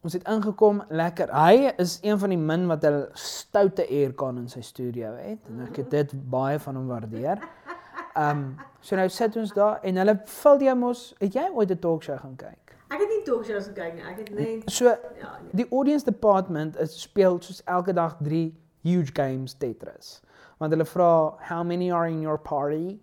ons 0.03 0.13
het 0.13 0.23
ingekom 0.29 0.83
lekker. 0.89 1.29
Hy 1.35 1.73
is 1.79 1.99
een 2.03 2.19
van 2.19 2.29
die 2.29 2.39
min 2.39 2.67
wat 2.67 2.85
'n 2.85 3.07
stoute 3.13 3.87
aircon 3.89 4.39
in 4.39 4.49
sy 4.49 4.61
studio 4.61 5.15
het 5.17 5.39
en 5.49 5.61
ek 5.67 5.77
het 5.77 5.91
dit 5.91 6.31
baie 6.31 6.59
van 6.59 6.77
hom 6.77 6.87
waardeer. 6.87 7.39
Um 8.17 8.57
so 8.81 8.97
nou 8.97 9.09
sit 9.09 9.37
ons 9.37 9.53
daar 9.53 9.79
en 9.83 9.97
hulle 9.97 10.17
vul 10.25 10.59
jou 10.67 10.75
mos, 10.77 11.15
het 11.21 11.35
jy 11.35 11.49
ooit 11.53 11.71
'n 11.71 11.79
talkshow 11.79 12.19
gaan 12.19 12.37
kyk? 12.37 12.77
Ek 12.93 13.01
het 13.01 13.09
nie 13.09 13.23
talkshows 13.25 13.67
gekyk 13.71 13.95
nie. 13.95 14.03
Ek 14.03 14.19
het 14.19 14.31
net 14.37 14.71
So 14.71 14.85
ja, 14.85 15.39
nee. 15.43 15.51
die 15.53 15.67
audience 15.71 16.05
department 16.05 16.77
is 16.77 17.01
speel 17.01 17.41
soos 17.41 17.63
elke 17.65 17.93
dag 17.93 18.17
3 18.21 18.55
huge 18.83 19.13
games 19.15 19.55
Tetris. 19.55 20.21
Want 20.59 20.73
hulle 20.73 20.85
vra 20.85 21.37
how 21.49 21.63
many 21.63 21.93
are 21.93 22.09
in 22.09 22.21
your 22.21 22.39
party 22.39 23.01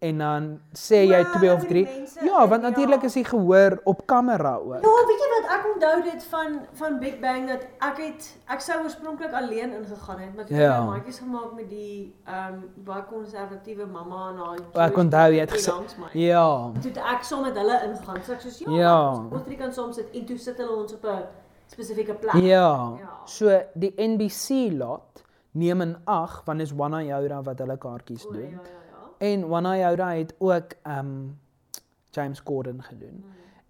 en 0.00 0.18
dan 0.18 0.44
sê 0.72 1.02
jy 1.04 1.18
Wow, 1.22 1.32
2 1.36 1.52
of 1.54 1.60
die 1.60 1.68
3. 1.68 1.82
mense 1.98 2.24
Ja, 2.24 2.48
want 2.48 2.62
natuurlik 2.62 3.00
ja. 3.00 3.06
is 3.06 3.12
die 3.12 3.24
gehoor 3.24 3.80
op 3.84 4.06
kamera 4.06 4.54
ook. 4.56 4.80
Ja, 4.84 4.92
weet 5.08 5.20
jy 5.24 5.28
wat 5.34 5.50
ek 5.56 5.66
onthou 5.74 6.02
dit 6.02 6.24
van 6.24 6.58
van 6.72 6.98
Big 6.98 7.18
Bang 7.20 7.48
dat 7.48 7.62
ek 7.88 7.96
het 7.98 8.28
ek 8.48 8.60
sou 8.60 8.78
oorspronklik 8.82 9.32
alleen 9.32 9.72
ingegaan 9.76 10.18
het, 10.18 10.34
maar 10.34 10.44
toe 10.46 10.56
het 10.56 10.64
Ja. 10.64 10.78
ek 10.82 10.88
maatjies 10.88 11.18
gemaak 11.18 11.52
met 11.56 11.68
die 11.70 12.14
ehm 12.26 12.54
um, 12.54 12.70
baie 12.84 13.02
konservatiewe 13.10 13.86
mamma 13.86 14.30
en 14.30 14.36
haar. 14.36 14.86
Ek 14.88 14.96
onthou, 14.96 15.32
jy 15.32 15.40
het 15.40 15.50
gesê-. 15.52 15.72
Ja. 16.12 16.70
Toe 16.82 16.92
ek 17.14 17.22
saam 17.24 17.42
met 17.42 17.56
hulle 17.56 17.80
ingegaan. 17.84 18.22
So 18.24 18.32
ek 18.32 18.40
soos 18.40 18.58
ja, 18.58 18.70
Ja. 18.72 19.12
ons 19.30 19.44
drie 19.44 19.56
kan 19.56 19.72
saam 19.72 19.92
sit 19.92 20.08
en 20.14 20.24
toe 20.26 20.38
sit 20.38 20.56
hulle 20.56 20.76
ons 20.76 20.92
op 20.92 21.04
'n 21.04 21.22
spesifieke 21.66 22.14
plek. 22.14 22.34
Ja. 22.34 22.96
Ja. 22.98 23.10
So 23.26 23.60
die 23.74 23.92
NBC 23.96 24.72
lot 24.78 25.22
neem 25.52 25.80
in 25.80 25.96
ag 26.06 26.42
want 26.46 26.58
dis 26.58 26.72
Wana 26.72 27.02
Yoda 27.02 27.42
wat 27.42 27.58
hulle 27.58 27.76
kaartjies 27.76 28.26
O, 28.26 28.32
ja, 28.32 28.38
doen. 28.38 28.50
ja, 28.50 28.56
ja. 28.64 28.78
En 29.20 29.48
Wana 29.48 29.74
Yoda 29.76 30.14
het 30.16 30.34
ook 30.38 30.72
um 30.88 31.38
James 32.10 32.42
Corden 32.42 32.82
gedoen. 32.82 33.24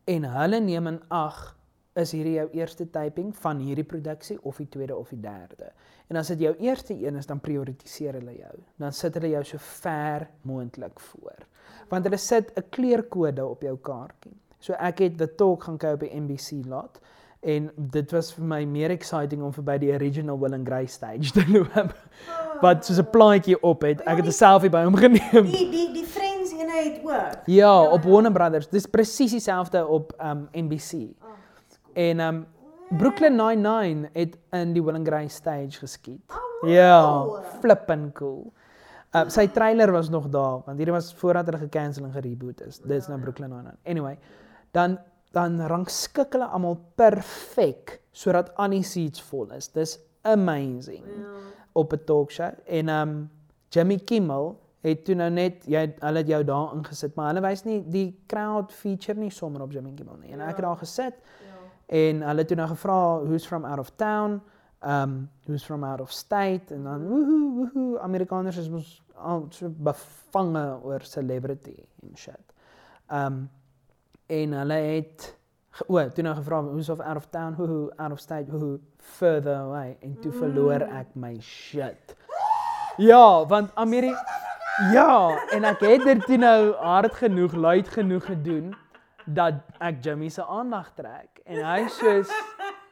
En 0.04 0.24
hulle 0.24 0.60
neem 0.60 0.86
in 0.86 1.00
ag 1.08 1.56
is 1.98 2.12
hierdie 2.14 2.36
jou 2.36 2.46
eerste 2.54 2.86
typing 2.90 3.32
van 3.36 3.58
hierdie 3.58 3.84
produksie 3.84 4.38
of 4.46 4.60
die 4.62 4.68
tweede 4.70 4.94
of 4.96 5.10
die 5.10 5.20
derde. 5.20 5.72
En 6.06 6.16
as 6.20 6.30
dit 6.30 6.44
jou 6.46 6.52
eerste 6.62 6.94
een 6.94 7.18
is, 7.18 7.26
dan 7.26 7.42
prioritiseer 7.42 8.20
hulle 8.20 8.36
jou. 8.36 8.52
Dan 8.78 8.94
sit 8.94 9.18
hulle 9.18 9.32
jou 9.32 9.42
so 9.44 9.58
ver 9.80 10.28
moontlik 10.46 11.00
voor. 11.00 11.46
Want 11.90 12.06
hulle 12.06 12.18
sit 12.18 12.52
'n 12.54 12.68
kleurkode 12.70 13.46
op 13.46 13.62
jou 13.62 13.76
kaartjie. 13.76 14.36
So 14.58 14.72
ek 14.72 14.98
het 14.98 15.18
the 15.18 15.34
talk 15.34 15.62
gaan 15.62 15.78
kyk 15.78 15.92
op 15.94 16.00
die 16.00 16.20
NBC 16.20 16.64
lot 16.66 17.00
en 17.42 17.70
dit 17.76 18.10
was 18.12 18.32
vir 18.36 18.44
my 18.44 18.64
meer 18.68 18.90
exciting 18.90 19.42
om 19.42 19.52
verby 19.52 19.78
die 19.78 19.92
original 19.94 20.38
Will 20.38 20.52
and 20.54 20.66
Grace 20.68 20.92
stage 20.92 21.32
te 21.32 21.44
loop 21.52 21.94
wat 22.60 22.84
soos 22.84 22.98
'n 23.00 23.10
plaatjie 23.10 23.56
op 23.62 23.82
het. 23.82 24.00
Ek 24.04 24.16
het 24.20 24.26
'n 24.26 24.32
selfie 24.32 24.70
by 24.70 24.84
hom 24.84 24.94
geneem. 24.96 25.44
Die 25.48 25.70
die 25.70 25.92
die 25.92 26.04
Friends 26.04 26.52
eenheid 26.52 27.00
ook. 27.04 27.46
Ja, 27.46 27.82
op 27.82 28.02
ja. 28.04 28.10
Warner 28.10 28.32
Brothers. 28.32 28.68
Dis 28.68 28.86
presies 28.86 29.30
dieselfde 29.30 29.86
op 29.86 30.12
um 30.22 30.48
NBC. 30.52 30.92
Oh, 31.22 31.28
En 31.94 32.20
um 32.20 32.46
Brooklyn 32.98 33.36
Nine-Nine 33.36 34.08
het 34.12 34.36
in 34.52 34.72
die 34.72 34.82
Will 34.82 34.94
and 34.94 35.06
Grace 35.08 35.34
stage 35.34 35.78
geskiet. 35.78 36.20
Oh, 36.28 36.68
Ja, 36.68 37.24
wow. 37.24 37.44
flippin 37.60 38.10
cool. 38.12 38.52
Uh, 39.14 39.28
sy 39.28 39.46
trailer 39.48 39.90
was 39.92 40.08
nog 40.08 40.28
daar 40.28 40.60
want 40.66 40.76
hierdie 40.76 40.92
was 40.92 41.14
voordat 41.14 41.46
hulle 41.46 41.58
gekansel 41.58 42.04
en 42.04 42.12
gereboot 42.12 42.60
is. 42.60 42.78
Dis 42.78 43.08
nou 43.08 43.20
Brooklyn 43.20 43.48
Nine-Nine. 43.50 43.76
Anyway, 43.84 44.18
dan 44.72 44.98
dan 45.32 45.60
rangskik 45.60 46.32
hulle 46.32 46.46
almal 46.46 46.78
perfek 46.96 48.00
sodat 48.12 48.50
Annie 48.56 48.82
seats 48.82 49.22
vol 49.22 49.52
is. 49.56 49.68
Dis 49.68 49.98
amazing 50.22 51.04
Ja. 51.06 51.28
op 51.72 51.92
'n 51.92 52.04
talkshow 52.04 52.50
en 52.66 52.88
um 52.88 53.30
Jimmy 53.68 53.98
Kimmel 53.98 54.58
het 54.80 55.04
toe 55.04 55.14
nou 55.14 55.30
net 55.30 55.64
jy 55.66 55.94
hulle 56.00 56.18
het 56.18 56.26
jou 56.28 56.44
daar 56.44 56.74
ingesit, 56.74 57.14
maar 57.14 57.26
hulle 57.34 57.40
wys 57.48 57.64
nie 57.64 57.82
die 57.90 58.20
crowd 58.26 58.72
feature 58.72 59.18
nie 59.18 59.30
sommer 59.30 59.62
op 59.62 59.72
Jimmy 59.72 59.92
Kimmel 59.94 60.16
nie. 60.16 60.32
En 60.32 60.40
ek 60.40 60.46
het 60.48 60.56
Ja. 60.56 60.62
daar 60.62 60.76
gesit 60.76 61.14
Ja. 61.14 61.96
en 61.96 62.22
hulle 62.22 62.38
het 62.38 62.48
toe 62.48 62.56
nou 62.56 62.68
gevra 62.68 63.18
who's 63.24 63.46
from 63.46 63.64
out 63.64 63.78
of 63.78 63.90
town, 63.96 64.40
um 64.82 65.28
who's 65.46 65.64
from 65.64 65.84
out 65.84 66.00
of 66.00 66.10
state 66.12 66.74
en 66.74 66.82
dan 66.84 67.08
woohoo 67.08 67.54
woohoo 67.56 67.98
Amerikaners 67.98 68.56
is 68.56 68.68
mos 68.68 69.02
al 69.16 69.46
so 69.50 69.68
bevange 69.68 70.78
oor 70.82 71.00
celebrity 71.02 71.76
en 72.02 72.16
shit. 72.16 72.52
Um 73.12 73.50
en 74.30 74.52
hulle 74.60 74.78
het 74.86 75.30
o, 75.86 75.98
toe 76.14 76.24
nou 76.24 76.34
gevra 76.38 76.62
who's 76.66 76.90
of 76.92 77.00
out 77.00 77.18
of 77.18 77.26
town, 77.34 77.56
woohoo 77.58 77.90
out 77.98 78.12
of 78.12 78.20
state, 78.20 78.50
woohoo 78.50 78.78
further 78.98 79.56
away 79.64 79.96
en 80.02 80.14
toe 80.22 80.32
verloor 80.32 80.84
ek 80.86 81.14
my 81.14 81.34
shit. 81.40 82.14
Ja, 82.98 83.44
want 83.48 83.74
Ameri 83.74 84.14
Ja, 84.94 85.36
en 85.52 85.66
ek 85.68 85.82
het 85.84 86.06
dit 86.06 86.22
toe 86.24 86.38
nou 86.40 86.72
hard 86.80 87.12
genoeg, 87.20 87.52
luid 87.52 87.88
genoeg 87.92 88.24
gedoen 88.30 88.70
dat 89.28 89.60
ek 89.84 90.00
Jimmy 90.04 90.30
se 90.32 90.44
aandag 90.46 90.88
trek 90.96 91.42
en 91.44 91.60
hy 91.64 91.82
soos 91.92 92.32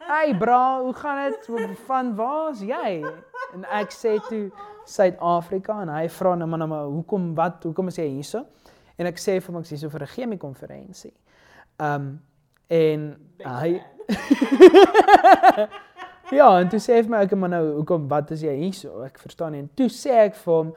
Hey 0.09 0.33
bra, 0.37 0.81
hoe 0.81 0.93
gaan 0.97 1.31
dit? 1.31 1.49
Van 1.85 2.15
waar's 2.17 2.61
jy? 2.65 3.05
En 3.53 3.65
ek 3.77 3.93
sê 3.93 4.15
toe 4.29 4.47
Suid-Afrika 4.89 5.83
en 5.85 5.91
hy 5.93 6.07
vra 6.09 6.33
nou 6.41 6.49
maar 6.49 6.63
nou 6.63 6.69
maar 6.71 6.87
hoekom 6.89 7.35
wat? 7.37 7.67
Hoekom 7.69 7.91
is 7.93 7.99
jy 8.01 8.07
hierso? 8.15 8.47
En 8.97 9.09
ek 9.11 9.21
sê 9.21 9.37
vir 9.37 9.53
hom 9.53 9.61
ek 9.61 9.69
is 9.69 9.75
hierso 9.77 9.93
vir 9.93 10.07
'n 10.07 10.13
chemie 10.15 10.41
konferensie. 11.79 11.89
Um 11.97 12.21
en 12.69 13.17
hy 13.45 13.81
Ja, 16.31 16.61
en 16.61 16.69
toe 16.69 16.81
sê 16.81 16.99
hy 16.99 17.05
vir 17.07 17.13
my 17.15 17.23
ek 17.25 17.33
maar 17.41 17.49
nou 17.55 17.63
hoekom 17.79 18.09
wat 18.11 18.31
is 18.37 18.43
jy 18.45 18.53
hierso? 18.59 19.01
Ek 19.07 19.17
verstaan 19.19 19.53
nie. 19.53 19.63
En 19.65 19.71
toe 19.79 19.89
sê 19.89 20.13
ek 20.27 20.37
vir 20.37 20.55
hom 20.55 20.75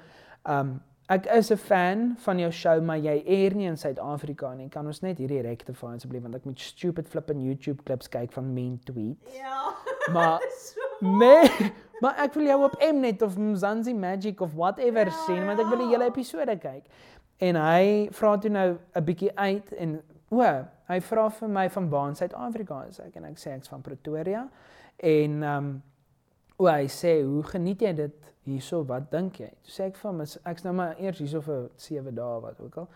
um 0.47 0.79
ek 1.11 1.25
is 1.35 1.51
'n 1.51 1.57
fan 1.57 2.15
van 2.23 2.39
jou 2.39 2.51
show, 2.51 2.81
maar 2.81 2.97
jy 2.97 3.23
eer 3.25 3.53
nie 3.55 3.67
in 3.67 3.75
Suid-Afrika 3.77 4.53
nie. 4.55 4.69
Kan 4.69 4.87
ons 4.87 5.01
net 5.01 5.17
hierdie 5.17 5.41
rectify 5.43 5.95
asseblief 5.95 6.21
want 6.23 6.35
ek 6.35 6.45
moet 6.45 6.59
stupid 6.59 7.07
flippin 7.07 7.41
YouTube 7.41 7.83
klips 7.83 8.07
kyk 8.07 8.31
van 8.31 8.53
mean 8.53 8.79
tweets. 8.85 9.37
Ja. 9.37 9.75
Maar 10.13 10.39
so 10.57 10.79
nee, 11.21 11.71
maar 12.01 12.15
ek 12.17 12.33
wil 12.33 12.45
jou 12.45 12.63
op 12.63 12.75
Mnet 12.93 13.21
of 13.21 13.37
Mzansi 13.37 13.93
Magic 13.93 14.41
of 14.41 14.53
whatever 14.53 15.05
Ja, 15.05 15.11
sien 15.25 15.45
want 15.45 15.59
ek 15.59 15.67
wil 15.67 15.77
die 15.77 15.89
ja. 15.91 15.91
hele 15.91 16.05
episode 16.05 16.57
kyk. 16.57 16.83
En 17.37 17.55
hy 17.55 18.07
vra 18.11 18.37
toe 18.37 18.49
nou 18.51 18.77
'n 18.95 19.03
bietjie 19.03 19.31
uit 19.35 19.71
en 19.73 20.01
o, 20.31 20.41
hy 20.91 20.99
vra 21.07 21.29
vir 21.29 21.49
my 21.49 21.69
van 21.73 21.89
waar 21.89 22.09
in 22.11 22.19
Suid-Afrika 22.19 22.83
is 22.89 22.99
ek 23.03 23.15
en 23.19 23.29
ek 23.31 23.39
sê 23.41 23.55
ek's 23.55 23.71
van 23.71 23.85
Pretoria 23.85 24.45
en 24.97 25.39
ehm 25.43 25.57
um, 25.57 25.71
o, 26.61 26.67
hy 26.69 26.85
sê 26.93 27.15
hoe 27.25 27.41
geniet 27.49 27.81
jy 27.81 27.91
dit 27.97 28.27
hierso? 28.45 28.83
Wat 28.85 29.07
dink 29.11 29.39
jy? 29.41 29.49
Toe 29.65 29.73
sê 29.73 29.87
ek 29.89 29.97
vir 29.97 30.11
hom 30.11 30.21
ek's 30.21 30.65
nou 30.65 30.73
maar 30.77 30.99
eers 31.01 31.21
hierso 31.23 31.41
vir 31.45 31.69
7 31.81 32.13
dae 32.17 32.39
wat 32.43 32.61
ook 32.61 32.83
al. 32.83 32.89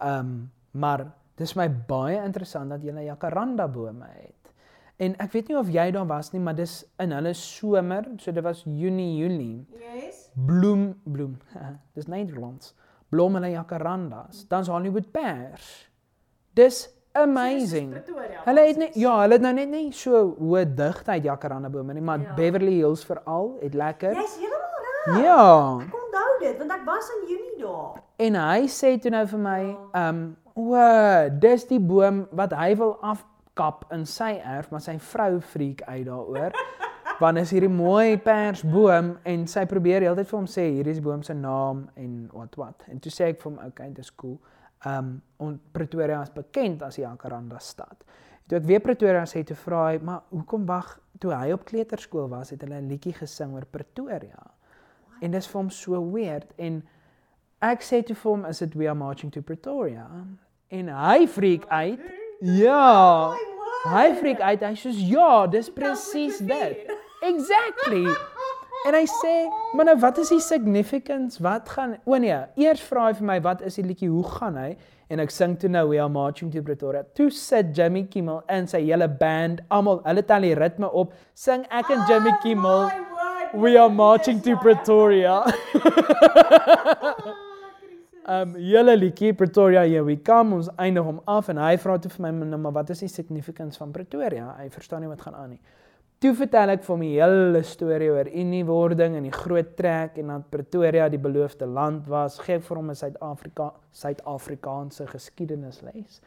Ehm 0.00 0.32
um, 0.32 0.38
maar 0.70 1.02
dis 1.40 1.56
my 1.58 1.66
baie 1.68 2.20
interessant 2.22 2.70
dat 2.70 2.84
jy 2.84 2.92
'n 2.92 3.04
jacaranda 3.08 3.66
bome 3.68 4.06
het. 4.06 4.52
En 5.00 5.16
ek 5.18 5.32
weet 5.32 5.48
nie 5.48 5.56
of 5.58 5.68
jy 5.72 5.90
daar 5.90 6.06
was 6.06 6.30
nie, 6.32 6.40
maar 6.40 6.54
dis 6.54 6.84
in 7.00 7.12
hulle 7.12 7.32
somer, 7.34 8.04
so 8.18 8.32
dit 8.32 8.44
was 8.44 8.62
Junie, 8.64 9.16
Julie. 9.16 9.66
Yes. 9.78 10.30
Bloem, 10.34 11.00
bloem. 11.04 11.38
dis 11.96 12.06
Nederlands. 12.06 12.74
Blom 13.08 13.34
hulle 13.34 13.50
jacarandas. 13.50 14.44
Dan's 14.48 14.68
Hollywood 14.68 15.10
pers. 15.10 15.88
Dis 16.54 16.88
amazing. 17.12 17.94
Hulle 18.44 18.60
het 18.66 18.76
net 18.80 18.94
ja, 18.94 19.16
hulle 19.20 19.32
het 19.38 19.42
nou 19.44 19.52
net 19.54 19.68
nie 19.72 19.88
so 19.92 20.22
hoë 20.38 20.64
digtheid 20.78 21.24
jacaranda 21.26 21.68
bome 21.72 21.94
nie, 21.94 22.02
maar 22.02 22.20
Ja. 22.20 22.34
Beverly 22.36 22.76
Hills 22.80 23.04
veral 23.04 23.56
het 23.62 23.74
lekker. 23.74 24.14
Jy's 24.14 24.36
heeltemal 24.38 24.84
reg. 24.84 25.24
Ja. 25.24 25.78
Ek 25.86 25.94
onthou 25.94 26.38
dit 26.40 26.58
want 26.58 26.70
ek 26.72 26.84
was 26.86 27.10
in 27.16 27.28
Junie 27.28 27.56
daar. 27.62 28.02
En 28.16 28.34
hy 28.34 28.66
sê 28.68 28.98
toe 29.00 29.10
nou 29.10 29.26
vir 29.26 29.38
my, 29.38 29.60
Ja. 29.64 29.76
ehm, 29.92 30.14
um, 30.14 30.36
o, 30.54 31.28
dis 31.40 31.64
die 31.66 31.80
boom 31.80 32.26
wat 32.32 32.52
hy 32.52 32.74
wil 32.76 32.96
afkap 33.02 33.84
in 33.92 34.06
sy 34.06 34.40
erf, 34.44 34.70
maar 34.70 34.80
sy 34.80 34.98
vrou 34.98 35.40
freak 35.40 35.82
uit 35.86 36.06
daaroor. 36.06 36.52
Want 37.20 37.36
is 37.38 37.50
hierdie 37.50 37.68
mooi 37.68 38.16
persboom 38.18 39.18
en 39.24 39.46
sy 39.46 39.66
probeer 39.66 40.00
heeltyd 40.00 40.26
vir 40.26 40.38
hom 40.38 40.46
sê 40.48 40.62
hier 40.72 40.86
is 40.88 40.96
die 40.96 41.04
boom 41.04 41.22
se 41.22 41.34
naam 41.34 41.82
en 42.00 42.30
wat 42.32 42.54
wat. 42.56 42.84
En 42.88 42.98
toe 42.98 43.12
sê 43.12 43.26
ek 43.28 43.42
vir 43.42 43.50
hom, 43.52 43.58
okay, 43.66 43.90
dis 43.92 44.08
cool. 44.16 44.38
Ehm 44.84 44.98
um, 44.98 45.22
en 45.38 45.60
Pretoria 45.72 46.22
is 46.22 46.32
bekend 46.32 46.82
as 46.82 46.96
die 46.96 47.04
jacaranda 47.04 47.58
stad. 47.58 48.04
Toe 48.48 48.58
ek 48.58 48.66
weer 48.68 48.80
Pretoria 48.80 49.26
sê 49.28 49.42
toe 49.44 49.56
vra 49.56 49.90
hy, 49.90 49.98
maar 50.04 50.22
hoekom 50.32 50.64
wag 50.68 50.94
toe 51.20 51.34
hy 51.36 51.52
op 51.52 51.66
kleuterskool 51.68 52.28
was, 52.32 52.50
het 52.50 52.62
hulle 52.64 52.80
'n 52.80 52.88
liedjie 52.88 53.12
gesing 53.12 53.52
oor 53.54 53.64
Pretoria. 53.64 54.40
En 55.20 55.30
dis 55.30 55.46
vir 55.46 55.60
hom 55.60 55.70
so 55.70 56.00
weird 56.12 56.52
en 56.58 56.82
ek 57.60 57.82
sê 57.82 58.02
toe 58.02 58.16
vir 58.16 58.30
hom 58.30 58.44
is 58.46 58.58
dit 58.58 58.74
we 58.74 58.88
are 58.88 58.94
marching 58.94 59.32
to 59.32 59.42
Pretoria 59.42 60.08
en 60.70 60.88
hy 60.88 61.26
freak 61.26 61.66
uit. 61.68 62.00
Ja. 62.40 63.34
Hy 63.84 64.14
freak 64.14 64.40
uit. 64.40 64.60
Hy 64.60 64.74
sê 64.74 64.90
ja, 65.08 65.46
dis 65.46 65.70
presies 65.70 66.38
dit. 66.38 66.90
Exactly. 67.22 68.06
En 68.88 68.96
hy 68.96 69.04
sê, 69.04 69.34
maar 69.76 69.90
nou 69.90 69.96
wat 70.00 70.18
is 70.22 70.30
die 70.32 70.40
significance? 70.40 71.42
Wat 71.42 71.68
gaan 71.68 71.98
O 72.08 72.16
nee, 72.16 72.38
eers 72.56 72.80
vra 72.88 73.10
hy 73.10 73.18
vir 73.18 73.26
my 73.28 73.36
wat 73.44 73.60
is 73.66 73.76
die 73.76 73.84
liedjie? 73.84 74.08
Hoe 74.08 74.24
gaan 74.38 74.56
hy? 74.56 74.70
En 75.12 75.20
ek 75.20 75.34
sing 75.34 75.58
toe 75.60 75.68
nou 75.68 75.84
we 75.90 75.98
are 76.00 76.08
marching 76.08 76.52
to 76.54 76.62
Pretoria. 76.64 77.02
Toe 77.18 77.28
sit 77.34 77.74
Jimmy 77.76 78.06
Kimmel 78.08 78.40
en 78.48 78.70
sy 78.70 78.80
hele 78.86 79.08
band, 79.20 79.60
almal, 79.68 80.00
hulle 80.06 80.24
tel 80.24 80.48
die 80.48 80.54
ritme 80.56 80.88
op. 80.88 81.12
Sing 81.36 81.66
ek 81.68 81.92
en 81.92 82.06
Jimmy 82.08 82.32
Kimmel 82.44 82.88
We 83.52 83.76
are 83.76 83.90
marching 83.90 84.40
to 84.46 84.56
Pretoria. 84.56 85.42
Um 88.30 88.52
julle 88.62 88.92
liedjie 88.94 89.32
Pretoria 89.34 89.80
here 89.88 90.04
we 90.04 90.14
come 90.22 90.54
ons 90.54 90.68
eindig 90.78 91.02
hom 91.02 91.16
af 91.26 91.48
en 91.50 91.58
hy 91.58 91.72
vra 91.82 91.96
toe 91.98 92.10
vir 92.12 92.22
my 92.26 92.30
nou 92.52 92.58
maar 92.62 92.74
wat 92.76 92.92
is 92.94 93.00
die 93.02 93.08
significance 93.10 93.80
van 93.80 93.90
Pretoria? 93.90 94.52
Hy 94.60 94.68
verstaan 94.70 95.02
nie 95.02 95.08
wat 95.10 95.24
gaan 95.24 95.34
aan 95.34 95.56
nie. 95.56 95.58
Toe 96.20 96.34
vertel 96.36 96.68
ek 96.74 96.82
vir 96.84 96.92
hom 96.92 97.02
die 97.06 97.14
hele 97.14 97.60
storie 97.64 98.10
oor 98.12 98.28
uniewording 98.28 99.14
en 99.16 99.24
die 99.24 99.32
groot 99.32 99.70
trek 99.72 100.18
en 100.20 100.34
dat 100.34 100.50
Pretoria 100.52 101.06
die 101.08 101.18
beloofde 101.18 101.64
land 101.64 102.10
was. 102.12 102.34
Gee 102.44 102.58
ek 102.58 102.66
vir 102.66 102.76
hom 102.76 102.90
'n 102.90 102.98
Suid-Afrika 103.00 103.68
Suid-Afrikaanse 104.02 105.06
geskiedenisles. 105.08 106.18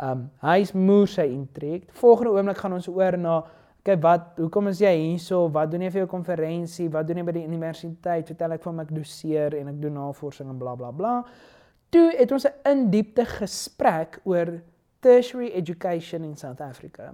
Um 0.00 0.30
hy's 0.40 0.72
moer 0.72 1.06
sy 1.06 1.26
intrek. 1.28 1.90
Volgende 2.00 2.32
oomblik 2.32 2.56
gaan 2.56 2.72
ons 2.72 2.88
oor 2.88 3.18
na 3.18 3.42
kyk 3.84 4.00
wat 4.02 4.38
hoekom 4.38 4.68
is 4.68 4.80
jy 4.80 4.94
hierso? 4.96 5.48
Wat 5.52 5.70
doen 5.70 5.82
jy 5.82 5.90
vir 5.90 6.00
jou 6.00 6.08
konferensie? 6.08 6.88
Wat 6.88 7.06
doen 7.06 7.20
jy 7.20 7.24
by 7.24 7.32
die 7.32 7.44
universiteit? 7.44 8.26
Vertel 8.26 8.52
ek 8.52 8.62
vir 8.62 8.72
hom 8.72 8.80
ek 8.80 8.94
doseer 8.94 9.54
en 9.54 9.68
ek 9.68 9.82
doen 9.82 9.94
navorsing 9.94 10.48
en 10.48 10.58
bla 10.58 10.74
bla 10.74 10.90
bla. 10.90 11.24
Toe 11.90 12.10
het 12.16 12.32
ons 12.32 12.46
'n 12.46 12.56
in-diepte 12.64 13.26
gesprek 13.26 14.18
oor 14.24 14.62
tertiary 15.02 15.52
education 15.52 16.24
in 16.24 16.36
South 16.36 16.62
Africa. 16.62 17.12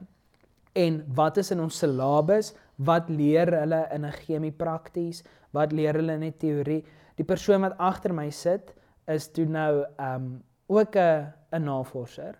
En 0.78 1.00
wat 1.14 1.40
is 1.42 1.50
in 1.50 1.60
ons 1.60 1.78
syllabus? 1.82 2.52
Wat 2.76 3.08
leer 3.10 3.50
hulle 3.60 3.82
in 3.94 4.04
'n 4.06 4.18
chemie 4.24 4.52
prakties? 4.52 5.24
Wat 5.50 5.72
leer 5.72 5.94
hulle 5.94 6.12
in 6.12 6.24
'n 6.24 6.36
teorie? 6.38 6.84
Die 7.16 7.24
persoon 7.24 7.60
wat 7.60 7.78
agter 7.78 8.14
my 8.14 8.30
sit 8.30 8.74
is 9.06 9.28
toe 9.32 9.44
nou 9.44 9.84
um 9.98 10.44
ook 10.68 10.96
'n 10.96 11.32
'n 11.52 11.64
navorser 11.64 12.38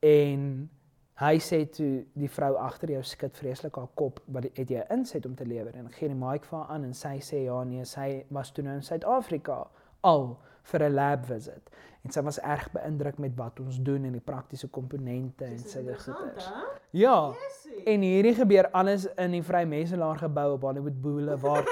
en 0.00 0.70
hy 1.16 1.38
sê 1.40 1.64
toe 1.72 2.04
die 2.14 2.28
vrou 2.28 2.54
agter 2.60 2.90
jou 2.90 3.02
skud 3.02 3.36
vreeslik 3.36 3.76
haar 3.76 3.88
kop 3.94 4.20
wat 4.26 4.44
het 4.56 4.70
jy 4.70 4.82
inset 4.92 5.26
om 5.26 5.34
te 5.34 5.46
lewer 5.48 5.76
en 5.76 5.88
gee 5.92 6.08
die 6.08 6.18
mic 6.18 6.44
vir 6.44 6.58
haar 6.58 6.74
aan 6.74 6.84
en 6.84 6.94
sy 6.94 7.16
sê 7.24 7.44
ja 7.44 7.62
nee 7.64 7.84
sy 7.84 8.24
was 8.30 8.52
toe 8.52 8.64
nou 8.64 8.74
in 8.74 8.82
Suid-Afrika 8.82 9.62
al 10.00 10.38
vir 10.70 10.82
'n 10.88 10.94
lab 10.94 11.26
visit 11.26 11.70
en 12.06 12.12
sy 12.14 12.22
was 12.22 12.38
erg 12.38 12.68
beïndruk 12.70 13.18
met 13.18 13.34
wat 13.36 13.60
ons 13.60 13.80
doen 13.82 14.04
en 14.06 14.12
die 14.12 14.22
praktiese 14.22 14.68
komponente 14.70 15.44
en 15.44 15.58
sulke 15.58 15.96
goeders. 15.98 16.46
Ja. 16.90 17.32
En 17.84 18.00
hierdie 18.06 18.34
gebeur 18.34 18.68
alles 18.70 19.08
in 19.16 19.34
die 19.34 19.42
Vrymeselaar 19.42 20.18
gebou 20.18 20.52
op 20.52 20.62
Hollywood 20.62 21.00
Boulevard. 21.02 21.66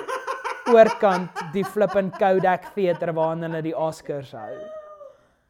oorkant 0.73 1.43
die 1.53 1.65
flippin 1.65 2.11
Kodak 2.19 2.71
Theater 2.75 3.13
waarin 3.17 3.45
hulle 3.47 3.61
die 3.63 3.75
Oscars 3.77 4.33
hou. 4.33 4.55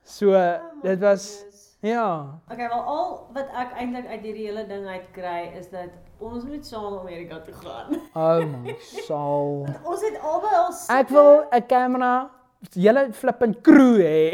So 0.03 0.35
dit 0.83 1.01
was 1.01 1.45
ja. 1.85 2.41
Okay, 2.51 2.69
wel 2.69 2.81
al 2.81 3.13
wat 3.37 3.53
ek 3.55 3.77
eintlik 3.79 4.09
uit 4.09 4.25
hierdie 4.27 4.47
hele 4.49 4.65
ding 4.69 4.87
uit 4.89 5.07
kry 5.17 5.53
is 5.59 5.69
dat 5.73 5.93
ons 6.19 6.45
moet 6.49 6.67
saam 6.67 6.99
Amerika 6.99 7.41
toe 7.45 7.55
gaan. 7.61 7.95
Oh 8.15 8.41
my 8.43 8.75
soul. 9.09 9.67
Ons 9.85 10.05
het 10.05 10.19
albei 10.21 10.55
al 10.61 10.73
Ek 10.99 11.13
wil 11.15 11.45
'n 11.53 11.67
kamera 11.71 12.15
julle 12.73 13.13
flippin 13.13 13.55
crew 13.63 13.99
hê 13.99 14.33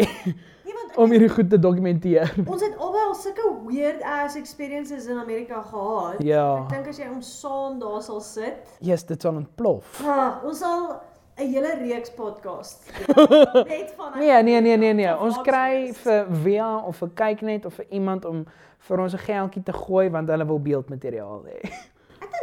nee, 0.65 0.75
om 0.97 1.11
hierdie 1.11 1.29
goed 1.29 1.51
te 1.51 1.59
dokumenteer. 1.59 2.31
ons 2.47 2.63
het 2.63 2.77
albei 2.79 3.03
al 3.09 3.15
sulke 3.15 3.47
weird 3.67 4.03
ass 4.03 4.37
experiences 4.37 5.07
in 5.07 5.19
Amerika 5.19 5.63
gehad. 5.63 6.21
Ja. 6.23 6.63
Ek 6.65 6.69
dink 6.75 6.87
as 6.89 6.99
jy 6.99 7.09
ons 7.11 7.41
saam 7.41 7.79
daar 7.79 8.03
sal 8.03 8.21
sit, 8.21 8.67
Yes, 8.81 9.05
dit 9.05 9.21
sal 9.23 9.35
ontplof. 9.37 10.01
ah, 10.07 10.39
ons 10.45 10.59
sal 10.59 11.01
'n 11.41 11.47
hele 11.53 11.75
reeks 11.81 12.11
podcast 12.11 12.85
net 13.71 13.95
van 13.97 14.19
Nee, 14.19 14.43
nee, 14.43 14.61
nee, 14.61 14.77
nee, 14.77 14.93
nee. 14.93 15.09
Of 15.15 15.21
Ons 15.23 15.39
kry 15.43 15.93
vir 15.93 16.27
Via 16.43 16.77
of 16.85 16.97
vir 16.97 17.09
Kyknet 17.15 17.65
of 17.67 17.75
vir 17.75 17.87
iemand 17.91 18.25
om 18.25 18.45
vir 18.89 19.01
ons 19.01 19.15
'n 19.15 19.19
geldjie 19.19 19.63
te 19.63 19.73
gooi 19.73 20.11
want 20.11 20.29
hulle 20.29 20.45
wil 20.47 20.59
beeldmateriaal 20.61 21.45
hê. 21.49 21.61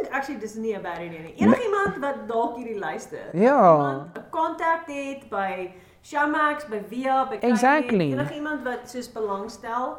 Dink 0.00 0.12
actually 0.14 0.40
dis 0.40 0.54
nie 0.54 0.74
'n 0.76 0.82
bad 0.82 0.98
idee 0.98 1.18
nie. 1.18 1.34
Enigiemand 1.36 1.98
wat 2.00 2.28
dalk 2.28 2.56
hierdie 2.56 2.78
luister. 2.78 3.18
Ja. 3.32 3.72
Iemand 3.74 4.16
'n 4.18 4.24
kontak 4.30 4.86
het 4.86 5.28
by 5.28 5.70
Showmax, 6.02 6.66
by 6.68 6.80
Via, 6.88 7.26
by 7.28 7.38
Kyk 7.38 7.50
Exactly. 7.50 8.12
Enigiemand 8.12 8.62
wat 8.64 8.88
soos 8.90 9.12
belangstel. 9.12 9.98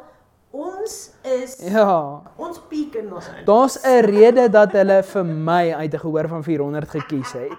Ons 0.50 1.12
is 1.22 1.56
Ja. 1.70 2.22
ons 2.36 2.58
piek 2.68 2.94
in 2.94 3.12
ons 3.14 3.28
in. 3.28 3.44
Daar's 3.44 3.82
'n 3.84 4.00
rede 4.04 4.48
dat 4.50 4.72
hulle 4.72 5.02
vir 5.02 5.24
my 5.24 5.74
uit 5.74 5.94
'n 5.94 5.98
gehoor 5.98 6.28
van 6.28 6.42
400 6.42 6.88
gekies 6.88 7.32
het. 7.32 7.52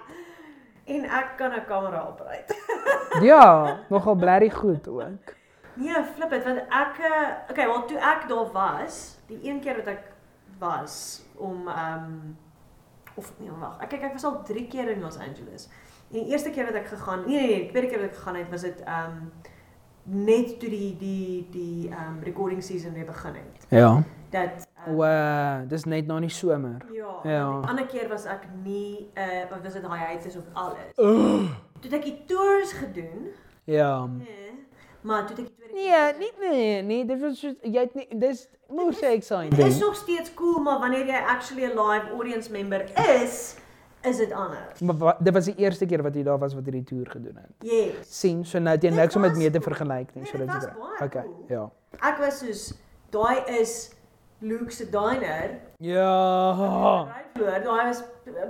En 0.86 1.04
ek 1.04 1.26
kan 1.36 1.52
'n 1.52 1.64
kamera 1.66 2.06
opreit. 2.08 2.54
Ja, 3.22 3.78
nogal 3.88 4.14
blerry 4.14 4.50
goed 4.50 4.88
ook. 4.88 5.34
Nee, 5.74 5.94
flip 6.14 6.30
dit 6.30 6.44
want 6.44 6.58
ek 6.58 6.98
eh, 6.98 7.50
okay, 7.50 7.66
wel 7.66 7.84
toe 7.84 7.98
ek 7.98 8.28
daar 8.28 8.52
was, 8.52 9.18
die 9.26 9.38
een 9.42 9.60
keer 9.60 9.76
wat 9.76 9.86
ek 9.86 10.02
was 10.58 11.21
om 11.36 11.68
ehm 11.68 12.04
um, 12.04 12.36
of 13.14 13.32
nee, 13.38 13.50
wag. 13.60 13.78
Ek 13.80 13.88
kyk 13.88 14.02
ek 14.02 14.12
was 14.12 14.24
al 14.24 14.42
3 14.44 14.66
keer 14.68 14.90
in 14.90 15.00
Los 15.00 15.18
Angeles. 15.18 15.68
En 16.12 16.18
die 16.18 16.28
eerste 16.32 16.50
keer 16.50 16.64
wat 16.64 16.74
ek 16.74 16.86
gegaan, 16.86 17.24
nee 17.26 17.38
nee, 17.38 17.46
nee 17.48 17.60
die 17.62 17.70
tweede 17.70 17.88
keer 17.88 18.00
wat 18.00 18.10
ek 18.10 18.16
gegaan 18.16 18.36
het, 18.40 18.50
was 18.50 18.60
dit 18.60 18.80
ehm 18.84 19.16
um, 19.16 19.32
net 20.04 20.58
toe 20.60 20.68
die 20.70 20.96
die 20.98 21.46
die 21.50 21.88
ehm 21.90 22.16
um, 22.16 22.22
recording 22.22 22.62
season 22.62 22.92
weer 22.92 23.04
begin 23.04 23.34
het. 23.34 23.66
Ja. 23.68 24.02
Dat 24.30 24.66
ehm, 24.84 24.94
O, 24.96 25.04
uh, 25.04 25.68
dis 25.68 25.84
net 25.84 26.06
na 26.06 26.20
die 26.20 26.28
somer. 26.28 26.80
Ja. 26.92 27.20
Ja. 27.22 27.60
Die 27.60 27.68
ander 27.68 27.86
keer 27.86 28.08
was 28.08 28.24
ek 28.24 28.48
nie 28.64 29.10
uh 29.14 29.44
wat 29.50 29.62
was 29.62 29.72
dit 29.72 29.86
hiatus 29.86 30.36
of 30.36 30.44
alles. 30.52 30.96
Uh, 30.96 31.50
Toe 31.80 31.90
het 31.90 31.98
ek 32.00 32.04
die 32.04 32.24
tours 32.26 32.72
gedoen. 32.72 33.28
ja. 33.64 34.06
Nee. 34.06 34.50
Maar 35.02 35.26
toe 35.26 35.36
het 35.36 35.44
ek 35.44 35.46
die 35.46 35.54
tweede 35.56 35.74
Nee, 35.74 36.12
nie 36.18 36.32
nee, 36.48 36.82
nee, 36.82 37.04
dit 37.04 37.20
was 37.20 37.40
jy 37.40 37.80
het 37.80 37.94
nie 37.94 38.08
dis 38.18 38.48
moes 38.74 39.00
Dit 39.00 39.10
exciting. 39.10 39.58
is 39.66 39.78
nog 39.78 39.94
steeds 39.96 40.34
cool, 40.34 40.58
maar 40.60 40.78
wanneer 40.78 41.06
jy 41.06 41.20
actually 41.28 41.64
'n 41.64 41.78
live 41.78 42.10
audience 42.12 42.50
member 42.50 42.84
is, 43.22 43.54
is 44.02 44.16
dit 44.16 44.32
anders. 44.32 44.80
Maar 44.80 44.96
wa- 44.96 45.16
dit 45.20 45.32
was 45.34 45.44
die 45.44 45.54
eerste 45.56 45.86
keer 45.86 46.02
wat 46.02 46.14
jy 46.14 46.22
daar 46.22 46.38
was 46.38 46.54
wat 46.54 46.64
jy 46.64 46.70
die 46.72 46.82
toer 46.84 47.06
gedoen 47.10 47.36
het. 47.36 47.70
Yes. 47.70 48.20
sien, 48.20 48.44
so 48.44 48.58
nou 48.58 48.74
het 48.74 48.82
jy 48.82 48.88
Dit 48.90 48.98
niks 48.98 49.16
om 49.16 49.22
dit 49.22 49.36
mee 49.36 49.50
te 49.50 49.60
vergelyk 49.60 50.14
nie, 50.14 50.22
Nee, 50.22 50.26
so 50.32 50.38
dit 50.38 50.46
dit 50.46 50.56
is 50.56 50.64
reg. 50.64 51.02
Okay, 51.02 51.22
cool. 51.22 51.44
ja. 51.48 51.70
Ek 52.08 52.18
was 52.18 52.38
soos 52.38 52.74
daai 53.10 53.42
is 53.60 53.90
Luke 54.38 54.70
se 54.72 54.84
diner. 54.90 55.50
Ja. 55.78 57.06
Daai 57.64 57.86
was 57.86 58.02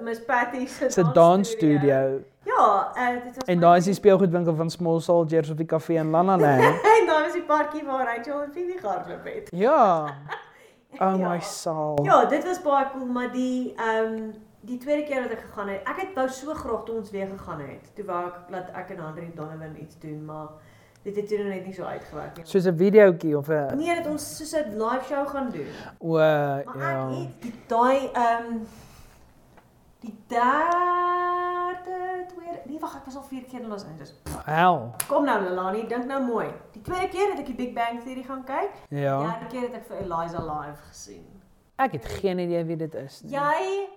Miss 0.02 0.20
Patty 0.24 0.66
se 0.66 0.84
Dis 0.86 0.96
'n 0.98 1.12
dansstudio. 1.12 2.20
Ja, 2.44 2.92
uh, 2.96 3.22
dit 3.24 3.34
was 3.36 3.44
En 3.44 3.60
daai 3.60 3.78
is 3.78 3.84
die 3.84 3.94
speelgoedwinkel 3.94 4.54
van 4.54 4.70
Small 4.70 5.00
Soldiers 5.00 5.50
op 5.50 5.56
die 5.56 5.66
kafee 5.66 5.96
in 5.96 6.10
Lanaland. 6.10 6.62
en 6.62 7.06
daai 7.10 7.22
was 7.24 7.32
die 7.32 7.42
parkie 7.42 7.84
waar 7.84 8.04
Rachel 8.16 8.42
en 8.42 8.52
Phoebe 8.52 8.78
gehardloop 8.80 9.24
het. 9.24 9.48
ja. 9.54 10.04
Oh 11.00 11.18
Ja. 11.18 11.28
my 11.28 11.40
soul. 11.40 11.98
Ja, 12.04 12.24
dit 12.24 12.44
was 12.44 12.62
baie 12.62 12.86
cool, 12.92 13.06
maar 13.06 13.32
die 13.32 13.74
ehm 13.76 14.12
um, 14.12 14.32
die 14.60 14.78
tweede 14.78 15.02
keer 15.08 15.22
wat 15.22 15.30
ek 15.30 15.40
gegaan 15.40 15.68
het, 15.68 15.80
ek 15.88 15.96
het 16.00 16.10
wou 16.14 16.28
so 16.28 16.54
graag 16.54 16.84
toe 16.84 16.94
ons 16.96 17.10
weer 17.10 17.26
gegaan 17.26 17.60
het. 17.60 17.94
Toe 17.94 18.04
wou 18.04 18.26
ek 18.26 18.34
laat 18.50 18.68
ek 18.76 18.90
en 18.90 19.00
Andre 19.00 19.30
Donovan 19.34 19.76
iets 19.80 19.98
doen, 19.98 20.24
maar 20.24 20.46
dit 21.02 21.16
het 21.16 21.28
toe 21.28 21.38
net 21.38 21.64
nie 21.64 21.72
so 21.74 21.82
uitgewerk 21.84 22.36
nie. 22.36 22.44
Soos 22.46 22.66
'n 22.66 22.76
videoetjie 22.76 23.36
of 23.38 23.48
'n 23.48 23.76
Nee, 23.76 23.94
dat 23.94 24.06
ons 24.06 24.36
soos 24.36 24.52
'n 24.52 24.76
live 24.82 25.04
show 25.08 25.26
gaan 25.28 25.50
doen. 25.50 25.66
o 25.98 26.12
Maar 26.12 26.62
ja. 26.78 27.08
ek 27.08 27.16
het 27.18 27.42
die 27.42 27.54
daai 27.66 28.10
ehm 28.12 28.44
um, 28.52 28.66
die 30.00 30.14
derde 31.84 32.26
tweede, 32.34 32.60
nee 32.66 32.78
wag, 32.80 32.96
ek 32.96 33.04
was 33.04 33.16
al 33.16 33.22
4 33.22 33.42
keer 33.50 33.60
in 33.60 33.68
Los 33.68 33.84
Angeles. 33.84 34.14
Hel. 34.44 34.94
Kom 35.08 35.24
nou 35.24 35.40
Lelani, 35.42 35.86
dink 35.88 36.04
nou 36.06 36.22
mooi. 36.24 36.46
Die 36.72 36.82
tweede 36.82 37.08
keer 37.08 37.30
het 37.30 37.38
ek 37.38 37.46
die 37.46 37.54
Big 37.54 37.72
Bang 37.74 38.02
Theory 38.04 38.22
gaan 38.22 38.44
kyk. 38.44 38.70
Die 38.88 39.00
Ja. 39.00 39.18
derde 39.20 39.46
keer 39.50 39.60
het 39.68 39.74
ek 39.74 39.84
vir 39.86 39.96
Eliza 40.04 40.38
live 40.40 40.80
gesien. 40.88 41.24
Ek 41.76 41.92
het 41.92 42.04
geen 42.04 42.38
idee 42.38 42.64
wie 42.64 42.76
dit 42.76 42.94
is 42.94 43.22
nie. 43.22 43.32
Jy 43.32 43.88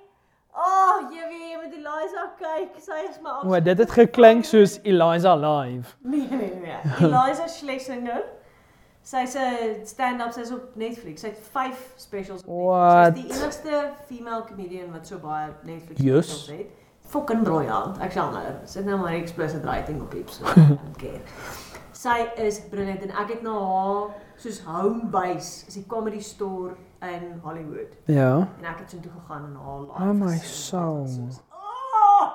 oh, 0.56 1.12
jy 1.12 1.26
weet 1.30 1.50
jy 1.52 1.58
moet 1.64 1.74
Eliza 1.74 2.24
kyk. 2.40 2.80
Sy 2.80 3.02
is 3.10 3.20
my 3.22 3.30
O, 3.44 3.60
dit 3.60 3.78
het 3.78 3.92
geklink 3.92 4.46
soos 4.46 4.80
Eliza 4.84 5.36
live. 5.36 5.96
Nee 6.02 6.28
nee 6.32 6.54
nee. 6.62 6.80
Eliza 7.10 7.48
Schlesinger. 7.48 8.24
Sy's 9.06 9.36
'n 9.38 9.86
stand-up, 9.86 10.32
sy's 10.34 10.50
op 10.52 10.72
Netflix. 10.76 11.22
Sy 11.22 11.28
het 11.28 11.40
5 11.52 11.94
specials 11.96 12.42
op 12.46 12.48
Netflix. 12.74 13.38
Sy's 13.38 13.62
die 13.62 13.70
enigste 13.70 13.92
female 14.08 14.44
comedian 14.48 14.92
wat 14.92 15.08
so 15.08 15.18
baie 15.20 15.52
Netflix 15.64 16.02
Yes. 16.02 16.26
specials 16.26 16.60
het. 16.60 16.72
Fucking 17.12 17.44
briljant. 17.44 18.00
Ek 18.02 18.12
sal 18.12 18.32
nou 18.34 18.44
sit 18.66 18.86
nou 18.86 18.98
maar 18.98 19.14
explicit 19.14 19.64
rating 19.64 20.02
op 20.02 20.14
iets. 20.14 20.42
Okay. 20.96 21.22
Sy 21.92 22.16
is 22.44 22.60
briljant 22.70 23.02
en 23.04 23.12
ek 23.22 23.30
het 23.34 23.42
na 23.44 23.54
haar 23.56 24.14
soos 24.42 24.60
home 24.68 25.08
base, 25.12 25.66
is 25.68 25.74
die 25.80 25.86
comedy 25.90 26.20
store 26.24 26.76
in 27.02 27.40
Hollywood. 27.44 27.94
Ja. 28.12 28.48
En 28.60 28.66
ek 28.70 28.84
het 28.84 28.92
so 28.96 29.00
toe 29.04 29.12
gegaan 29.12 29.46
en 29.50 29.56
haar 29.60 29.82
live. 29.82 30.02
Oh 30.02 30.14
my 30.14 30.38
soul. 30.38 31.08
soos, 31.08 31.42
Oh! 31.52 32.28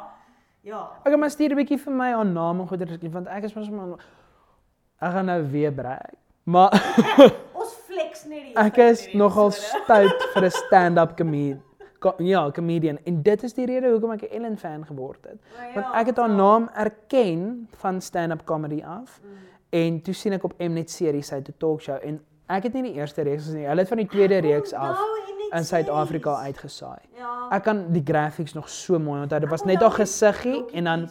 Ja. 0.66 0.90
Ek 1.04 1.16
maar 1.16 1.30
stuur 1.30 1.50
'n 1.54 1.56
bietjie 1.56 1.78
vir 1.78 1.92
my 1.92 2.12
aan 2.14 2.32
naam 2.32 2.60
en 2.60 2.68
goeie 2.68 3.10
want 3.12 3.28
ek 3.28 3.44
is 3.44 3.54
mos 3.54 3.70
maar 3.70 3.96
ek 5.00 5.12
gaan 5.12 5.26
nou 5.26 5.40
weer 5.50 5.72
breek. 5.72 6.14
Maar 6.44 6.70
Ons 7.60 7.72
flex 7.86 8.24
net 8.24 8.42
die 8.44 8.56
ek 8.56 8.76
is 8.78 9.08
nogal 9.14 9.50
stout 9.50 10.26
vir 10.34 10.44
'n 10.44 10.50
stand-up 10.50 11.16
comedian. 11.16 11.62
Ja, 12.16 12.50
comedian 12.50 12.98
en 13.04 13.22
dit 13.22 13.42
is 13.42 13.54
die 13.54 13.66
rede 13.66 13.90
hoekom 13.90 14.12
ek 14.12 14.22
'n 14.22 14.34
Ellen 14.34 14.58
fan 14.58 14.86
geword 14.86 15.24
het. 15.24 15.40
Want 15.74 15.86
ek 15.94 16.06
het 16.06 16.16
haar 16.16 16.30
naam 16.30 16.68
erken 16.74 17.68
van 17.76 18.00
stand-up 18.00 18.44
comedy 18.44 18.82
af. 18.84 19.20
Mm. 19.22 19.28
En 19.70 20.02
toe 20.02 20.14
sien 20.14 20.32
ek 20.32 20.44
op 20.44 20.54
Mnet 20.58 20.90
series 20.90 21.26
sy 21.26 21.36
'n 21.36 21.54
talkshow 21.58 21.98
en 22.02 22.20
ek 22.46 22.62
het 22.62 22.72
nie 22.72 22.82
die 22.82 22.94
eerste 22.98 23.22
reeks 23.22 23.44
gesien 23.44 23.58
nie. 23.62 23.68
Hulle 23.68 23.80
het 23.80 23.88
van 23.88 24.02
die 24.02 24.06
tweede 24.06 24.38
reeks 24.38 24.72
af 24.72 24.98
in 25.50 25.64
Suid-Afrika 25.64 26.34
uitgesaai. 26.34 26.98
Ja. 27.18 27.48
Ek 27.50 27.62
kan 27.62 27.92
die 27.92 28.02
graphics 28.04 28.52
nog 28.52 28.68
so 28.68 28.98
mooi 28.98 29.22
onthou. 29.22 29.40
Dit 29.40 29.50
was 29.50 29.64
net 29.64 29.80
haar 29.80 29.90
gesiggie 29.90 30.64
en 30.72 30.84
dan 30.84 31.08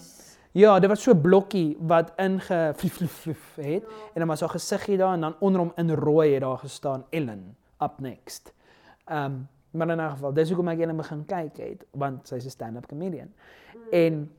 ja, 0.51 0.79
dit 0.79 0.89
was 0.89 1.03
so 1.03 1.11
'n 1.11 1.21
blokkie 1.21 1.77
wat 1.79 2.11
inge 2.17 2.71
vlief 2.79 2.93
vlief 2.93 3.11
vlief 3.11 3.55
het 3.55 3.83
en 4.13 4.19
dan 4.19 4.27
was 4.27 4.39
haar 4.39 4.49
gesiggie 4.49 4.97
daar 4.97 5.13
en 5.13 5.21
dan 5.21 5.35
onder 5.39 5.61
hom 5.61 5.71
in 5.75 5.89
rooi 5.89 6.33
het 6.33 6.41
daar 6.41 6.57
gestaan 6.57 7.05
Ellen 7.09 7.55
up 7.79 7.99
next. 7.99 8.53
Ehm 9.05 9.25
um, 9.25 9.47
maar 9.71 9.89
in 9.89 9.99
'n 10.01 10.09
geval, 10.09 10.33
dis 10.33 10.49
hoekom 10.49 10.67
ek 10.67 10.79
eendag 10.79 10.95
begin 10.97 11.25
kyk 11.25 11.57
het 11.57 11.85
want 11.91 12.27
sy's 12.27 12.45
'n 12.45 12.49
stand-up 12.49 12.87
comedian. 12.87 13.33
En 13.91 14.31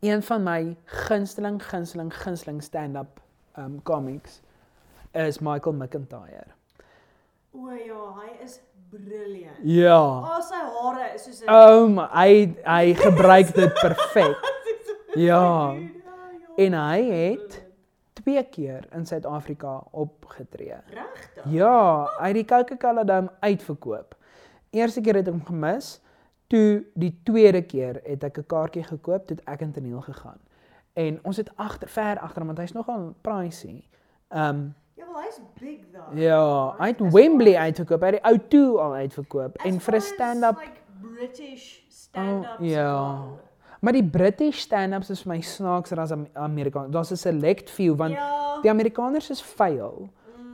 een 0.00 0.22
van 0.22 0.42
my 0.42 0.76
gunsteling 0.84 1.62
gunsteling 1.62 2.14
gunsteling 2.22 2.62
stand-up 2.62 3.20
um 3.58 3.82
comics 3.82 4.40
is 5.12 5.38
Michael 5.38 5.74
McIntyre. 5.74 6.46
O 7.52 7.70
ja, 7.70 8.14
hy 8.20 8.42
is 8.44 8.60
brilliant. 8.90 9.56
Ja. 9.62 10.00
Oh, 10.18 10.40
sy 10.40 10.54
hare 10.54 11.14
is 11.14 11.22
soos 11.24 11.40
'n 11.44 11.50
Oh, 11.50 11.88
my, 11.88 12.06
hy 12.12 12.54
hy 12.64 12.94
gebruik 12.94 13.54
dit 13.54 13.72
perfek. 13.86 14.36
Ja. 15.14 15.74
En 16.56 16.72
hy 16.72 17.02
het 17.10 17.62
twee 18.12 18.42
keer 18.44 18.86
in 18.92 19.06
Suid-Afrika 19.06 19.82
opgetree. 19.90 20.74
regtig. 20.90 21.44
Ja, 21.44 22.04
hy 22.18 22.26
het 22.26 22.34
die 22.34 22.44
Coca-Cola 22.44 23.04
Dome 23.04 23.30
uitverkoop. 23.40 24.14
Eerste 24.74 25.00
keer 25.00 25.14
het 25.20 25.28
ek 25.28 25.34
hom 25.36 25.44
gemis. 25.46 26.00
Toe 26.50 26.84
die 26.98 27.12
tweede 27.24 27.62
keer 27.62 28.00
het 28.04 28.24
ek 28.24 28.38
'n 28.38 28.46
kaartjie 28.46 28.82
gekoop, 28.84 29.26
toe 29.26 29.36
ek 29.46 29.60
in 29.60 29.72
toneel 29.72 30.00
gegaan. 30.02 30.38
En 30.94 31.18
ons 31.24 31.36
het 31.36 31.50
agter 31.56 31.88
ver 31.88 32.18
agter 32.18 32.44
want 32.46 32.58
hy's 32.58 32.72
nogal 32.74 33.14
pricey. 33.22 33.84
Um 34.30 34.74
Ja, 34.96 35.04
wel 35.06 35.22
hy's 35.22 35.40
big 35.60 35.80
though. 35.92 36.18
ja, 36.18 36.74
hy 36.78 36.86
het 36.86 37.00
Wembley 37.12 37.56
uitverkoop, 37.56 38.00
hy 38.00 38.06
het 38.10 38.22
die 38.22 38.32
O2 38.32 38.78
al 38.80 38.94
uitverkoop 38.94 39.56
en 39.64 39.80
vir 39.80 39.94
'n 39.94 40.00
stand-up 40.00 40.58
like 40.58 40.80
British. 41.02 41.82
Oh, 42.16 42.44
ja. 42.60 43.22
Maar 43.80 43.92
die 43.92 44.04
British 44.04 44.58
stand-ups 44.60 45.10
is 45.10 45.22
vir 45.22 45.32
my 45.34 45.40
snaakser 45.40 45.98
as 45.98 46.12
Am- 46.12 46.28
Amerikaans. 46.34 46.92
Daar's 46.92 47.10
'n 47.10 47.16
select 47.16 47.70
few 47.70 47.96
want 47.96 48.12
ja. 48.12 48.60
die 48.62 48.70
Amerikaners 48.70 49.30
is 49.30 49.42
vuil. 49.42 50.08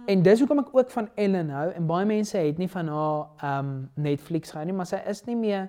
En 0.06 0.22
dis 0.22 0.38
hoekom 0.38 0.58
ek 0.58 0.68
ook 0.74 0.90
van 0.90 1.08
Ellen 1.14 1.50
hou 1.50 1.70
en 1.76 1.86
baie 1.86 2.06
mense 2.06 2.38
het 2.38 2.58
nie 2.58 2.68
van 2.68 2.88
haar 2.88 3.26
um 3.60 3.90
Netflix 3.94 4.50
gehou 4.50 4.64
nie, 4.66 4.72
maar 4.76 4.86
sy 4.86 5.00
is 5.10 5.24
nie 5.26 5.36
meer 5.36 5.68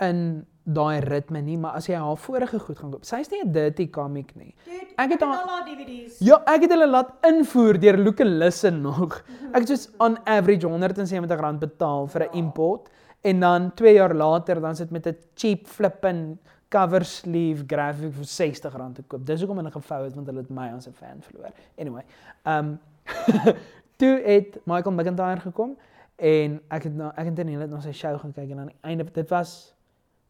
in 0.00 0.46
daai 0.66 1.00
ritme 1.00 1.40
nie, 1.42 1.56
maar 1.56 1.76
as 1.78 1.86
jy 1.86 1.94
haar 1.94 2.16
vorige 2.18 2.58
goed 2.58 2.78
gaan 2.78 2.90
koop, 2.90 3.04
sy's 3.04 3.30
nie 3.30 3.40
'n 3.44 3.52
dirty 3.52 3.88
comic 3.90 4.34
nie. 4.36 4.54
Dude, 4.64 4.92
Ek 4.98 5.10
het 5.10 5.22
al 5.22 5.28
haar- 5.32 5.64
DVD's. 5.66 6.18
Ja, 6.20 6.42
ek 6.46 6.60
het 6.62 6.70
hulle 6.70 6.86
laat 6.88 7.12
invoer 7.24 7.78
deur 7.80 7.96
Look 7.98 8.20
and 8.20 8.30
Listen 8.30 8.80
nog. 8.82 9.22
Ek 9.52 9.60
het 9.60 9.68
soos 9.68 9.88
on 9.98 10.18
average 10.26 10.66
R170 10.66 11.58
betaal 11.58 12.06
vir 12.08 12.22
'n 12.28 12.36
import 12.36 12.88
en 13.22 13.40
dan 13.40 13.74
2 13.74 13.94
jaar 13.94 14.14
later 14.14 14.60
dan 14.60 14.76
sit 14.76 14.90
met 14.90 15.06
'n 15.06 15.16
cheap 15.34 15.66
flippin 15.66 16.38
cover 16.68 17.04
sleeve 17.04 17.64
graphic 17.66 18.12
vir 18.12 18.24
R60 18.24 18.92
te 18.94 19.02
koop. 19.06 19.24
Dis 19.26 19.40
hoekom 19.40 19.56
hulle 19.56 19.70
gevou 19.70 20.04
het 20.04 20.14
want 20.14 20.26
hulle 20.26 20.40
het 20.40 20.50
my 20.50 20.68
as 20.76 20.86
'n 20.88 20.92
fan 20.92 21.20
verloor. 21.22 21.50
Anyway, 21.78 22.02
um 22.44 22.78
toe 24.00 24.14
het 24.24 24.58
Michael 24.64 24.94
McIntyre 24.94 25.40
gekom 25.40 25.76
en 26.16 26.60
ek 26.68 26.82
het 26.88 26.94
na 26.96 27.12
ek 27.16 27.26
het 27.30 27.38
in 27.38 27.48
hele 27.54 27.66
na 27.66 27.80
sy 27.80 27.92
show 27.92 28.16
gaan 28.20 28.32
kyk 28.32 28.50
en 28.50 28.58
aan 28.64 28.70
die 28.72 28.78
einde 28.82 29.04
dit 29.12 29.30
was 29.30 29.74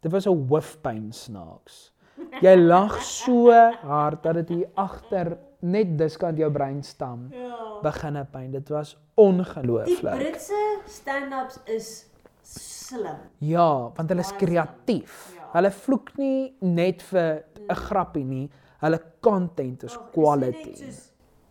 dit 0.02 0.12
was 0.12 0.26
'n 0.26 0.46
hoofpyn 0.48 1.12
snaaks. 1.12 1.92
Jy 2.40 2.54
lag 2.56 3.02
so 3.02 3.52
hard 3.82 4.22
dat 4.22 4.34
dit 4.34 4.48
hier 4.48 4.68
agter 4.74 5.36
net 5.60 5.98
diskant 5.98 6.38
jou 6.38 6.50
breinstam 6.52 7.28
Ja. 7.32 7.80
beginne 7.82 8.24
pyn. 8.24 8.50
Dit 8.52 8.68
was 8.68 8.94
Die 8.94 9.24
ongelooflik. 9.24 10.14
Britse 10.16 10.78
stand-ups 10.86 11.58
is 11.64 12.06
slim. 12.42 13.16
Ja, 13.38 13.90
want 13.94 14.08
hulle 14.08 14.20
is 14.20 14.32
kreatief. 14.36 15.34
Ja. 15.36 15.48
Hulle 15.52 15.70
vloek 15.70 16.16
nie 16.18 16.54
net 16.60 17.02
vir 17.02 17.44
'n 17.68 17.74
grappie 17.74 18.24
nie. 18.24 18.50
Hulle 18.80 19.00
content 19.20 19.82
is 19.82 19.98
quality. 20.12 20.74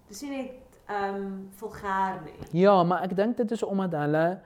Dis 0.08 0.22
nie 0.22 0.30
net 0.30 0.52
ehm 0.88 1.16
um, 1.16 1.50
vulgair 1.56 2.20
nie. 2.26 2.62
Ja, 2.62 2.84
maar 2.84 3.02
ek 3.04 3.16
dink 3.16 3.38
dit 3.38 3.52
is 3.52 3.64
omdat 3.64 3.92
hulle 3.92 4.40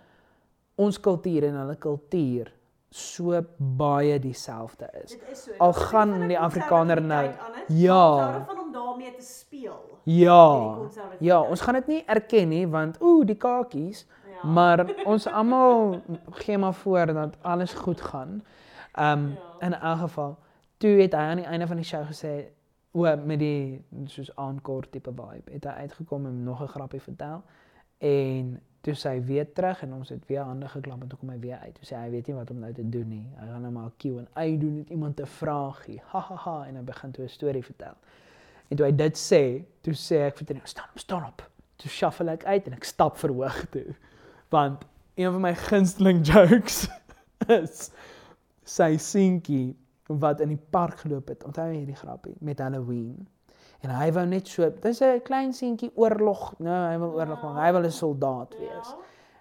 ons 0.76 1.00
kultuur 1.00 1.44
en 1.44 1.56
hulle 1.56 1.76
kultuur 1.76 2.54
so 2.90 3.42
baie 3.58 4.20
dieselfde 4.20 4.90
is. 5.04 5.12
Dit 5.12 5.28
is 5.32 5.44
so. 5.44 5.52
Al 5.58 5.74
gaan 5.74 6.10
van 6.10 6.24
'n 6.24 6.28
die 6.28 6.40
Afrikaner 6.40 7.02
nou- 7.02 7.30
Ja. 7.68 8.16
maar 8.16 8.32
daarvan 8.32 8.60
om 8.60 8.72
daarmee 8.72 9.14
te 9.16 9.26
speel. 9.26 9.98
Ja. 10.04 10.78
Ja, 11.20 11.42
ons 11.42 11.62
gaan 11.62 11.74
dit 11.74 11.88
nie 11.88 12.04
erken 12.06 12.48
nie 12.48 12.68
want 12.68 13.02
ooh, 13.02 13.26
die 13.26 13.36
kakies, 13.36 14.08
Ja. 14.44 14.48
maar 14.50 14.86
ons 15.12 15.28
almal 15.28 16.02
gee 16.32 16.58
maar 16.58 16.74
voor 16.74 17.06
dat 17.06 17.36
alles 17.42 17.74
goed 17.74 18.02
gaan. 18.02 18.44
Ehm 18.94 19.20
um, 19.20 19.38
Ja. 19.60 19.66
in 19.68 19.74
elk 19.74 20.00
geval, 20.00 20.38
toe 20.78 20.90
het 21.02 21.12
hy 21.14 21.20
aan 21.20 21.36
die 21.38 21.46
einde 21.46 21.68
van 21.68 21.76
die 21.76 21.86
show 21.86 22.04
gesê 22.08 22.44
o 22.92 23.16
met 23.26 23.40
die 23.40 23.82
soos 24.06 24.32
encore 24.36 24.90
tipe 24.90 25.12
vibe, 25.12 25.52
het 25.52 25.66
hy 25.66 25.86
uitgekom 25.86 26.26
en 26.26 26.44
nog 26.44 26.62
'n 26.62 26.68
grappie 26.68 27.02
vertel 27.02 27.44
en 27.98 28.60
toe 28.82 28.96
sy 28.96 29.20
weer 29.28 29.48
terug 29.54 29.82
en 29.84 29.94
ons 29.94 30.10
het 30.10 30.26
weer 30.28 30.42
hande 30.48 30.68
geklap 30.68 31.02
en 31.02 31.08
toe 31.08 31.20
kom 31.20 31.30
hy 31.30 31.40
weer 31.40 31.58
uit. 31.58 31.74
Toe 31.76 31.86
sê 31.86 32.00
hy 32.00 32.10
weet 32.10 32.28
nie 32.28 32.36
wat 32.36 32.52
om 32.52 32.60
nou 32.60 32.72
te 32.74 32.90
doen 32.90 33.10
nie. 33.10 33.26
Hy 33.36 33.48
gaan 33.48 33.62
nou 33.62 33.72
maar 33.72 33.92
Q&A 33.98 34.46
doen 34.62 34.76
met 34.76 34.90
iemand 34.90 35.20
'n 35.20 35.26
vraagie. 35.26 36.02
Ha 36.06 36.20
ha 36.20 36.36
ha 36.36 36.66
en 36.68 36.76
hy 36.76 36.84
begin 36.84 37.12
toe 37.12 37.26
'n 37.26 37.30
storie 37.30 37.64
vertel. 37.64 37.96
En 38.70 38.78
toe 38.78 38.86
hy 38.86 38.96
dit 38.96 39.18
sê, 39.18 39.64
toe 39.82 39.94
sê 39.94 40.28
ek 40.28 40.38
vir 40.38 40.56
hom, 40.56 40.62
"Staan, 40.64 40.90
staan 40.96 41.26
op." 41.26 41.50
Toe 41.76 41.90
shuffle 41.90 42.32
ek 42.32 42.46
uit 42.46 42.68
en 42.68 42.74
ek 42.74 42.84
stap 42.84 43.18
verhoog 43.18 43.66
toe. 43.70 43.96
Want 44.50 44.86
een 45.16 45.32
van 45.32 45.42
my 45.42 45.56
gunsteling 45.56 46.26
jokes 46.32 46.88
is 47.48 47.92
sy 48.64 48.98
seentjie 48.98 49.76
wat 50.18 50.40
in 50.40 50.48
die 50.48 50.64
park 50.70 51.00
geloop 51.00 51.28
het. 51.28 51.44
Onthou 51.46 51.68
hierdie 51.72 51.96
grappie 51.96 52.36
met 52.40 52.60
Halloween? 52.60 53.28
En 53.80 53.94
hy 53.96 54.10
wou 54.12 54.26
net 54.26 54.48
so, 54.48 54.70
dis 54.82 55.02
'n 55.02 55.22
klein 55.24 55.54
seentjie 55.54 55.92
oorlog. 55.96 56.54
Nou, 56.58 56.92
hy 56.92 56.98
wil 57.00 57.14
oorlog 57.14 57.42
maak. 57.42 57.66
Hy 57.66 57.72
wil 57.72 57.86
'n 57.86 57.92
soldaat 57.92 58.58
wees. 58.58 58.90
Ja. 58.90 58.98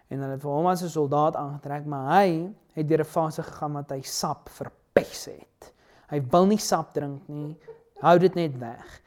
En 0.09 0.21
hulle 0.21 0.33
het 0.33 0.43
vir 0.43 0.51
hom 0.51 0.67
as 0.67 0.83
'n 0.83 0.89
soldaat 0.89 1.37
aangetrek, 1.37 1.85
maar 1.85 2.21
hy 2.21 2.53
het 2.73 2.89
deur 2.89 3.01
'n 3.01 3.05
fase 3.05 3.43
gegaan 3.43 3.73
wat 3.73 3.91
hy 3.91 4.01
sap 4.03 4.49
verpes 4.49 5.25
het. 5.25 5.73
Hy 6.09 6.23
wil 6.31 6.47
nie 6.47 6.59
sap 6.59 6.95
drink 6.95 7.29
nie. 7.29 7.57
Hou 8.01 8.19
dit 8.19 8.35
net 8.35 8.59
weg. 8.59 9.03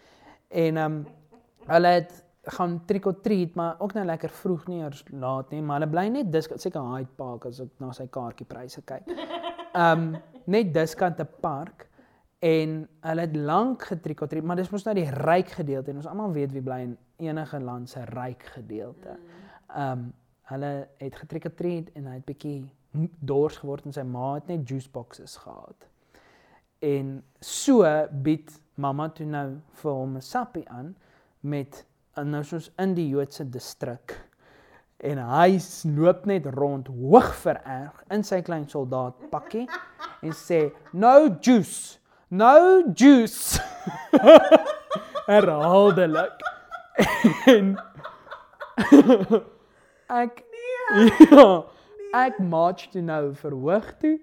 En 0.49 0.77
ehm 0.77 0.91
um, 0.91 1.07
hulle 1.67 1.87
het 1.87 2.25
gaan 2.43 2.85
trick 2.85 3.05
or 3.05 3.21
treat, 3.21 3.55
maar 3.55 3.75
ook 3.79 3.93
nou 3.93 4.05
lekker 4.05 4.29
vroeg 4.29 4.67
nie 4.67 4.81
eers 4.81 5.03
laat 5.11 5.51
nie, 5.51 5.61
maar 5.61 5.79
hulle 5.79 5.91
bly 5.91 6.07
net 6.07 6.31
dis 6.31 6.49
seker 6.55 6.81
Hyde 6.81 7.09
Park 7.15 7.45
as 7.45 7.59
ek 7.59 7.69
na 7.79 7.91
sy 7.91 8.07
kaartjiepryse 8.07 8.81
kyk. 8.81 9.07
Ehm 9.73 10.15
um, 10.15 10.21
net 10.45 10.73
diskant 10.73 11.19
'n 11.19 11.27
park 11.41 11.89
en 12.39 12.87
hulle 13.01 13.21
het 13.21 13.35
lank 13.35 13.83
treat, 14.27 14.43
maar 14.43 14.55
dis 14.55 14.69
mos 14.69 14.83
nou 14.83 14.95
die 14.95 15.09
ryk 15.09 15.49
gedeelte 15.49 15.91
en 15.91 15.97
ons 16.01 16.07
almal 16.07 16.31
weet 16.31 16.51
wie 16.51 16.61
bly 16.61 16.79
in 16.81 16.97
enige 17.17 17.59
land 17.59 17.89
se 17.89 18.05
ryk 18.05 18.43
gedeelte. 18.43 19.17
Ehm 19.75 19.91
um, 19.91 20.13
hulle 20.51 20.87
het 20.97 21.15
treat 21.55 21.89
en 21.95 22.05
hy 22.05 22.13
het 22.13 22.25
bietjie 22.25 22.71
dors 23.19 23.57
geword 23.57 23.85
en 23.85 23.93
sy 23.93 24.03
ma 24.03 24.33
het 24.33 24.47
net 24.47 24.69
juice 24.69 24.89
boxes 24.91 25.37
gehad. 25.37 25.87
En 26.79 27.23
so 27.39 27.85
bied 28.11 28.51
mamma 28.75 29.09
toe 29.09 29.25
nou 29.25 29.61
vir 29.81 29.91
hom 29.91 30.17
'n 30.17 30.21
sappie 30.21 30.67
aan 30.69 30.95
met 31.39 31.85
en 32.15 32.29
nou 32.29 32.43
soos 32.43 32.71
in 32.77 32.93
die 32.93 33.07
Joodse 33.09 33.49
distrik. 33.49 34.30
En 35.01 35.17
hy 35.17 35.57
loop 35.97 36.27
net 36.29 36.45
rond 36.53 36.87
hoog 36.87 37.31
vererg 37.41 38.03
in 38.13 38.21
sy 38.23 38.41
klein 38.45 38.67
soldaat 38.69 39.17
pakkie 39.31 39.65
en 40.21 40.35
sê 40.37 40.67
no 40.93 41.15
juice. 41.41 41.97
No 42.29 42.83
juice. 42.93 43.57
Herhaaldelik. 45.31 46.45
En 47.49 47.73
ek 50.21 50.43
ja, 51.31 51.47
ek 52.21 52.39
march 52.39 52.89
toe 52.93 53.01
nou 53.05 53.31
verhoog 53.41 53.89
toe 54.01 54.17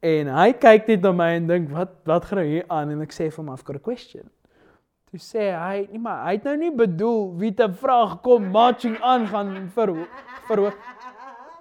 en 0.00 0.30
hy 0.32 0.50
kyk 0.56 0.88
net 0.88 1.04
na 1.04 1.12
my 1.16 1.32
en 1.36 1.48
dink 1.50 1.72
wat 1.74 1.92
wat 2.08 2.28
gaan 2.28 2.40
nou 2.40 2.48
hier 2.48 2.68
aan 2.72 2.92
en 2.94 3.04
ek 3.04 3.12
sê 3.12 3.28
vir 3.28 3.42
hom 3.42 3.52
I've 3.52 3.66
got 3.68 3.76
a 3.76 3.82
question. 3.84 4.30
Toe 5.10 5.18
sê 5.18 5.48
hy, 5.50 5.88
nee 5.90 5.98
maar 5.98 6.20
hy 6.28 6.36
het 6.36 6.44
nou 6.46 6.52
nie 6.54 6.70
bedoel 6.70 7.24
wie 7.40 7.50
te 7.58 7.66
vraag 7.80 8.20
kom 8.22 8.44
marching 8.54 8.94
aan 9.02 9.24
gaan 9.26 9.48
vir 9.74 9.90
verhoog. 10.46 10.76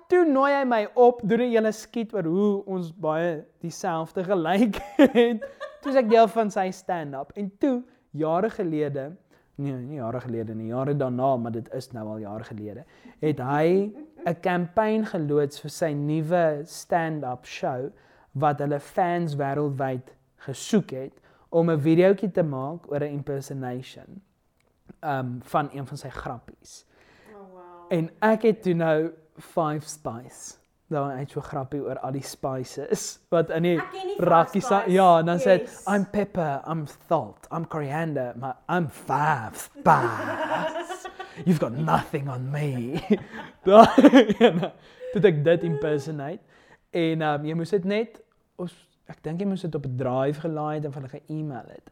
Toe 0.10 0.20
nooi 0.26 0.52
hy 0.54 0.66
my 0.70 0.84
op, 0.94 1.24
doen 1.26 1.42
'n 1.42 1.56
hele 1.56 1.72
skiet 1.74 2.14
oor 2.14 2.30
hoe 2.30 2.52
ons 2.66 2.92
baie 2.94 3.32
dieselfde 3.66 4.24
gelyk 4.24 4.78
het. 5.18 5.42
Toe 5.82 5.94
ek 5.98 6.12
deel 6.12 6.30
van 6.30 6.52
sy 6.54 6.68
stand-up 6.70 7.34
en 7.34 7.50
toe 7.58 7.82
jare 8.14 8.52
gelede, 8.54 9.16
nee, 9.58 9.74
nie 9.74 9.98
jare 9.98 10.22
gelede 10.22 10.54
nie, 10.54 10.70
jare 10.70 10.94
daarna, 10.94 11.38
maar 11.38 11.52
dit 11.52 11.74
is 11.74 11.90
nou 11.92 12.06
al 12.06 12.22
jare 12.22 12.44
gelede, 12.44 12.86
het 13.20 13.40
hy 13.40 13.90
'n 14.30 14.36
kampanje 14.42 15.10
geloods 15.10 15.62
vir 15.62 15.74
sy 15.74 15.92
nuwe 15.94 16.62
stand-up 16.66 17.46
show 17.46 17.90
wat 18.34 18.62
hulle 18.62 18.80
fans 18.80 19.34
wêreldwyd 19.34 20.14
gesoek 20.46 20.92
het 20.92 21.18
om 21.50 21.70
'n 21.70 21.80
videoetjie 21.80 22.32
te 22.32 22.44
maak 22.44 22.92
oor 22.92 23.00
'n 23.04 23.14
impersonation 23.14 24.22
um 25.04 25.40
van 25.44 25.70
een 25.74 25.88
van 25.88 25.98
sy 25.98 26.10
grappies. 26.10 26.86
Oh 27.34 27.40
wow. 27.54 27.86
En 27.90 28.10
ek 28.22 28.42
het 28.42 28.62
toe 28.62 28.74
nou 28.74 29.12
Five 29.40 29.88
Spice. 29.88 30.56
Daar 30.90 31.18
het 31.18 31.32
so 31.32 31.40
'n 31.40 31.44
grappie 31.44 31.82
oor 31.82 32.00
al 32.00 32.12
die 32.12 32.24
spices 32.24 33.20
wat 33.30 33.50
in 33.50 33.64
die 33.64 33.80
sa- 34.62 34.80
Spice. 34.82 34.92
ja, 34.92 35.20
en 35.20 35.26
dan 35.26 35.38
sê 35.38 35.44
dit 35.44 35.62
Yes. 35.62 35.86
I'm 35.88 36.06
pepper, 36.10 36.62
I'm 36.68 36.86
salt, 37.08 37.48
I'm 37.52 37.68
coriander, 37.68 38.34
maar 38.38 38.56
I'm 38.70 38.88
five 38.90 39.56
spice. 39.56 41.08
You've 41.46 41.60
got 41.60 41.72
nothing 41.74 42.28
on 42.30 42.52
me. 42.52 43.00
Daai 43.64 44.34
ene, 44.40 44.74
toe 45.12 45.22
het 45.22 45.26
ek 45.26 45.44
dit 45.44 45.64
impersonate 45.64 46.40
en 46.92 47.22
um, 47.22 47.46
jy 47.46 47.54
moes 47.54 47.70
dit 47.70 47.84
net 47.86 48.22
ons 48.56 48.89
ek 49.10 49.24
dink 49.24 49.42
jy 49.42 49.48
moes 49.48 49.62
dit 49.66 49.76
op 49.76 49.86
'n 49.86 49.98
drive 49.98 50.40
gelaai 50.42 50.76
het 50.76 50.86
en 50.86 50.92
vir 50.92 51.02
hulle 51.02 51.20
ge-email 51.20 51.68
het. 51.68 51.92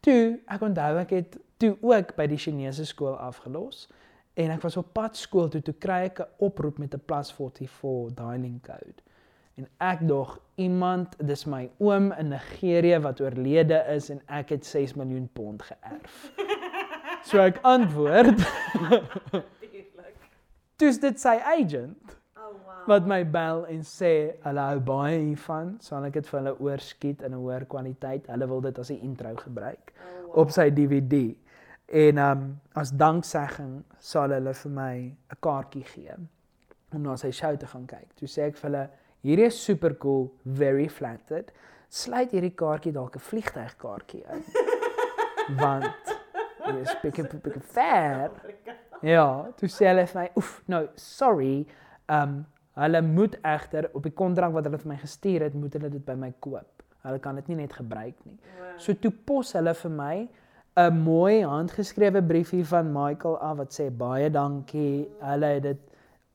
Toe, 0.00 0.40
ek 0.48 0.60
onthou 0.62 0.98
ek 1.00 1.10
het 1.10 1.38
toe 1.58 1.76
ook 1.80 2.14
by 2.16 2.26
die 2.26 2.36
Chinese 2.38 2.84
skool 2.86 3.16
afgelos 3.16 3.88
en 4.34 4.50
ek 4.50 4.62
was 4.62 4.76
op 4.76 4.92
pad 4.92 5.16
skool 5.16 5.48
toe 5.48 5.62
toe 5.62 5.74
kry 5.74 6.04
ek 6.10 6.20
'n 6.20 6.26
oproep 6.38 6.78
met 6.78 6.94
'n 6.94 7.00
plus 7.06 7.32
44 7.32 8.14
dialing 8.14 8.60
code. 8.62 9.02
En 9.56 9.68
ek 9.80 10.08
dog 10.08 10.38
iemand, 10.56 11.14
dis 11.26 11.44
my 11.46 11.70
oom 11.78 12.12
in 12.12 12.28
Nigerië 12.28 12.98
wat 13.00 13.20
oorlede 13.20 13.84
is 13.88 14.10
en 14.10 14.20
ek 14.26 14.48
het 14.48 14.66
6 14.66 14.94
miljoen 14.94 15.28
pond 15.32 15.62
geërf. 15.62 16.32
So 17.24 17.38
ek 17.38 17.58
antwoord, 17.62 18.34
Tuurlik. 19.60 20.16
toets 20.76 20.98
dit 20.98 21.20
sy 21.20 21.38
agent. 21.44 22.18
Wat 22.86 23.06
my 23.06 23.22
bel 23.24 23.64
en 23.66 23.80
sê 23.82 24.10
hulle 24.44 24.60
hou 24.60 24.80
baie 24.80 25.18
hiervan, 25.20 25.76
sal 25.80 26.04
ek 26.04 26.12
dit 26.18 26.26
vir 26.26 26.40
hulle 26.40 26.54
oorskiet 26.60 27.22
in 27.22 27.32
'n 27.32 27.38
hoër 27.40 27.64
kwaliteit. 27.66 28.26
Hulle 28.28 28.46
wil 28.48 28.60
dit 28.60 28.78
as 28.78 28.90
'n 28.90 29.00
intro 29.02 29.34
gebruik 29.36 29.92
Oh, 29.94 30.26
wow. 30.26 30.38
op 30.42 30.50
sy 30.50 30.70
DVD. 30.70 31.34
En 31.88 32.18
um 32.18 32.60
as 32.74 32.90
danksegging 32.90 33.84
sal 33.98 34.30
hulle 34.30 34.54
vir 34.54 34.70
my 34.70 34.94
'n 34.98 35.36
kaartjie 35.40 35.84
gee 35.84 36.14
om 36.94 37.02
na 37.02 37.16
sy 37.16 37.30
show 37.30 37.56
te 37.56 37.66
gaan 37.66 37.86
kyk. 37.86 38.14
Toe 38.16 38.28
sê 38.28 38.42
ek 38.48 38.56
vir 38.56 38.70
hulle, 38.70 38.88
hierdie 39.22 39.46
is 39.46 39.64
super 39.64 39.94
cool, 39.94 40.30
very 40.44 40.88
flattered. 40.88 41.52
Sluit 41.88 42.30
hierdie 42.30 42.54
kaartjie 42.54 42.92
dalk 42.92 43.16
'n 43.16 43.20
vliegtuigkaartjie 43.20 44.24
in. 44.32 44.42
Want 45.62 45.84
dit 46.66 46.76
is 46.76 46.94
bietjie 47.02 47.24
bietjie 47.40 47.60
ver. 47.62 48.30
Ja, 49.02 49.50
toe 49.56 49.68
sê 49.68 49.86
hulle 49.86 50.06
vir 50.06 50.20
my, 50.22 50.30
"Oef, 50.36 50.62
nou, 50.66 50.88
sorry. 50.96 51.66
Um 52.08 52.46
hulle 52.74 53.02
moet 53.02 53.36
egter 53.42 53.90
op 53.94 54.02
die 54.02 54.12
kontrak 54.12 54.52
wat 54.52 54.64
hulle 54.64 54.78
vir 54.78 54.88
my 54.88 54.96
gestuur 54.96 55.40
het, 55.46 55.54
moet 55.54 55.72
hulle 55.72 55.90
dit 55.90 56.04
by 56.04 56.14
my 56.14 56.32
koop. 56.40 56.82
Hulle 57.04 57.18
kan 57.18 57.34
dit 57.34 57.48
nie 57.48 57.56
net 57.56 57.72
gebruik 57.72 58.16
nie." 58.24 58.38
Wow. 58.58 58.78
So 58.78 58.94
toe 58.94 59.10
pos 59.10 59.52
hulle 59.52 59.74
vir 59.74 59.90
my 59.90 60.28
'n 60.76 61.02
mooi 61.04 61.42
handgeskrewe 61.42 62.22
briefie 62.22 62.64
van 62.64 62.92
Michael 62.92 63.38
af 63.38 63.56
wat 63.58 63.72
sê 63.80 63.90
baie 63.90 64.30
dankie. 64.30 65.08
Hulle 65.20 65.46
het 65.46 65.62
dit 65.62 65.78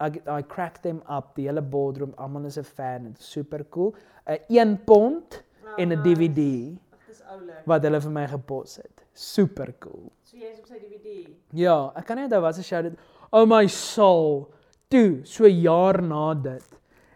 I, 0.01 0.07
I 0.39 0.41
cracked 0.47 0.81
them 0.83 1.01
up. 1.09 1.35
Die 1.35 1.47
hele 1.47 1.61
boardroom, 1.61 2.13
almal 2.17 2.45
is 2.45 2.57
'n 2.57 2.63
fan. 2.63 3.03
Dit 3.03 3.19
is 3.19 3.31
super 3.31 3.65
cool. 3.69 3.93
'n 4.25 4.37
1 4.47 4.77
pond 4.85 5.43
en 5.77 5.91
'n 5.91 6.01
DVD 6.03 6.71
Ag, 6.93 6.99
dis 7.07 7.21
oulik. 7.21 7.65
wat 7.65 7.83
hulle 7.83 8.01
vir 8.01 8.11
my 8.11 8.27
gepos 8.27 8.77
het. 8.77 9.03
Super 9.13 9.73
cool. 9.79 10.11
So 10.23 10.37
jy's 10.37 10.59
op 10.59 10.65
sy 10.67 10.79
DVD. 10.79 11.29
Ja, 11.51 11.91
ek 11.95 12.05
kan 12.05 12.15
net 12.15 12.25
onthou 12.25 12.41
was 12.41 12.57
'n 12.57 12.63
show 12.63 12.81
dit 12.81 12.93
Oh 13.31 13.45
my 13.45 13.67
soul. 13.67 14.53
Toe, 14.89 15.21
so 15.23 15.45
jaar 15.45 16.01
na 16.01 16.33
dit, 16.33 16.69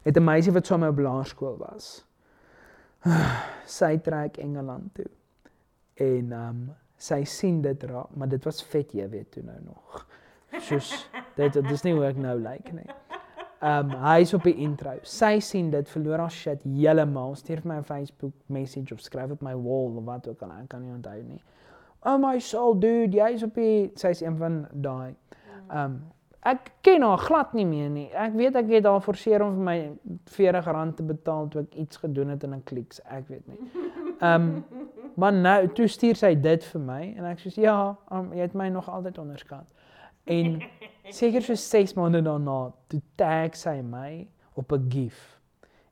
het 0.05 0.17
'n 0.17 0.23
meisie 0.23 0.51
wat 0.53 0.65
saam 0.65 0.79
met 0.79 0.89
my 0.89 0.93
op 0.93 1.03
laerskool 1.05 1.57
was. 1.57 2.05
Sy 3.65 3.97
trek 3.97 4.37
Engeland 4.37 4.93
toe. 4.93 5.09
En 5.93 6.31
ehm 6.31 6.49
um, 6.49 6.75
sy 6.97 7.23
sien 7.23 7.61
dit 7.61 7.83
raak, 7.83 8.15
maar 8.15 8.29
dit 8.29 8.43
was 8.43 8.63
vet 8.63 8.93
jy 8.93 9.09
weet 9.09 9.31
toe 9.31 9.43
nou 9.43 9.57
nog. 9.63 10.05
Soos 10.59 11.09
dit 11.35 11.53
dit 11.53 11.71
is 11.71 11.83
nie 11.83 11.93
hoe 11.93 12.05
ek 12.05 12.17
nou 12.17 12.37
lyk 12.39 12.71
nie. 12.73 12.89
Ehm 13.59 13.89
um, 13.89 13.97
hy's 14.05 14.33
op 14.33 14.43
die 14.43 14.55
intro. 14.55 14.93
Sy 15.01 15.39
sien 15.39 15.71
dit, 15.71 15.89
verloor 15.89 16.19
haar 16.19 16.31
shit 16.31 16.61
heeltemal. 16.63 17.35
Stuur 17.35 17.61
vir 17.61 17.73
my 17.73 17.79
'n 17.79 17.89
Facebook 17.89 18.33
message 18.45 18.93
of 18.93 19.01
skryf 19.01 19.31
op 19.31 19.41
my 19.41 19.55
wall 19.55 19.97
of 19.97 20.05
wat 20.05 20.27
ook 20.27 20.41
al, 20.41 20.51
ek 20.61 20.69
kan 20.69 20.81
nie 20.81 20.93
onthou 20.93 21.23
nie. 21.23 21.41
Oh 22.05 22.17
my 22.19 22.39
soul 22.39 22.79
dude, 22.79 23.17
jy's 23.17 23.43
op 23.43 23.55
die 23.55 23.91
sy's 23.95 24.21
een 24.21 24.37
van 24.37 24.67
daai. 24.71 25.15
Ehm 25.69 25.85
um, 25.85 26.03
ek 26.43 26.71
ken 26.81 27.01
haar 27.01 27.21
glad 27.23 27.53
nie 27.53 27.65
meer 27.65 27.89
nie. 27.89 28.07
Ek 28.11 28.33
weet 28.35 28.57
ek 28.59 28.71
het 28.73 28.87
haar 28.87 29.01
forceer 29.03 29.43
om 29.45 29.55
vir 29.57 29.65
my 29.67 29.77
R40 30.27 30.95
te 30.97 31.05
betaal 31.07 31.47
toe 31.51 31.61
ek 31.63 31.77
iets 31.85 32.01
gedoen 32.01 32.33
het 32.33 32.43
in 32.43 32.55
'n 32.55 32.63
kliks, 32.63 32.99
ek 33.05 33.27
weet 33.27 33.47
nie. 33.47 33.59
Ehm 34.19 34.41
um, 34.41 34.65
maar 35.15 35.33
nou 35.33 35.67
toe 35.77 35.87
stuur 35.87 36.15
sy 36.15 36.33
dit 36.35 36.63
vir 36.63 36.81
my 36.81 37.13
en 37.17 37.25
ek 37.25 37.39
sê 37.39 37.61
ja, 37.61 37.95
um, 38.11 38.31
jy 38.33 38.41
het 38.41 38.53
my 38.53 38.69
nog 38.69 38.89
altyd 38.89 39.17
onderskat. 39.17 39.67
En 40.25 40.61
seker 41.09 41.41
so 41.41 41.55
6 41.55 41.93
maande 41.93 42.21
daarna 42.21 42.73
toe 42.87 43.01
tag 43.15 43.55
sy 43.55 43.81
my 43.81 44.27
op 44.55 44.71
'n 44.71 44.89
gif 44.89 45.39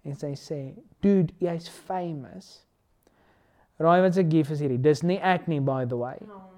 en 0.04 0.16
sy 0.16 0.34
sê, 0.34 0.74
"Dude, 1.02 1.34
jy's 1.40 1.70
famous." 1.70 2.66
Raai 3.78 4.02
wat 4.02 4.14
se 4.14 4.24
gif 4.24 4.50
is 4.50 4.60
hierdie? 4.60 4.82
Dis 4.82 5.02
nie 5.02 5.18
ek 5.18 5.48
nie 5.48 5.60
by 5.60 5.86
the 5.86 5.98
way. 5.98 6.18
No. 6.28 6.51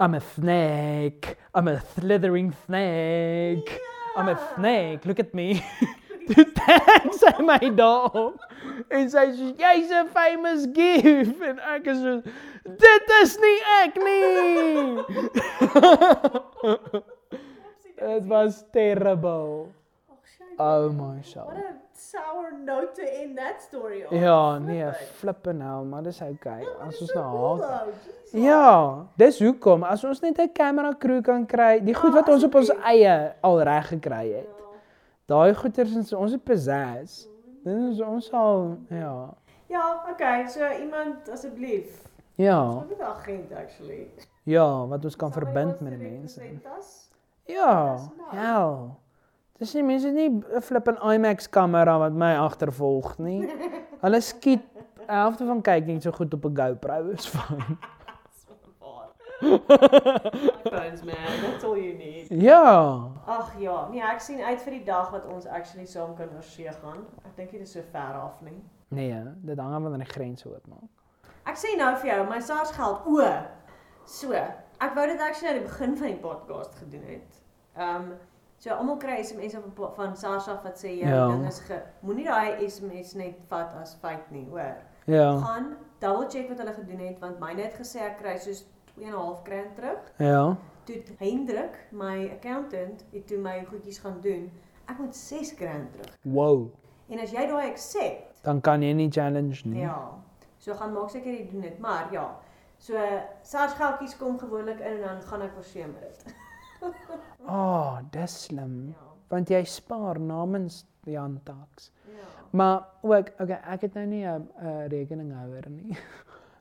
I'm 0.00 0.14
a 0.14 0.20
snake. 0.20 1.36
I'm 1.54 1.66
a 1.68 1.80
slithering 1.94 2.54
snake. 2.66 3.80
I'm 4.16 4.28
a 4.28 4.32
Ja. 4.32 4.54
snake. 4.54 5.04
Look 5.04 5.18
at 5.20 5.34
me. 5.34 5.62
Toe 6.28 6.44
tag 6.54 7.12
sy 7.16 7.32
my 7.42 7.58
daarop. 7.72 8.36
En 8.92 9.08
sy 9.10 9.24
sê 9.38 9.48
jy's 9.58 9.90
'n 9.90 10.08
famous 10.12 10.66
gif 10.76 11.40
en 11.42 11.58
ek 11.74 11.86
is 11.88 11.98
so 12.04 12.22
dit 12.84 13.10
is 13.22 13.32
nie 13.44 13.60
ek 13.82 13.96
nie. 13.96 15.02
It 18.00 18.22
was 18.30 18.64
terrible. 18.72 19.72
Oh, 20.58 20.90
my 20.92 21.22
soul. 21.22 21.44
What 21.44 21.56
a 21.56 21.74
sour 21.92 22.52
note 22.64 22.94
to 22.94 23.02
end 23.22 23.36
that 23.38 23.62
story 23.62 24.04
on. 24.04 24.18
Ja, 24.18 24.58
nee, 24.58 24.82
Flip 24.82 25.00
it. 25.00 25.08
flippe 25.08 25.52
nou, 25.52 25.84
maar 25.86 26.02
dis 26.02 26.20
okay. 26.20 26.60
Ja, 26.62 26.68
maar 26.78 26.86
As 26.86 26.98
dis 26.98 27.00
ons 27.00 27.14
nou 27.14 27.30
cool 27.30 28.42
Ja, 28.42 29.06
dis 29.16 29.38
hoekom 29.40 29.82
as 29.82 30.04
ons 30.04 30.20
net 30.20 30.38
'n 30.38 30.52
camera 30.52 30.92
crew 30.98 31.22
kan 31.22 31.46
kry, 31.46 31.80
die 31.84 31.94
goed 31.94 32.12
wat 32.14 32.28
ons 32.28 32.44
op 32.44 32.54
ons 32.54 32.70
asseblief. 32.70 32.86
eie 32.86 33.34
al 33.40 33.62
reg 33.62 33.88
gekry 33.88 34.32
het. 34.32 34.48
Daai 35.26 35.54
goeders 35.54 35.94
is 35.96 36.12
ons 36.12 36.32
het 36.32 36.44
pizzazz. 36.44 37.26
Dit 37.64 37.76
is 37.92 38.00
ons 38.00 38.32
al 38.32 38.76
ja. 38.90 39.34
Ja, 39.68 40.04
okay, 40.10 40.46
so 40.48 40.60
iemand 40.80 41.28
asseblief. 41.30 42.02
Ja, 42.36 42.74
Wat 42.74 42.98
'n 42.98 43.02
agent 43.02 43.52
actually. 43.52 44.10
ja, 44.44 44.86
wat 44.86 45.04
ons 45.04 45.16
kan 45.16 45.32
Somebody 45.32 45.52
verbind 45.52 45.78
wants 45.80 45.80
met 45.80 45.98
die 46.00 46.10
mense. 46.10 46.40
Ja, 47.46 47.98
ja. 48.32 48.78
Dis 49.58 49.74
nie 49.74 49.82
mense 49.82 50.10
nie 50.14 50.28
'n 50.30 50.62
flippin 50.62 50.98
IMAX 51.02 51.48
kamera 51.50 51.98
wat 51.98 52.12
my 52.12 52.34
agtervolg 52.36 53.18
nie. 53.18 53.42
Hulle 54.04 54.20
skiet 54.20 54.62
helfte 55.06 55.46
van 55.46 55.62
kyk 55.62 55.86
net 55.86 56.02
so 56.02 56.12
goed 56.12 56.34
op 56.34 56.44
'n 56.44 56.54
GoPro 56.54 57.10
is 57.10 57.26
fyn. 57.26 57.78
iPhones 59.40 61.02
man, 61.08 61.42
that's 61.42 61.64
all 61.64 61.76
you 61.76 61.94
need. 61.94 62.26
Ja. 62.30 63.10
Ag 63.26 63.52
ja, 63.58 63.88
nee, 63.90 64.02
ek 64.02 64.20
sien 64.20 64.40
uit 64.42 64.62
vir 64.62 64.78
die 64.78 64.84
dag 64.86 65.10
wat 65.14 65.26
ons 65.30 65.46
actually 65.46 65.86
saam 65.86 66.14
kan 66.18 66.30
oor 66.34 66.42
see 66.42 66.70
gaan. 66.80 67.04
Ek 67.24 67.36
dink 67.36 67.52
dit 67.54 67.62
is 67.62 67.72
so 67.72 67.82
ver 67.92 68.18
af 68.18 68.40
nie. 68.42 68.58
Nee, 68.94 69.20
dit 69.44 69.58
hang 69.58 69.74
af 69.74 69.82
van 69.82 70.02
die 70.02 70.10
grense 70.10 70.48
oopmaak. 70.48 70.88
Ek 71.48 71.60
sê 71.60 71.76
nou 71.78 71.92
vir 72.02 72.10
jou, 72.12 72.24
my 72.28 72.40
SARS 72.44 72.72
geld 72.76 73.06
o. 73.06 73.28
So, 74.08 74.32
ek 74.34 74.96
wou 74.96 75.06
dit 75.08 75.20
actually 75.20 75.52
aan 75.52 75.60
die 75.60 75.68
begin 75.68 75.94
van 76.00 76.12
die 76.12 76.22
podcast 76.24 76.74
gedoen 76.82 77.06
het. 77.14 77.38
Ehm 77.76 78.10
um, 78.10 78.10
so 78.58 78.70
almal 78.74 78.96
kry 78.96 79.22
SMS 79.22 79.54
op 79.56 79.64
'n 79.66 79.72
po- 79.72 79.92
van 79.96 80.16
SARS 80.16 80.48
af 80.48 80.62
wat 80.62 80.76
sê 80.84 80.88
jou 80.98 81.08
Ja. 81.08 81.28
ding 81.28 81.46
is 81.46 81.60
ge 81.60 81.82
moenie 82.00 82.24
daai 82.24 82.68
SMS 82.68 83.14
net 83.14 83.34
vat 83.48 83.72
as 83.80 83.94
feit 84.00 84.30
nie, 84.30 84.46
hoor. 84.50 84.76
Ja. 85.06 85.38
Gaan 85.38 85.76
double 85.98 86.26
check 86.28 86.48
wat 86.48 86.58
hulle 86.58 86.72
gedoen 86.72 87.06
het 87.06 87.18
want 87.18 87.38
myne 87.40 87.62
het 87.62 87.74
gesê 87.74 88.00
ek 88.00 88.16
kry 88.18 88.36
soos 88.38 88.64
2.5 88.94 89.42
rand 89.48 89.74
terug. 89.74 89.98
Ja. 90.18 90.56
Toe 90.84 91.02
Hendrik, 91.18 91.76
my 91.90 92.30
accountant, 92.32 93.04
het 93.12 93.26
toe 93.26 93.38
my 93.38 93.64
goedjies 93.70 93.98
gaan 93.98 94.20
doen. 94.20 94.50
Ek 94.86 94.98
moet 94.98 95.16
6 95.16 95.54
rand 95.60 95.92
terug. 95.92 96.16
Wow. 96.22 96.68
En 97.08 97.18
as 97.20 97.30
jy 97.30 97.46
daai 97.46 97.70
accept, 97.70 98.42
Dan 98.42 98.60
kan 98.60 98.82
jy 98.82 98.92
nie 98.92 99.10
challenge 99.10 99.60
nie. 99.64 99.80
Ja. 99.80 100.10
So 100.58 100.74
gaan 100.74 100.92
maak 100.92 101.10
seker 101.10 101.32
jy 101.32 101.48
doen 101.50 101.60
dit, 101.60 101.78
maar 101.78 102.08
ja. 102.12 102.36
So 102.78 102.94
SARS 103.42 103.72
geldjies 103.72 104.16
kom 104.16 104.38
gewoonlik 104.38 104.78
in 104.80 104.86
en 104.86 105.00
dan 105.00 105.22
gaan 105.22 105.42
ek 105.42 105.50
verseë 105.56 105.86
met 105.86 106.00
dit. 106.00 106.34
Ah, 107.48 107.54
oh, 107.54 107.98
dis 108.10 108.42
slim. 108.44 108.88
Ja. 108.88 109.06
Want 109.28 109.48
jy 109.48 109.64
spaar 109.64 110.20
namens 110.20 110.84
Jan 111.04 111.40
Tax. 111.44 111.92
Ja. 112.04 112.26
Maar 112.50 112.82
ook, 113.00 113.30
okay, 113.40 113.60
ek 113.72 113.80
het 113.80 113.94
nou 113.94 114.06
nie 114.06 114.24
'n 114.26 114.48
uh, 114.62 114.86
rekeninghouer 114.88 115.64
nie. 115.70 115.96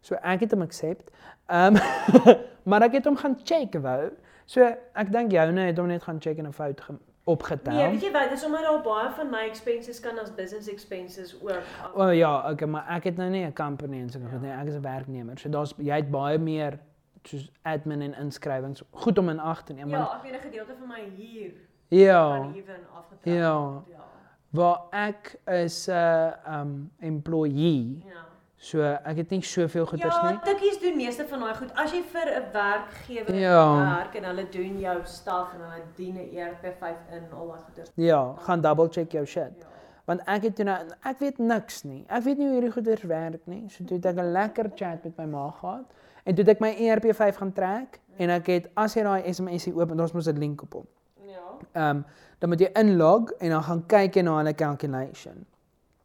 So 0.02 0.16
ek 0.16 0.40
het 0.40 0.52
hom 0.52 0.62
accept. 0.62 1.12
Ehm 1.48 1.76
um, 1.76 1.82
maar 2.70 2.82
ek 2.82 2.94
het 2.94 3.06
hom 3.06 3.18
gaan 3.18 3.36
check 3.44 3.74
wou. 3.82 4.12
So 4.46 4.64
ek 4.94 5.12
dink 5.12 5.32
joune 5.32 5.60
het 5.62 5.78
hom 5.78 5.88
net 5.88 6.04
gaan 6.04 6.22
check 6.22 6.38
en 6.38 6.48
'n 6.48 6.54
fout 6.54 6.82
ge- 6.82 7.00
opgetel. 7.28 7.74
Nee, 7.74 7.90
weet 7.92 8.02
jy 8.02 8.12
wat, 8.12 8.30
dis 8.30 8.46
omdat 8.46 8.62
daar 8.64 8.82
baie 8.82 9.10
van 9.12 9.30
my 9.30 9.44
expenses 9.48 10.00
kan 10.00 10.20
as 10.20 10.32
business 10.36 10.68
expenses 10.72 11.36
ook. 11.42 11.60
O 11.96 12.06
oh, 12.08 12.14
ja, 12.16 12.52
okay, 12.52 12.68
maar 12.68 12.88
ek 12.96 13.04
het 13.04 13.18
nou 13.18 13.30
nie 13.30 13.46
'n 13.46 13.54
company 13.54 14.02
en 14.02 14.10
so 14.10 14.20
goed 14.32 14.42
nie. 14.42 14.52
Ek 14.52 14.68
is 14.68 14.76
'n 14.76 14.82
werknemer. 14.82 15.38
So 15.38 15.50
daar's 15.50 15.74
jy 15.78 15.96
het 15.96 16.12
baie 16.12 16.38
meer 16.38 16.80
soos 17.24 17.52
admin 17.64 18.02
en 18.02 18.14
inskrywings 18.16 18.84
goed 18.92 19.18
om 19.18 19.30
in 19.30 19.40
ag 19.40 19.64
te 19.64 19.74
neem. 19.74 19.90
Ja, 19.90 20.16
ek 20.16 20.24
weet 20.24 20.34
'n 20.34 20.42
gedeelte 20.42 20.76
van 20.80 20.88
my 20.88 21.02
huur 21.18 21.52
ja, 21.88 22.38
van 22.40 22.52
hiervan 22.52 22.84
afgetrek. 22.94 23.34
Ja. 23.36 23.84
Ja. 23.88 24.06
waar 24.50 24.82
ek 24.92 25.40
is 25.46 25.88
'n 25.88 25.92
uh, 25.92 26.60
um 26.60 26.92
employee. 27.00 28.02
Ja. 28.06 28.26
So 28.60 28.82
ek 28.82 29.18
het 29.18 29.30
nie 29.30 29.42
soveel 29.42 29.86
goeders 29.86 30.16
Ja, 30.16 30.30
nie. 30.32 30.40
tikkies 30.44 30.80
doen 30.80 30.96
meeste 30.96 31.28
van 31.28 31.40
daai 31.40 31.56
goed. 31.56 31.74
As 31.76 31.92
jy 31.92 32.02
vir 32.04 32.26
'n 32.26 32.52
werkgewer 32.54 33.36
Ja. 33.36 33.98
werk 33.98 34.16
en 34.16 34.24
hulle 34.24 34.50
doen 34.50 34.80
jou 34.80 35.00
staf 35.04 35.54
en 35.54 35.60
hulle 35.62 35.84
dien 35.96 36.16
'n 36.16 36.30
ERP5 36.34 36.98
in 37.12 37.24
al 37.34 37.48
daai 37.48 37.60
goeders. 37.66 37.92
Ja, 37.96 38.34
gaan 38.38 38.62
double 38.62 38.88
check 38.90 39.12
jou 39.12 39.26
shit. 39.26 39.54
Ja. 39.60 39.66
Want 40.06 40.22
ek 40.26 40.42
het 40.44 40.56
toe 40.56 40.66
nou 40.66 40.78
ek 41.04 41.20
weet 41.20 41.38
niks 41.38 41.84
nie. 41.84 42.06
Ek 42.08 42.24
weet 42.24 42.38
nie 42.38 42.46
hoe 42.48 42.54
hierdie 42.56 42.72
goeders 42.72 43.02
werk 43.04 43.46
nie. 43.46 43.70
So 43.70 43.84
toe 43.84 43.96
het 43.98 44.06
ek 44.06 44.16
'n 44.16 44.32
lekker 44.32 44.72
chat 44.76 45.04
met 45.04 45.18
my 45.18 45.26
ma 45.26 45.52
gehad 45.52 45.86
en 46.28 46.36
toe 46.36 46.44
het 46.44 46.54
ek 46.56 46.64
my 46.64 46.72
ERP5 46.76 47.40
gaan 47.40 47.54
trek 47.56 48.00
en 48.20 48.32
ek 48.36 48.50
het 48.52 48.70
as 48.76 48.96
jy 48.98 49.04
daai 49.08 49.28
SMS 49.32 49.70
oop, 49.72 49.92
ons 49.96 50.16
moet 50.16 50.28
'n 50.28 50.40
link 50.40 50.62
op 50.66 50.80
hom. 50.82 50.88
Ja. 51.28 51.44
Ehm 51.74 51.98
um, 51.98 52.06
dan 52.40 52.50
moet 52.50 52.60
jy 52.60 52.70
inlog 52.78 53.32
en 53.42 53.50
dan 53.50 53.64
gaan 53.64 53.86
kyk 53.90 54.16
jy 54.16 54.22
na 54.22 54.38
hulle 54.38 54.54
calculation. 54.54 55.46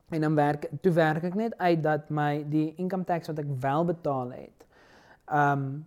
En 0.09 0.21
dan 0.21 0.35
werk 0.35 0.69
toe 0.81 0.93
werk 0.93 1.25
ek 1.25 1.35
net 1.35 1.59
uit 1.59 1.83
dat 1.83 2.11
my 2.11 2.45
die 2.49 2.75
income 2.77 3.05
tax 3.05 3.27
wat 3.27 3.39
ek 3.39 3.49
wel 3.61 3.85
betaal 3.85 4.31
het. 4.31 4.67
Ehm 5.27 5.59
um, 5.59 5.87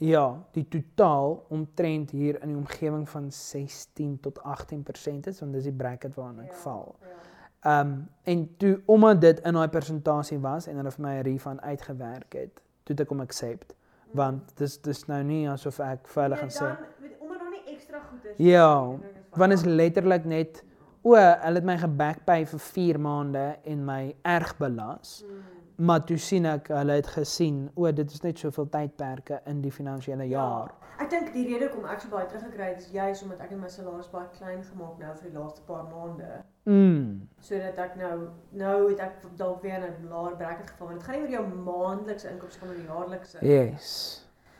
ja, 0.00 0.46
die 0.52 0.68
totaal 0.68 1.44
omtrent 1.48 2.10
hier 2.10 2.38
in 2.42 2.48
die 2.48 2.56
omgewing 2.56 3.08
van 3.08 3.32
16 3.32 4.20
tot 4.20 4.38
18% 4.38 5.28
is 5.28 5.40
want 5.40 5.52
dis 5.52 5.64
die 5.68 5.72
bracket 5.72 6.14
waarna 6.14 6.42
ek 6.42 6.54
Ja, 6.54 6.62
val. 6.62 6.96
Ja. 7.00 7.20
Ehm 7.60 7.92
um, 7.92 8.08
en 8.22 8.56
toe 8.56 8.80
omdat 8.84 9.20
dit 9.20 9.40
in 9.40 9.52
daai 9.52 9.68
persentasie 9.68 10.38
was 10.40 10.66
en 10.66 10.76
hulle 10.76 10.90
vir 10.90 11.04
my 11.04 11.14
'n 11.18 11.22
refund 11.22 11.60
uitgewerk 11.60 12.32
het, 12.32 12.62
toe 12.96 13.06
ek 13.06 13.14
hom 13.14 13.22
accept 13.26 13.76
want 14.18 14.56
dis 14.58 14.78
dis 14.82 15.04
nou 15.08 15.22
nie 15.22 15.44
asof 15.48 15.78
ek 15.86 16.08
vir 16.14 16.22
hulle 16.26 16.40
gaan 16.42 16.54
sê 16.56 16.70
omdat 16.70 17.38
daar 17.38 17.54
nie 17.54 17.64
ekstra 17.74 18.02
goeders 18.08 18.38
Ja, 18.38 18.96
is 19.30 19.38
want 19.38 19.52
is 19.52 19.64
letterlik 19.64 20.24
net 20.24 20.64
o, 21.02 21.14
hulle 21.16 21.60
het 21.60 21.66
my 21.66 21.76
gebackpay 21.80 22.44
vir 22.50 22.62
4 22.66 23.00
maande 23.00 23.46
en 23.64 23.84
my 23.84 24.02
erg 24.26 24.56
belas. 24.58 25.20
Hmm. 25.24 25.42
Maar 25.80 26.04
toe 26.04 26.18
sien 26.20 26.44
ek 26.44 26.68
hulle 26.74 26.98
het 26.98 27.08
gesien, 27.08 27.62
o, 27.74 27.88
dit 27.96 28.12
is 28.12 28.20
net 28.20 28.38
soveel 28.38 28.68
tydperke 28.68 29.40
in 29.48 29.62
die 29.64 29.72
finansiële 29.72 30.26
jaar. 30.28 30.74
Ja, 30.74 30.96
ek 31.06 31.12
dink 31.14 31.30
die 31.32 31.46
rede 31.48 31.70
hoekom 31.70 31.88
ek 31.88 32.02
so 32.02 32.12
baie 32.12 32.28
teruggekry 32.28 32.74
het 32.74 32.82
is 32.84 32.90
juis 32.92 33.22
omdat 33.24 33.46
ek 33.46 33.54
net 33.54 33.62
my 33.62 33.70
salaris 33.72 34.10
baie 34.12 34.28
klein 34.36 34.60
gemaak 34.66 34.98
nou 35.00 35.14
vir 35.22 35.30
die 35.30 35.36
laaste 35.38 35.64
paar 35.68 35.86
maande. 35.88 36.28
Mm. 36.70 37.28
Sodat 37.42 37.78
ek 37.82 37.94
nou 37.98 38.16
nou 38.54 38.76
het 38.90 38.98
ek 39.02 39.22
dalk 39.36 39.62
weer 39.62 39.80
in 39.82 39.82
'n 39.82 40.08
laer 40.08 40.36
bracket 40.36 40.70
geval. 40.70 40.86
Want 40.86 40.98
dit 40.98 41.08
gaan 41.08 41.14
nie 41.14 41.22
oor 41.22 41.30
jou 41.30 41.46
maandelikse 41.64 42.30
inkomste 42.30 42.58
gaan 42.58 42.68
oor 42.68 42.82
jaarlikse. 42.86 43.38
Yes. 43.40 43.88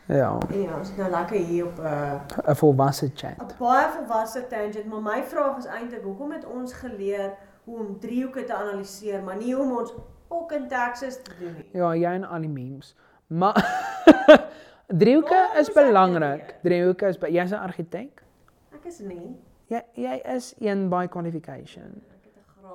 Ja, 0.07 0.39
En 0.49 0.61
ja, 0.61 0.79
ons 0.79 0.91
is 0.91 0.97
nou 0.97 1.11
lekker 1.11 1.37
hier 1.37 1.67
op 1.67 1.79
'n 1.79 1.83
uh, 1.83 2.49
'n 2.49 2.55
volwasse 2.55 3.11
chat. 3.15 3.39
'n 3.39 3.59
baie 3.59 3.89
volwasse 3.89 4.47
tangent, 4.47 4.87
maar 4.87 5.03
my 5.03 5.23
vraag 5.23 5.59
is 5.59 5.67
eintlik 5.67 6.03
hoekom 6.03 6.33
het 6.33 6.47
ons 6.47 6.73
geleer 6.73 7.33
hoe 7.65 7.79
om 7.79 7.99
driehoeke 7.99 8.45
te 8.45 8.55
analiseer, 8.55 9.23
maar 9.23 9.37
nie 9.37 9.55
hoe 9.55 9.65
om 9.65 9.77
ons 9.77 9.93
fucking 10.29 10.69
taxes 10.69 11.23
te 11.23 11.31
doen 11.39 11.55
nie. 11.55 11.69
Ja, 11.73 11.95
jy 11.95 12.13
en 12.15 12.25
al 12.25 12.41
die 12.41 12.49
memes. 12.49 12.97
Maar 13.27 13.55
driehoeke 15.03 15.51
is 15.59 15.73
belangrik. 15.73 16.55
Driehoeke 16.63 17.07
is 17.07 17.17
jy's 17.17 17.51
'n 17.51 17.63
argitek. 17.63 18.23
Ek 18.73 18.85
is 18.85 18.99
nie. 18.99 19.37
Jy 19.71 19.81
jy 19.95 20.17
is 20.35 20.53
een 20.59 20.89
by 20.91 21.05
qualification. 21.07 22.01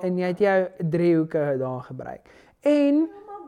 En 0.04 0.18
jy 0.18 0.26
het 0.32 0.38
jou 0.42 0.56
driehoeke 0.90 1.56
daar 1.60 1.80
gebruik. 1.90 2.28
En 2.60 2.94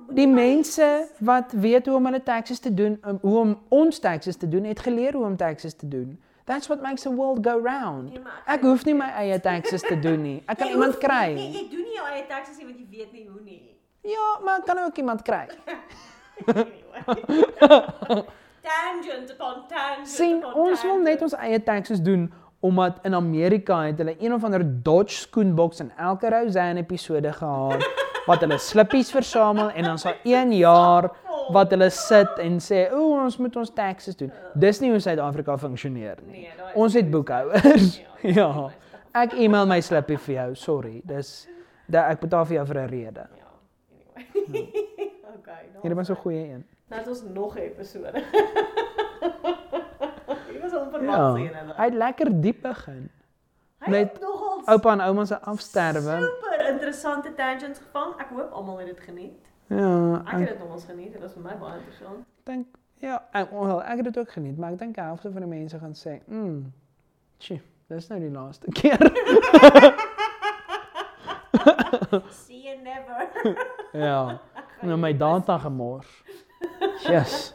Ja, 0.09 0.14
Die 0.14 0.28
mense 0.28 1.09
wat 1.20 1.53
weet 1.53 1.86
hoe 1.86 1.96
om 1.96 2.05
hulle 2.09 2.22
taxes 2.24 2.59
te 2.64 2.70
doen, 2.74 2.94
um, 3.05 3.18
hoe 3.20 3.38
om 3.38 3.51
ons 3.68 3.99
taxes 4.01 4.36
te 4.36 4.49
doen, 4.49 4.64
het 4.64 4.80
geleer 4.80 5.12
hoe 5.12 5.24
om 5.24 5.36
taxes 5.36 5.74
te 5.76 5.88
doen. 5.88 6.14
That's 6.44 6.66
what 6.66 6.80
makes 6.82 7.03
the 7.03 7.12
world 7.14 7.44
go 7.46 7.59
round. 7.61 8.09
Nee, 8.12 8.22
Ek 8.46 8.62
hoef 8.64 8.84
nie 8.88 8.94
my 8.96 9.11
eie 9.20 9.36
taxes 9.40 9.82
te 9.84 9.99
doen 10.01 10.22
nie. 10.22 10.38
Ek 10.46 10.57
kan 10.62 10.66
Jy 10.70 10.72
iemand 10.78 10.96
kry. 11.03 11.26
Nee, 11.36 11.51
jy 11.53 11.66
doen 11.68 11.84
nie 11.84 11.94
jou 11.99 12.07
eie 12.09 12.24
taxes 12.30 12.57
nie 12.57 12.64
want 12.64 12.78
jy 12.78 12.86
weet 12.88 13.12
nie 13.12 13.26
hoe 13.28 13.40
nie. 13.44 13.76
Ja, 14.09 14.38
maar 14.44 14.62
kan 14.64 14.78
ook 14.86 14.96
iemand 14.96 15.22
kry. 15.22 15.44
Tangent 18.68 19.30
upon 19.30 19.66
tangent. 19.68 20.09
sien 20.09 20.36
upon 20.38 20.55
ons 20.55 20.82
wil 20.82 20.99
net 20.99 21.18
tangent. 21.18 21.22
ons 21.22 21.32
eie 21.42 21.62
taxes 21.62 22.01
doen 22.03 22.32
omdat 22.61 22.99
in 23.03 23.15
Amerika 23.15 23.83
het 23.87 23.99
hulle 23.99 24.17
een 24.19 24.35
of 24.35 24.45
ander 24.45 24.65
Dodge 24.83 25.15
skoenboks 25.17 25.81
in 25.81 25.93
elke 25.97 26.31
Roseanne 26.31 26.81
episode 26.81 27.33
gehad 27.33 27.85
wat 28.27 28.41
hulle 28.41 28.59
slippies 28.59 29.11
versamel 29.11 29.71
en 29.71 29.85
dan 29.85 29.99
sal 29.99 30.13
1 30.25 30.53
jaar 30.53 31.11
wat 31.53 31.71
hulle 31.71 31.89
sit 31.91 32.39
en 32.45 32.59
sê 32.61 32.89
o 32.93 33.15
ons 33.23 33.37
moet 33.41 33.57
ons 33.57 33.71
taxes 33.73 34.17
doen. 34.17 34.33
Dis 34.55 34.81
nie 34.81 34.91
hoe 34.91 35.01
Suid-Afrika 35.01 35.57
funksioneer 35.59 36.19
nie. 36.27 36.43
Nee, 36.43 36.73
Ons 36.75 36.95
het 36.99 37.11
boekhouers. 37.11 37.97
Ja, 38.23 38.35
Ja. 38.35 38.69
Ek 39.15 39.33
e-mail 39.33 39.67
my 39.67 39.79
slippie 39.81 40.19
vir 40.19 40.35
jou. 40.35 40.49
Sorry. 40.55 41.01
Dis 41.07 41.49
dat 41.89 42.11
ek 42.13 42.21
betaal 42.21 42.45
vir 42.45 42.59
jou 42.59 42.67
vir 42.67 42.79
'n 42.83 42.89
rede. 42.91 43.25
Ja. 43.39 43.49
Anyway. 44.17 44.69
okay. 45.37 45.63
Hierdie 45.83 45.97
was 45.97 46.11
'n 46.11 46.15
goeie 46.15 46.45
een. 46.53 46.65
Nou 46.91 47.01
het 47.01 47.09
ons 47.09 47.23
nog 47.23 47.57
'n 47.57 47.59
episode. 47.59 48.23
Was 50.91 51.03
Ja. 51.03 51.35
Hy 51.76 51.85
het 51.85 51.95
lekker 51.95 52.41
diep 52.41 52.62
begin. 52.62 53.11
Hy 53.79 53.91
met 53.91 54.12
het 54.12 54.20
nogal 54.20 54.61
Oupa 54.64 54.93
en 54.93 55.01
ouma 55.01 55.24
se 55.24 55.41
afsterwe. 55.41 56.18
super 56.20 56.68
interessante 56.68 57.35
tangents 57.35 57.79
gevang. 57.79 58.14
Ek 58.20 58.29
hoop 58.35 58.51
almal 58.53 58.79
het 58.79 58.87
dit 58.87 59.01
geniet. 59.01 59.47
Ja, 59.68 60.14
Ek 60.24 60.31
het 60.33 60.41
ek 60.41 60.49
dit 60.49 60.59
nogals 60.59 60.85
geniet. 60.85 61.12
Dit 61.12 61.22
was 61.22 61.33
vir 61.33 61.43
my 61.43 61.57
baie 61.61 61.79
interessant. 61.79 62.24
dink 62.45 62.66
ja, 63.01 63.22
ek 63.33 63.51
wel, 63.51 63.83
ek 63.83 63.97
het 63.97 64.05
dit 64.05 64.18
ook 64.18 64.31
geniet, 64.33 64.59
maar 64.59 64.72
ek 64.72 64.79
dink 64.79 64.95
die 64.95 65.05
helfte 65.05 65.31
van 65.33 65.41
die 65.41 65.51
mense 65.51 65.79
gaan 65.79 65.93
sê, 65.95 66.18
"Mm. 66.26 66.72
Tjie, 67.39 67.61
dis 67.89 68.09
nou 68.09 68.20
die 68.20 68.31
laaste 68.31 68.66
keer." 68.79 68.99
See 72.31 72.62
you 72.62 72.76
never. 72.83 73.29
ja. 73.93 74.39
Nou 74.83 74.97
my 74.99 75.12
data 75.16 75.59
gemors. 75.59 76.07
Yes. 77.09 77.53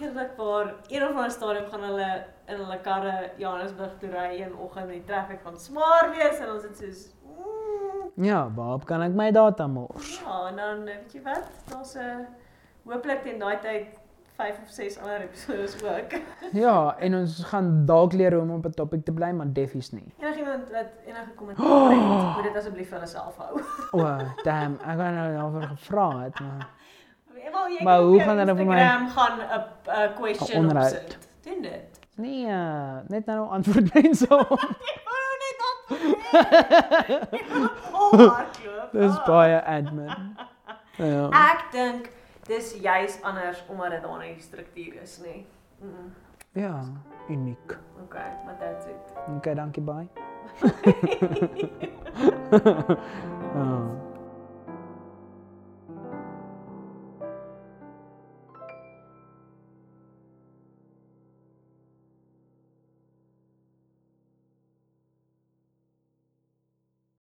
Eerlik 0.00 0.30
waar 0.36 0.74
een 0.88 1.02
of 1.02 1.08
ander 1.14 1.30
stadium 1.30 1.66
gaan 1.70 1.82
hulle 1.82 2.08
in 2.48 2.56
hulle 2.56 2.78
karre 2.80 3.30
Johannesburg 3.36 3.92
toe 4.00 4.10
ry 4.10 4.40
een 4.40 4.54
oggend 4.56 4.86
en 4.88 4.92
die 4.96 5.04
traffic 5.04 5.40
gaan 5.44 5.58
smaar 5.60 6.10
wees 6.16 6.38
en 6.40 6.50
ons 6.54 6.62
het 6.62 6.76
soos 6.80 7.02
mm, 7.24 8.24
Ja, 8.24 8.46
waarop 8.56 8.84
kan 8.88 9.02
ek 9.02 9.12
my 9.16 9.30
data 9.30 9.66
mors? 9.66 10.20
ja, 10.24 10.46
en 10.48 10.56
dan 10.56 10.84
weet 10.84 11.12
jy 11.12 11.22
wat? 11.24 11.44
Daar's 11.70 11.94
'n 11.96 12.26
hooplik 12.88 13.22
teen 13.22 13.38
daai 13.38 13.58
tyd 13.60 13.98
5 14.40 14.58
of 14.62 14.70
6 14.70 14.98
ander 14.98 15.20
episodes 15.20 15.76
ook. 15.84 16.16
Ja, 16.64 16.96
en 16.98 17.14
ons 17.14 17.44
gaan 17.44 17.84
dalk 17.86 18.12
leer 18.12 18.32
hoe 18.32 18.42
om 18.42 18.50
op 18.50 18.64
'n 18.66 18.70
topik 18.70 19.04
te 19.04 19.12
bly, 19.12 19.30
maar 19.30 19.52
deffies 19.52 19.92
nie. 19.92 20.14
Enigiemand 20.18 20.70
wat 20.70 20.86
enige 21.06 21.30
kommentaar 21.40 21.90
het, 21.90 22.34
moet 22.34 22.42
dit 22.42 22.56
asseblief 22.56 22.88
vir 22.88 22.98
hulle 22.98 23.06
self 23.10 23.36
hou. 23.36 23.60
O, 23.92 24.16
damn, 24.44 24.78
ek 24.80 24.96
wou 24.96 25.10
nou 25.12 25.32
daaroor 25.34 25.62
gevra 25.76 26.08
het, 26.24 26.40
maar 26.40 26.66
Wel, 27.52 27.68
jy 27.68 27.82
Maar 27.84 27.96
kan 27.96 28.04
op 28.04 28.08
hoe 28.08 28.16
jou 28.16 28.28
gaan 28.28 28.38
hulle 28.38 28.54
vir 28.56 28.66
my- 28.66 28.80
Instagram 28.80 29.08
gaan 29.08 29.38
'n 29.40 29.44
'n 30.10 30.14
question 30.14 30.58
onderhoud. 30.58 30.92
opsit. 30.92 31.18
Doen 31.42 31.62
dit. 31.62 32.00
nee, 32.14 32.46
uh, 32.46 32.96
net 33.08 33.26
nou 33.26 33.48
antwoord 33.50 33.94
mense 33.94 34.26
op. 34.28 34.52
Ek 34.52 35.00
wou 35.08 35.30
net 35.44 35.58
op. 35.70 35.78
Oh, 37.92 38.12
hardloop. 38.34 38.88
Dis 38.92 39.16
Ah. 39.16 39.26
baie 39.26 39.64
admin. 39.64 40.10
Ja. 40.96 41.28
Ek 41.30 41.64
dink 41.72 42.08
dis 42.46 42.74
juis 42.80 43.22
anders 43.22 43.64
omdat 43.68 43.90
dit 43.90 44.02
daar 44.02 44.18
nie 44.18 44.36
struktuur 44.40 45.02
is 45.02 45.18
nie. 45.24 45.46
Mm. 45.80 46.12
Ja, 46.52 46.82
uniek. 47.28 47.78
Okay, 48.04 48.30
maar 48.44 48.56
that's 48.58 48.86
it. 48.86 49.12
Okay, 49.36 49.54
dankie, 49.54 49.82
bye. 49.82 50.08
oh. 53.54 53.90